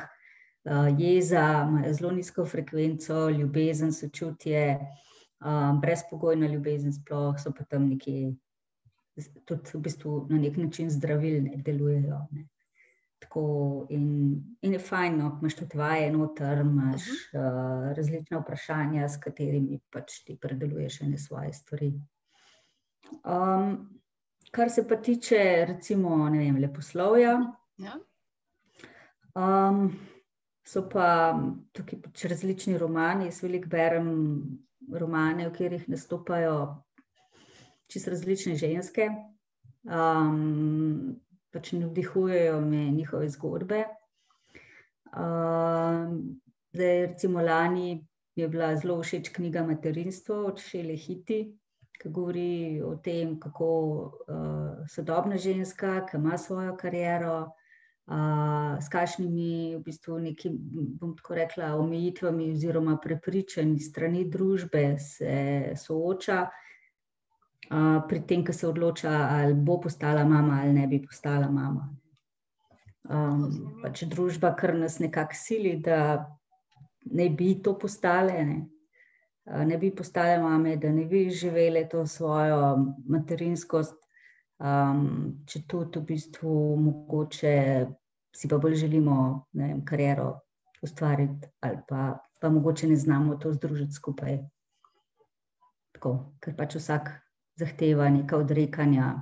uh, 0.67 0.89
jeza, 0.99 1.45
imajo 1.69 1.93
zelo 1.93 2.11
nizko 2.11 2.45
frekvenco, 2.45 3.29
ljubezen, 3.29 3.93
sočutje, 3.95 4.65
um, 5.45 5.79
brezpogojna 5.81 6.47
ljubezen, 6.51 6.93
sploh 6.93 7.39
so 7.39 7.53
pa 7.55 7.63
tam 7.63 7.87
neki, 7.93 8.33
tudi 9.45 9.77
v 9.77 9.81
bistvu 9.87 10.25
na 10.29 10.41
nek 10.41 10.57
način 10.59 10.91
zdravilne 10.91 11.61
delujejo. 11.63 12.25
Ne. 12.31 12.47
Tako, 13.23 13.87
in, 13.89 14.07
in 14.61 14.73
je 14.75 14.79
fajn, 14.83 15.15
no, 15.17 15.37
imaš 15.41 15.55
tudi 15.61 15.77
vaje, 15.79 16.09
noter, 16.11 16.59
imaš 16.59 17.07
uh 17.07 17.39
-huh. 17.39 17.87
uh, 17.87 17.93
različna 17.95 18.39
vprašanja, 18.39 19.09
s 19.09 19.17
katerimi 19.17 19.79
pač 19.89 20.25
ti 20.25 20.35
predeluješ 20.41 21.01
ene 21.01 21.17
svoje 21.17 21.53
stvari. 21.53 21.93
Um, 23.23 23.89
kar 24.51 24.69
se 24.69 24.87
pa 24.87 24.95
tiče, 24.95 25.65
recimo, 25.67 26.29
ne 26.29 26.39
vem, 26.39 26.57
leposlovja. 26.61 27.37
Ja. 27.81 27.97
Um, 29.35 29.87
so 30.65 30.85
pa 30.89 31.33
tukaj 31.73 32.01
pač 32.03 32.25
različni 32.31 32.77
romani, 32.77 33.27
jaz 33.31 33.41
veliko 33.43 33.71
berem 33.71 34.09
romane, 34.93 35.47
v 35.47 35.55
katerih 35.55 35.87
nastopajo 35.89 36.57
čisto 37.91 38.13
različne 38.13 38.55
ženske. 38.59 39.09
Um, 39.83 41.17
pač 41.53 41.73
navdihujejo 41.75 42.61
me 42.61 42.85
njihove 42.91 43.29
zgodbe. 43.29 43.83
Um, 45.13 46.39
zdaj, 46.73 47.05
recimo, 47.07 47.41
lani 47.41 48.07
je 48.35 48.47
bila 48.47 48.75
zelo 48.75 49.01
všeč 49.01 49.29
knjiga 49.33 49.65
Materinstvo 49.67 50.45
od 50.45 50.61
Šele 50.61 50.95
Hiti, 50.97 51.41
ki 52.03 52.09
govori 52.11 52.81
o 52.83 52.95
tem, 52.99 53.37
kako 53.39 53.67
uh, 54.27 54.87
sodobna 54.91 55.37
ženska, 55.37 56.01
ki 56.09 56.17
ima 56.19 56.37
svojo 56.37 56.75
kariero, 56.75 57.37
uh, 57.47 58.75
s 58.83 58.91
kakšnimi, 58.91 59.77
v 59.77 59.79
bistvu, 59.85 60.19
neki, 60.19 60.51
bom 60.99 61.15
tako 61.15 61.39
rekla, 61.39 61.71
omejitvami 61.79 62.51
oziroma 62.51 62.97
prepričanji 62.99 63.79
strani 63.79 64.25
družbe 64.29 64.97
se 64.99 65.71
sooča. 65.79 66.43
Uh, 67.71 68.03
pri 68.09 68.19
tem, 68.27 68.43
ko 68.43 68.53
se 68.53 68.67
odloča, 68.67 69.13
ali 69.31 69.53
bo 69.55 69.79
postala 69.79 70.25
mama 70.27 70.59
ali 70.61 70.73
ne 70.73 70.87
bi 70.87 70.99
postala 71.01 71.47
mama. 71.47 71.87
Um, 73.03 73.47
pač 73.81 74.03
družba, 74.11 74.51
kar 74.59 74.75
nas 74.75 74.99
nekako 74.99 75.35
sili, 75.35 75.77
da 75.79 76.27
ne 77.05 77.29
bi 77.29 77.55
to 77.63 77.77
postale, 77.79 78.43
ne, 78.43 78.59
ne 79.45 79.77
bi 79.77 79.91
postale 79.95 80.37
mame, 80.39 80.77
da 80.77 80.91
ne 80.91 81.05
bi 81.05 81.29
živele 81.29 81.87
to 81.89 82.05
svojo 82.07 82.77
materinskost, 83.09 83.97
um, 84.59 85.43
če 85.45 85.65
tudi 85.67 85.99
v 85.99 86.05
bistvu 86.13 86.55
mogoče 86.79 87.57
si 88.33 88.47
pa 88.49 88.57
bolj 88.57 88.75
želimo 88.75 89.45
ne 89.53 89.67
vem, 89.67 89.83
kariero 89.85 90.39
ustvariti, 90.81 91.47
ali 91.61 91.77
pa, 91.87 92.19
pa 92.41 92.49
mogoče 92.49 92.87
ne 92.87 92.95
znamo 92.95 93.35
to 93.35 93.53
združiti 93.53 93.93
skupaj. 93.93 94.39
Tako, 95.93 96.13
ker 96.41 96.55
pač 96.57 96.75
vsak 96.79 97.11
zahteva 97.59 98.09
neka 98.09 98.37
odrekanja, 98.41 99.13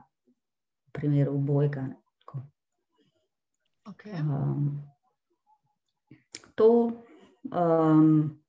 v 0.87 0.93
primeru 0.95 1.37
bojga. 1.37 1.89
Okay. 3.91 4.13
Um, 4.21 4.83
to, 6.55 6.91
um, 7.51 8.40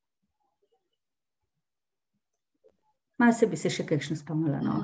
malo 3.23 3.33
se 3.33 3.47
bi 3.47 3.57
se 3.57 3.71
še 3.71 3.85
kakšno 3.87 4.17
spomnila. 4.19 4.59
No. 4.65 4.75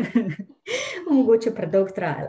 Mogoče 1.10 1.50
predolgo 1.54 1.90
trajalo. 1.94 2.28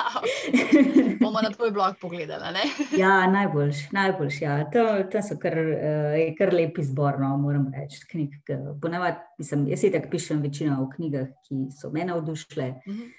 Bomo 1.22 1.42
na 1.42 1.50
tvoj 1.50 1.72
blog 1.74 1.96
pogledali. 2.00 2.62
ja, 2.98 3.26
najboljši. 3.30 3.88
Najboljš, 3.92 4.38
ja. 4.42 4.54
to, 4.70 4.84
to 5.10 5.22
so 5.26 5.38
kar, 5.42 5.58
uh, 5.58 6.20
kar 6.38 6.54
lepi 6.54 6.84
zbor, 6.86 7.18
no, 7.22 7.32
moram 7.42 7.66
reči. 7.74 8.04
Knjig, 8.12 8.54
ponavad, 8.82 9.18
mislim, 9.38 9.66
jaz 9.72 9.82
si 9.82 9.90
tako 9.90 10.12
pišem 10.14 10.42
večino 10.46 10.78
v 10.84 10.88
knjigah, 10.94 11.28
ki 11.48 11.66
so 11.74 11.90
me 11.90 12.06
navdušile, 12.06 12.68
uh 12.78 12.94
-huh. 12.94 13.10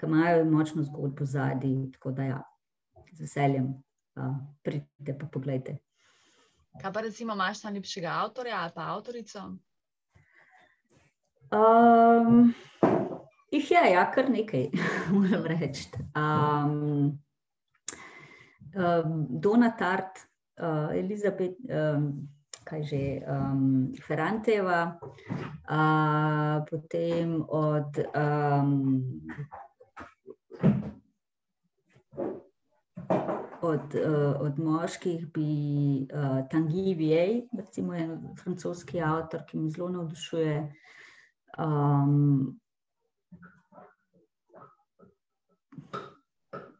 ki 0.00 0.10
imajo 0.10 0.44
močno 0.50 0.82
zgodbo 0.82 1.24
zadnji. 1.24 1.92
Tako 1.92 2.12
da, 2.18 2.30
ja, 2.32 2.42
z 3.12 3.28
veseljem 3.28 3.70
uh, 4.18 4.34
pridite 4.62 5.18
pa 5.20 5.26
pogledajte. 5.26 5.78
Kaj 6.82 6.92
pa 6.92 7.00
recimo 7.00 7.32
imaš 7.34 7.62
najljubšega 7.64 8.10
avtorja 8.24 8.58
ali 8.60 8.72
pa 8.74 8.90
avtorico? 8.92 9.46
Um, 11.50 12.54
jih 13.50 13.70
je, 13.70 13.82
ja, 13.92 14.06
kar 14.10 14.30
nekaj, 14.30 14.70
moram 15.14 15.44
reči. 15.46 15.86
Um, 16.16 17.18
um, 18.74 19.26
Dona 19.30 19.70
Tart, 19.78 20.26
uh, 20.58 20.90
Elizabet, 20.90 21.54
um, 21.70 22.26
kaj 22.66 22.82
že, 22.82 23.02
um, 23.30 23.92
Ferranteva, 24.02 24.98
uh, 25.70 26.64
potem 26.70 27.44
od. 27.48 28.02
Um, 28.14 29.22
Od, 33.66 33.94
uh, 33.98 34.40
od 34.46 34.58
moških 34.62 35.26
bi 35.34 36.06
uh, 36.14 36.44
Tanguy 36.52 36.94
Viej, 36.94 37.48
recimo 37.56 37.96
en 37.98 38.36
francoski 38.38 39.00
avtor, 39.02 39.42
ki 39.48 39.58
mi 39.58 39.70
zelo 39.70 39.88
navdušuje. 39.88 40.60
Um, 41.58 42.60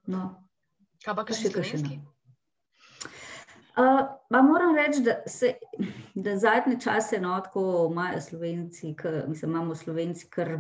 no, 0.07 0.47
Kaj 1.05 1.15
pa 1.15 1.25
še 1.31 1.51
slovenski? 1.51 2.01
Uh, 3.77 4.09
moram 4.33 4.75
reči, 4.77 5.03
da, 5.05 5.19
se, 5.29 5.53
da 6.15 6.37
zadnje 6.41 6.79
čase 6.81 7.21
no, 7.21 7.35
tako 7.45 7.89
imajo 7.91 8.21
slovenci, 8.21 8.95
k, 8.97 9.13
mislim, 9.29 9.51
imamo 9.51 9.75
slovenci 9.75 10.29
kar 10.31 10.59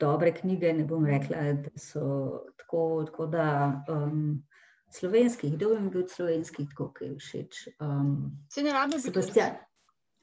dobre 0.00 0.32
knjige. 0.34 0.72
Ne 0.72 0.84
bom 0.84 1.06
rekla, 1.06 1.52
da 1.52 1.70
so 1.78 2.44
tako, 2.56 3.04
tako 3.06 3.26
da 3.26 3.46
um, 3.88 4.42
slovenskih, 4.90 5.54
kdo 5.54 5.74
bi 5.76 5.90
bil 5.90 6.08
slovenskih, 6.08 6.68
tako 6.72 6.90
ki 6.96 7.04
je 7.04 7.16
všeč. 7.18 7.60
Um, 7.78 8.32
Se 8.52 8.62
ne 8.62 8.72
rabi 8.72 8.96
biti 8.96 9.06
Sebastian, 9.10 9.56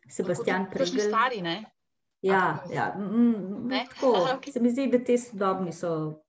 Sebastian 0.09 0.65
Tako 0.65 0.73
Pregel. 0.73 1.07
stari, 1.07 1.41
ne? 1.41 1.57
Ja, 2.21 2.57
tako- 2.57 2.73
ja. 2.73 2.95
Mm, 2.97 3.67
Ne? 3.67 3.85
tako, 3.89 4.07
okej. 4.35 4.53
Se 4.53 4.59
mi 4.59 4.69
zdi, 4.69 4.87
da 4.87 4.99
te 4.99 5.17
sodobni 5.17 5.71
so 5.71 6.21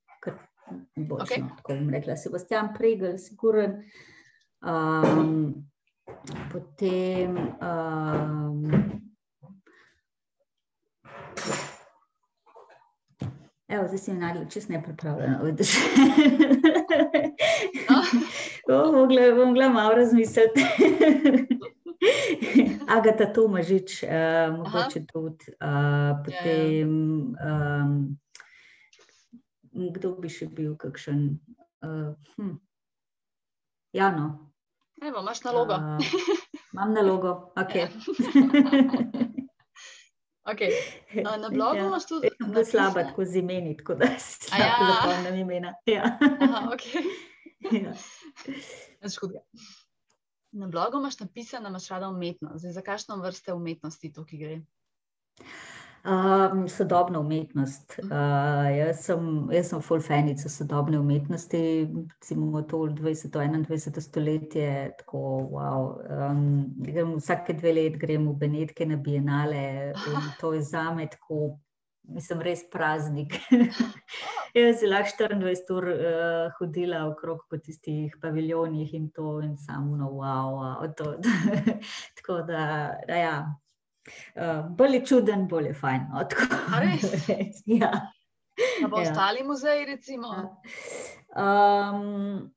boljši. 0.97 1.23
Okej. 1.25 1.39
No, 1.39 1.49
tako 1.57 1.75
bom 1.75 1.91
rekla. 1.91 2.17
Sebastian 2.17 2.75
Pregel, 2.75 3.19
siguren. 3.19 3.83
Um, 4.61 5.55
potem. 6.53 7.37
Um, 7.61 8.73
Evo, 13.69 13.87
zdaj 13.87 13.99
si 13.99 14.13
mi 14.13 14.19
najdel 14.19 14.45
čist 14.47 14.69
nepripravljeno. 14.69 15.39
vidiš. 15.43 15.69
O, 18.71 18.93
mogla, 18.93 19.21
bom 19.31 19.49
mogla 19.49 19.69
malo 19.69 19.95
razmisliti. 19.95 20.65
Agata 22.89 23.33
Tomažič, 23.33 24.03
uh, 24.03 24.57
mogoče 24.57 25.05
tudi. 25.13 25.53
Uh, 25.61 26.17
potem, 26.25 26.91
um, 27.37 28.19
kdo 29.73 30.15
bi 30.17 30.31
še 30.33 30.49
bil, 30.49 30.77
kakšen. 30.81 31.39
Uh, 31.85 32.15
hm. 32.37 32.57
Ja, 33.93 34.11
no. 34.11 34.53
Evo, 35.03 35.21
imaš 35.21 35.45
nalogo. 35.45 35.77
Uh, 35.77 36.01
imam 36.73 36.95
nalogo, 36.97 37.53
ok. 37.57 37.75
Ja. 37.75 37.89
Okay. 40.49 40.73
A, 41.25 41.37
Na 41.37 41.51
blogu 41.51 41.77
Ja. 41.77 41.87
imaš 41.87 42.07
tudi. 42.07 42.27
Jaz 42.27 42.37
sem 42.41 42.53
bolj 42.55 42.65
slaba 42.65 43.03
tako 43.05 43.25
z 43.25 43.37
imeni, 43.37 43.77
tako 43.77 43.95
da 43.95 44.07
A 44.53 44.59
ja. 44.59 44.77
zapomnim 44.89 45.41
imena. 45.41 45.75
Ja. 45.87 46.19
Aha, 46.41 46.71
okay. 46.73 47.03
Ja. 47.85 47.93
Hudega. 49.21 49.41
Na 50.53 50.67
blogu 50.67 50.99
imaš 50.99 51.21
napisano, 51.21 51.69
imaš 51.69 51.89
rada 51.89 52.09
umetnost. 52.09 52.59
Zdaj, 52.59 52.73
za 52.73 52.83
kakšno 52.83 53.17
vrste 53.17 53.53
umetnosti 53.53 54.13
ki 54.27 54.39
gre? 54.39 54.61
Um, 56.09 56.69
sodobna 56.69 57.21
umetnost. 57.21 57.99
Uh, 58.03 58.11
jaz 58.79 59.03
sem, 59.05 59.49
jaz 59.53 59.69
sem 59.69 59.81
full 59.83 60.01
fanica 60.01 60.49
sodobne 60.49 60.99
umetnosti, 60.99 61.61
recimo 62.15 62.63
to 62.63 62.79
20. 62.87 63.45
in 63.45 63.65
21. 63.65 64.01
stoletje. 64.01 64.93
Tako, 64.99 65.19
wow. 65.53 65.99
um, 66.31 66.71
grem, 66.79 67.17
vsake 67.19 67.53
dve 67.53 67.73
leti 67.73 67.99
grem 67.99 68.29
v 68.29 68.37
Benetke 68.39 68.87
na 68.87 68.97
Bienale 68.97 69.93
in 69.93 70.31
to 70.41 70.55
je 70.55 70.63
za 70.63 70.95
me 70.95 71.09
tako, 71.11 71.59
mislim, 72.09 72.43
res 72.43 72.65
praznik. 72.73 73.37
Jaz 74.57 74.81
sem 74.81 74.91
lahko 74.91 75.29
24 75.31 75.77
ur 75.77 75.89
uh, 75.93 76.59
hodila 76.59 77.05
okrog 77.11 77.45
po 77.51 77.61
tistih 77.61 78.15
paviljonih 78.23 78.95
in 78.95 79.11
to 79.15 79.39
in 79.45 79.57
samo 79.61 79.97
no, 79.97 80.11
wow, 80.17 80.59
wow 80.59 80.95
to. 80.97 81.17
tako 82.21 82.43
da, 82.49 82.95
da 83.09 83.23
ja. 83.23 83.39
Uh, 84.35 84.69
bolj 84.77 84.95
je 84.99 85.07
čuden, 85.07 85.49
bolj 85.49 85.73
je 85.73 85.75
fajn. 85.75 86.07
No, 86.15 86.25
tako. 86.25 86.63
A 86.75 86.81
res? 86.85 87.29
ja. 87.83 87.93
Ja. 88.81 88.89
ostali 88.91 89.45
muzeji, 89.47 89.85
recimo. 89.87 90.59
Um, 91.37 92.51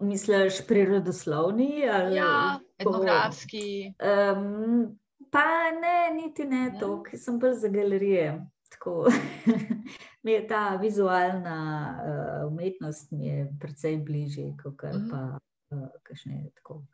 misliš 0.00 0.66
prirodoslovni? 0.66 1.88
Ali, 1.92 2.16
Ja, 2.16 2.60
etnografski. 2.78 3.94
Um, 4.00 4.98
Pa 5.34 5.42
ne, 5.72 5.94
niti 6.14 6.44
ne 6.44 6.68
Ne? 6.68 6.78
to, 6.78 7.02
ker 7.02 7.18
sem 7.18 7.38
bolj 7.38 7.54
za 7.56 7.68
galerije. 7.68 8.28
Tako, 8.70 8.92
mi 10.22 10.32
je 10.32 10.42
ta 10.46 10.76
vizualna 10.76 11.56
uh, 11.92 12.48
umetnost 12.48 13.10
mi 13.10 13.26
je 13.26 13.48
precej 13.60 13.96
bližje, 13.98 14.52
kot 14.56 14.82
Mhm. 14.84 15.10
pa 15.10 15.38
uh, 15.70 15.88
kakšne 16.02 16.50
tako. 16.54 16.84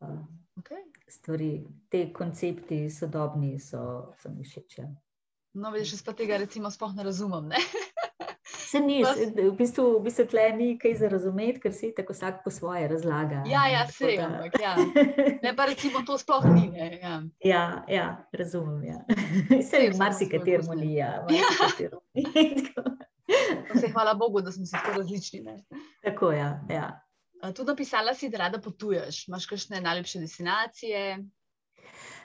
Uh, 0.00 0.18
Okay. 0.56 0.80
stvari, 1.08 1.50
te 1.88 2.12
koncepti 2.12 2.90
sodobni 2.90 3.58
so, 3.60 3.80
so 4.16 4.30
mi 4.30 4.44
všeč. 4.44 4.78
Ja. 4.78 4.86
No, 5.54 5.70
vidiš, 5.70 5.92
jaz 5.92 6.02
pa 6.02 6.12
tega 6.12 6.36
recimo 6.36 6.70
sploh 6.70 6.94
ne 6.94 7.04
razumem. 7.04 7.48
Ne? 7.48 7.56
Se 8.66 8.80
ni, 8.80 9.04
se- 9.04 9.30
v 9.30 9.52
bistvu, 9.52 9.98
v 9.98 10.02
bistvu 10.02 10.24
tle 10.26 10.52
ni 10.52 10.72
kaj 10.76 10.94
za 10.94 11.08
razumeti, 11.08 11.60
ker 11.60 11.72
si 11.72 11.92
tako 11.94 12.12
vsak 12.12 12.40
po 12.42 12.50
svoje 12.50 12.88
razlaga. 12.88 13.44
Ja, 13.46 13.66
ja, 13.68 13.86
sej, 13.86 14.16
da- 14.16 14.26
ampak 14.26 14.58
ja. 14.58 14.74
Ne, 15.44 15.52
pa 15.54 15.66
recimo 15.66 16.02
to 16.02 16.18
sploh 16.18 16.44
ni. 16.46 16.66
Ne, 16.68 16.98
ja. 16.98 17.22
Ja, 17.40 17.62
ja, 17.88 18.06
razumem. 18.32 18.82
Ja. 18.84 18.98
Se 19.62 19.92
marsikateremu 19.94 20.64
svoje 20.64 20.76
ni, 20.76 20.94
ja. 20.94 21.22
Tako- 21.26 22.96
Pa 23.66 23.78
se 23.78 23.88
hvala 23.88 24.14
Bogu, 24.14 24.40
da 24.40 24.52
smo 24.52 24.66
si 24.66 24.72
tako 24.72 24.92
različni. 24.92 25.40
Ne? 25.40 25.64
Tako, 26.02 26.32
ja. 26.32 26.60
ja. 26.70 27.00
Tudi 27.46 27.66
napisala 27.66 28.14
si, 28.14 28.28
da 28.28 28.38
rada 28.38 28.58
potuješ. 28.58 29.28
Imaš 29.28 29.46
kakšne 29.46 29.80
najlepše 29.80 30.18
destinacije? 30.18 31.18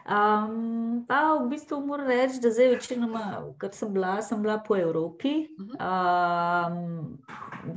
Um, 0.01 1.05
pa 1.05 1.37
v 1.37 1.49
bistvu 1.49 1.77
moram 1.85 2.07
reči, 2.09 2.39
da 2.41 2.49
zdaj 2.49 2.71
večinoma, 2.73 3.25
ker 3.61 3.69
sem 3.73 3.93
bila, 3.93 4.15
sem 4.25 4.41
bila 4.41 4.57
po 4.65 4.73
Evropi. 4.77 5.45
Um, 5.77 7.19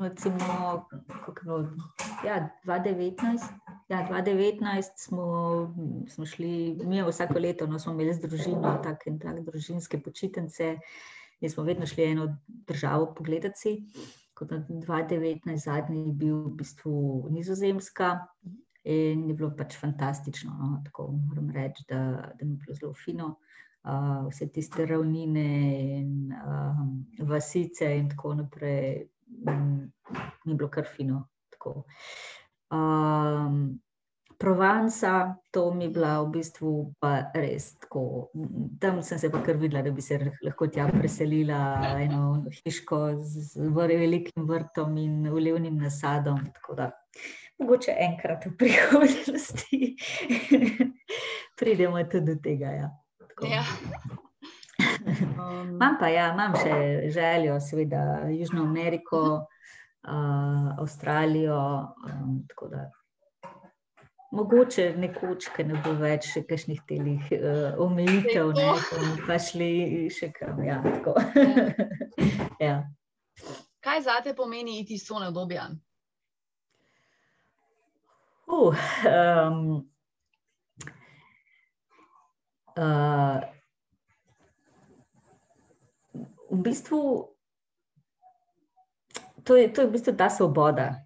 recimo, 0.01 0.87
kako 1.25 1.41
je 1.41 1.45
bilo, 1.45 1.59
ja, 2.25 2.49
2019. 2.65 3.45
Ja, 3.89 4.09
2019 4.11 4.83
smo, 4.97 5.27
smo 6.09 6.27
šli, 6.27 6.81
mi 6.85 7.03
vsako 7.03 7.39
leto 7.39 7.67
no, 7.67 7.79
smo 7.79 7.93
imeli 7.93 8.15
z 8.15 8.25
družino 8.25 8.79
take 8.83 9.11
in 9.11 9.19
take 9.21 9.45
družinske 9.45 10.01
počitnice 10.01 10.79
in 11.41 11.51
smo 11.51 11.65
vedno 11.65 11.87
šli 11.87 12.05
eno 12.05 12.31
državo 12.47 13.13
pogledati. 13.15 13.83
Kot 14.35 14.49
da 14.49 14.57
2019 14.57 15.57
zadnji 15.65 16.07
je 16.07 16.13
bil 16.13 16.37
v 16.47 16.57
bistvu 16.57 17.29
Nizozemska. 17.31 18.17
In 18.85 19.29
je 19.29 19.35
bilo 19.35 19.51
pač 19.57 19.77
fantastično. 19.81 20.53
No? 20.59 20.83
Tako 20.85 21.09
moram 21.29 21.51
reči, 21.51 21.85
da, 21.89 21.99
da 22.39 22.45
mi 22.45 22.53
je 22.53 22.63
bilo 22.65 22.75
zelo 22.81 22.95
fino. 22.95 23.37
Uh, 23.85 24.27
vse 24.31 24.49
tiste 24.49 24.87
ravnine 24.87 25.49
in 25.99 26.33
um, 26.33 26.93
vasice, 27.29 27.91
in 27.99 28.09
tako 28.09 28.35
naprej, 28.35 29.09
mm, 29.45 29.81
mi 30.45 30.53
je 30.53 30.57
bilo 30.57 30.71
kar 30.73 30.89
fino. 30.97 31.27
Tako. 31.53 31.83
Um, 32.73 33.81
Provanca, 34.39 35.35
to 35.51 35.75
mi 35.75 35.85
je 35.85 35.91
bila 35.91 36.23
v 36.23 36.31
bistvu 36.35 36.71
pa 37.01 37.31
res 37.35 37.79
tako. 37.79 38.31
Tam 38.81 38.99
sem 39.03 39.19
se 39.19 39.31
pa 39.31 39.41
kar 39.45 39.57
videla, 39.57 39.83
da 39.83 39.93
bi 39.95 40.03
se 40.03 40.19
lahko 40.43 40.67
tja 40.67 40.89
preselila, 40.91 41.61
eno 42.03 42.43
hiško 42.53 42.99
z, 43.23 43.69
velikim 43.73 44.49
vrtom 44.49 44.97
in 44.99 45.29
ulivnim 45.31 45.79
nasadom. 45.79 46.43
Tako 46.59 46.75
da 46.75 46.91
mogoče 47.59 47.95
enkrat 47.99 48.47
v 48.47 48.57
prihodnosti 48.59 49.97
pridemo 51.59 52.03
tudi 52.05 52.35
do 52.35 52.41
tega. 52.43 52.67
Ja. 52.67 52.91
Tako. 53.29 53.47
Ja. 53.47 53.65
Um, 55.39 55.69
Imam 55.77 55.97
pa, 56.01 56.09
ja, 56.09 56.33
imam 56.33 56.57
še 56.59 57.11
željo, 57.15 57.61
seveda, 57.61 58.27
Južno 58.31 58.65
Ameriko, 58.65 59.23
uh, 60.09 60.75
Avstralijo. 60.79 61.63
Um, 62.11 62.43
da 62.71 62.91
mogoče 64.35 64.95
nekoč, 64.99 65.49
ker 65.55 65.69
ne 65.69 65.79
bo 65.85 65.95
več 65.99 66.27
še 66.33 66.43
kakšnih 66.49 66.83
telih 66.89 67.31
uh, 67.37 67.79
omejitev, 67.85 68.51
ne, 68.57 68.67
bomo 68.91 69.15
pa 69.29 69.39
šli 69.39 70.09
še 70.11 70.33
kam. 70.35 70.63
Ja, 70.67 70.81
tako. 70.83 71.15
ja. 72.63 72.81
kaj 73.85 74.01
za 74.07 74.21
te 74.25 74.35
pomeni 74.35 74.81
iti 74.81 74.99
obdobja? 75.15 75.69
Uh, 78.47 78.77
um, 79.09 79.89
uh, 82.77 83.41
v 86.51 86.59
bistvu 86.63 87.35
to 89.45 89.57
je, 89.57 89.73
to 89.73 89.81
je 89.81 89.87
v 89.87 89.91
bistvu 89.93 90.13
ta 90.17 90.31
svoboda. 90.31 91.05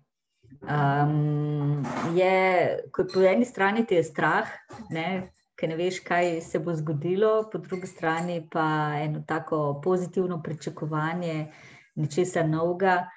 Um, 0.62 1.86
je, 2.14 2.78
ko 2.90 3.06
po 3.06 3.22
eni 3.22 3.44
strani 3.44 3.86
ti 3.86 3.94
je 3.94 4.04
strah, 4.04 4.46
ne, 4.90 5.30
ker 5.58 5.70
ne 5.70 5.76
veš, 5.78 6.00
kaj 6.06 6.40
se 6.42 6.58
bo 6.62 6.74
zgodilo, 6.74 7.48
po 7.50 7.58
drugi 7.58 7.86
strani 7.86 8.42
pa 8.50 8.98
eno 9.02 9.22
tako 9.26 9.80
pozitivno 9.84 10.42
pričakovanje 10.42 11.52
nečesa 11.98 12.42
novega, 12.46 13.08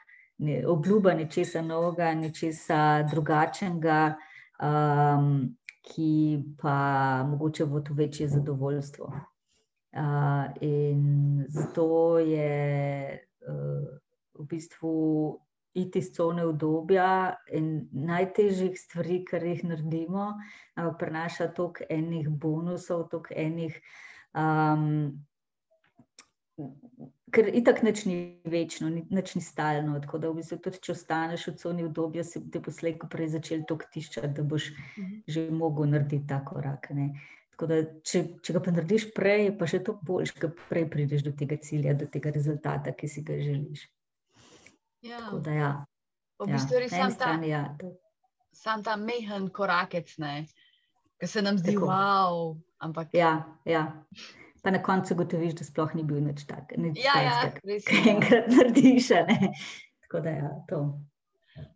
ne, 0.41 0.61
obljuba 0.67 1.13
nečesa 1.13 1.61
novega, 1.61 2.11
nečesa 2.17 3.03
drugačnega, 3.11 3.99
um, 4.61 5.55
ki 5.81 6.13
pa 6.61 6.77
mogoče 7.29 7.65
bo 7.65 7.81
to 7.81 7.93
večje 7.97 8.27
zadovoljstvo. 8.27 9.11
Uh, 9.91 10.47
in 10.61 11.45
zato 11.49 12.19
je 12.19 13.19
uh, 13.47 13.87
v 14.39 14.45
bistvu 14.47 15.39
iti 15.73 15.99
iz 15.99 16.13
cone 16.15 16.45
obdobja 16.45 17.35
in 17.51 17.87
najtežjih 17.91 18.79
stvari, 18.79 19.21
kar 19.25 19.43
jih 19.43 19.63
naredimo, 19.63 20.33
ampak 20.75 20.99
prinaša 20.99 21.51
toliko 21.55 21.87
enih 21.89 22.29
bonusov, 22.29 23.07
toliko 23.11 23.35
enih. 23.35 23.81
Um, 24.35 25.25
Ker 27.31 27.47
itak 27.47 27.81
nič 27.81 28.05
ni 28.05 28.15
večno, 28.43 28.89
ni- 28.89 29.05
nič 29.09 29.35
ni 29.35 29.41
stalno. 29.41 29.99
Tako 29.99 30.17
da, 30.17 30.29
v 30.29 30.35
bistvu, 30.35 30.57
tudi 30.59 30.79
če 30.79 30.91
ostaneš 30.91 31.47
v 31.47 31.53
coni 31.55 31.83
obdobja, 31.83 32.23
se 32.23 32.39
bo 32.39 32.59
poslej, 32.59 32.97
ko 32.97 33.07
prej 33.07 33.27
začel 33.29 33.63
to 33.63 33.77
tiščati, 33.77 34.33
da 34.33 34.43
boš 34.43 34.71
Mhm. 34.97 35.21
že 35.27 35.51
mogel 35.51 35.85
narediti 35.85 36.27
ta 36.27 36.41
korak. 36.41 36.89
Ne. 36.91 37.13
Tako 37.51 37.67
da, 37.67 37.75
če, 38.01 38.41
če 38.41 38.53
ga 38.53 38.59
pa 38.59 38.71
narediš 38.71 39.13
prej, 39.13 39.57
pa 39.57 39.65
še 39.65 39.79
to 39.79 39.93
boljš, 40.01 40.31
ker 40.33 40.51
prej 40.69 40.89
prideš 40.89 41.23
do 41.23 41.31
tega 41.31 41.57
cilja, 41.57 41.93
do 41.93 42.05
tega 42.05 42.31
rezultata, 42.31 42.91
ki 42.91 43.07
si 43.07 43.21
ga 43.21 43.33
želiš. 43.33 43.87
Ja. 45.01 45.19
Tako 45.19 45.39
da, 45.39 45.51
ja, 45.51 45.71
V 46.39 46.47
ja. 46.47 46.55
bistvu 46.55 46.73
je 46.73 46.79
res 46.79 46.91
sam 46.91 47.09
ta, 47.09 47.15
strani, 47.15 47.47
ja, 47.49 47.77
sam 48.51 48.83
ta 48.83 48.95
mehen 48.95 49.49
korakec, 49.49 50.15
ki 51.19 51.27
se 51.27 51.41
nam 51.41 51.57
zdi 51.57 51.73
Tako. 51.73 51.85
wow. 51.85 52.57
Ampak 52.79 53.13
ja, 53.13 53.45
ja. 53.63 54.03
Pa 54.61 54.71
na 54.71 54.81
koncu 54.83 55.15
gotoviš, 55.15 55.55
da 55.57 55.65
sploh 55.65 55.95
ni 55.97 56.03
bil 56.05 56.21
nič 56.21 56.43
tak. 56.45 56.75
Nič 56.77 56.99
ja, 57.01 57.15
ja, 57.17 57.37
takega, 57.41 57.67
res 57.71 57.85
kar 57.87 57.97
je. 57.97 58.11
enkrat 58.11 58.49
narediš. 58.53 59.11
a 59.17 59.23
ne. 59.25 59.53
Tako 60.05 60.21
da, 60.21 60.29
ja, 60.29 60.51
to. 60.69 60.81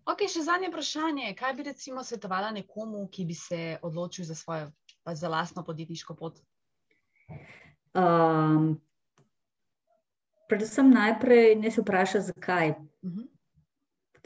Ok, 0.06 0.26
še 0.30 0.46
zadnje 0.46 0.70
vprašanje. 0.70 1.34
Kaj 1.38 1.54
bi 1.58 1.66
recimo 1.66 2.04
svetovala 2.06 2.52
nekomu, 2.54 3.08
ki 3.10 3.26
bi 3.26 3.34
se 3.34 3.78
odločil 3.82 4.26
za 4.26 4.38
svojo, 4.38 4.70
pa 5.04 5.16
za 5.18 5.30
lastno 5.30 5.66
podjetniško 5.66 6.16
pot? 6.16 6.38
Um, 7.96 8.76
predvsem 10.50 10.92
najprej 10.94 11.56
ne 11.56 11.72
se 11.72 11.82
vpraša, 11.82 12.22
zakaj. 12.30 12.76
Mhm. 13.06 13.32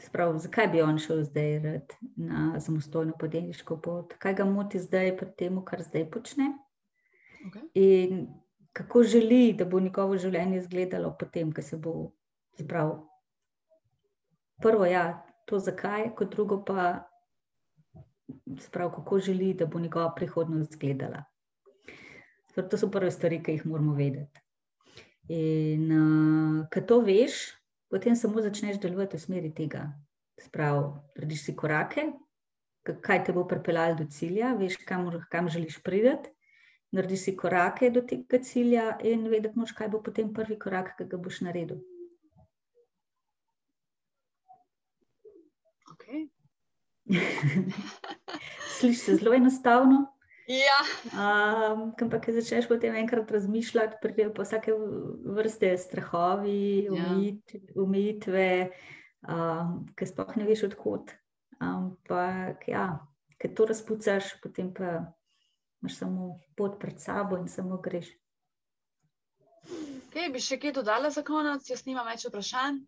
Sprav, 0.00 0.38
zakaj 0.40 0.68
bi 0.72 0.80
on 0.80 0.96
šel 0.98 1.24
zdaj 1.28 1.58
rad 1.60 1.92
na 2.16 2.60
samostojno 2.60 3.12
podjetniško 3.20 3.76
pot? 3.84 4.14
Kaj 4.20 4.34
ga 4.38 4.44
moti 4.48 4.80
zdaj 4.80 5.16
pri 5.16 5.28
tem, 5.36 5.58
kar 5.64 5.82
zdaj 5.84 6.06
počne? 6.10 6.54
Okay. 7.48 7.66
In 7.74 8.28
kako 8.72 9.02
želi, 9.02 9.52
da 9.52 9.64
bo 9.64 9.80
njegovo 9.80 10.16
življenje 10.18 10.58
izgledalo 10.58 11.14
potem, 11.18 11.52
ko 11.52 11.62
se 11.62 11.76
bo 11.76 11.94
spravil. 12.58 13.00
Prvo, 14.62 14.86
ja, 14.86 15.04
to 15.46 15.58
zakaj, 15.58 16.10
kot 16.16 16.34
drugo 16.34 16.60
pa, 16.64 17.08
sprav, 18.60 18.92
kako 18.94 19.18
želi, 19.18 19.54
da 19.54 19.66
bo 19.66 19.80
njegova 19.80 20.12
prihodnost 20.14 20.76
izgledala. 20.76 21.24
Torej, 22.54 22.68
to 22.70 22.78
so 22.78 22.90
prve 22.90 23.10
stvari, 23.10 23.40
ki 23.42 23.56
jih 23.56 23.66
moramo 23.66 23.94
vedeti. 23.94 24.42
In 25.30 25.90
uh, 25.94 26.66
ko 26.74 26.82
to 26.82 27.00
veš, 27.06 27.38
potem 27.90 28.16
samo 28.18 28.42
začneš 28.42 28.80
delovati 28.82 29.16
v 29.16 29.22
smeri 29.22 29.52
tega. 29.54 29.86
Sprav, 30.40 30.82
narediš 31.16 31.44
si 31.46 31.54
korake, 31.56 32.08
kaj 32.82 33.24
te 33.24 33.32
bo 33.32 33.44
pripeljalo 33.48 33.98
do 34.00 34.06
cilja, 34.10 34.54
veš, 34.58 34.78
kam, 34.88 35.08
kam 35.30 35.48
želiš 35.48 35.78
priti 35.82 36.30
narediš 36.92 37.24
si 37.24 37.36
korake 37.36 37.90
do 37.90 38.02
tega 38.02 38.40
cilja 38.44 38.98
in 39.06 39.28
vedeti 39.30 39.58
moš, 39.58 39.72
kaj 39.78 39.88
bo 39.92 40.02
potem 40.02 40.32
prvi 40.34 40.58
korak, 40.58 40.94
ki 40.98 41.08
ga 41.10 41.18
boš 41.18 41.40
naredil. 41.46 41.80
Okay. 45.94 46.28
Sliši 48.78 48.98
se 48.98 49.16
zelo 49.16 49.34
enostavno, 49.34 50.06
Ja, 50.50 50.80
um, 51.14 51.92
ampak 51.94 52.24
ko 52.26 52.32
začneš 52.34 52.66
potem 52.66 52.96
enkrat 52.98 53.30
razmišljati, 53.30 54.00
pridejo 54.02 54.32
pa 54.34 54.42
vsake 54.42 54.72
vrste 55.36 55.76
strahovi, 55.78 56.88
Ja. 56.90 56.90
omejit, 56.90 57.54
omejitve, 57.78 58.70
um, 59.30 59.86
ki 59.94 60.08
sploh 60.10 60.32
ne 60.36 60.48
veš 60.48 60.64
odkot. 60.72 61.14
Ampak 61.62 62.66
ja, 62.66 62.98
ker 63.38 63.54
to 63.54 63.68
razpucaš, 63.70 64.32
potem 64.42 64.72
pa 64.74 65.14
imaš 65.82 65.96
samo 65.98 66.40
pot 66.56 66.78
pred 66.80 67.00
sabo 67.00 67.36
in 67.36 67.48
samo 67.48 67.78
greš. 67.82 68.10
Kaj 70.12 70.28
bi 70.34 70.42
še 70.42 70.58
kaj 70.60 70.74
dodala 70.80 71.10
za 71.10 71.22
konec? 71.22 71.68
Jaz 71.70 71.84
nimam 71.86 72.08
več 72.08 72.26
vprašanj. 72.26 72.80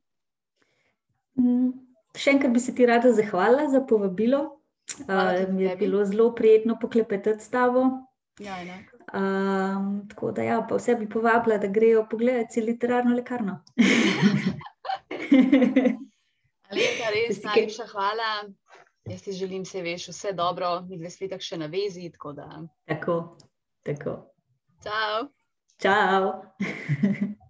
Mm, 1.40 1.70
še 2.16 2.34
enkrat 2.36 2.52
bi 2.52 2.60
se 2.60 2.74
ti 2.74 2.86
rada 2.88 3.12
zahvalila 3.16 3.68
za 3.72 3.82
povabilo. 3.88 4.42
Uh, 5.06 5.46
mi 5.52 5.64
je 5.64 5.76
bilo 5.76 6.04
zelo 6.04 6.32
prijetno 6.34 6.76
poklepetati 6.80 7.44
s 7.44 7.52
tabo. 7.52 7.84
Ja, 8.40 8.56
um, 9.14 10.08
tako 10.08 10.32
da, 10.32 10.42
ja, 10.42 10.56
pa 10.68 10.76
vse 10.80 10.96
bi 10.98 11.08
povabila, 11.08 11.58
da 11.62 11.68
grejo 11.68 12.06
pogledati 12.10 12.64
literarno 12.64 13.14
lekarno. 13.14 13.60
Alenka, 16.72 17.12
res 17.14 17.42
najlepša 17.44 17.86
hvala. 17.92 18.32
Jaz 19.10 19.22
ti 19.22 19.32
želim, 19.32 19.64
se 19.64 19.82
veš, 19.82 20.08
vse 20.08 20.32
dobro, 20.32 20.80
mi 20.88 20.98
dve 20.98 21.10
tako 21.10 21.42
še 21.42 21.58
na 21.58 21.66
vezi. 21.66 22.10
Tako, 22.10 22.32
tako. 22.86 23.36
tako. 23.82 24.16
Ciao. 24.82 25.28
Ciao. 25.78 26.42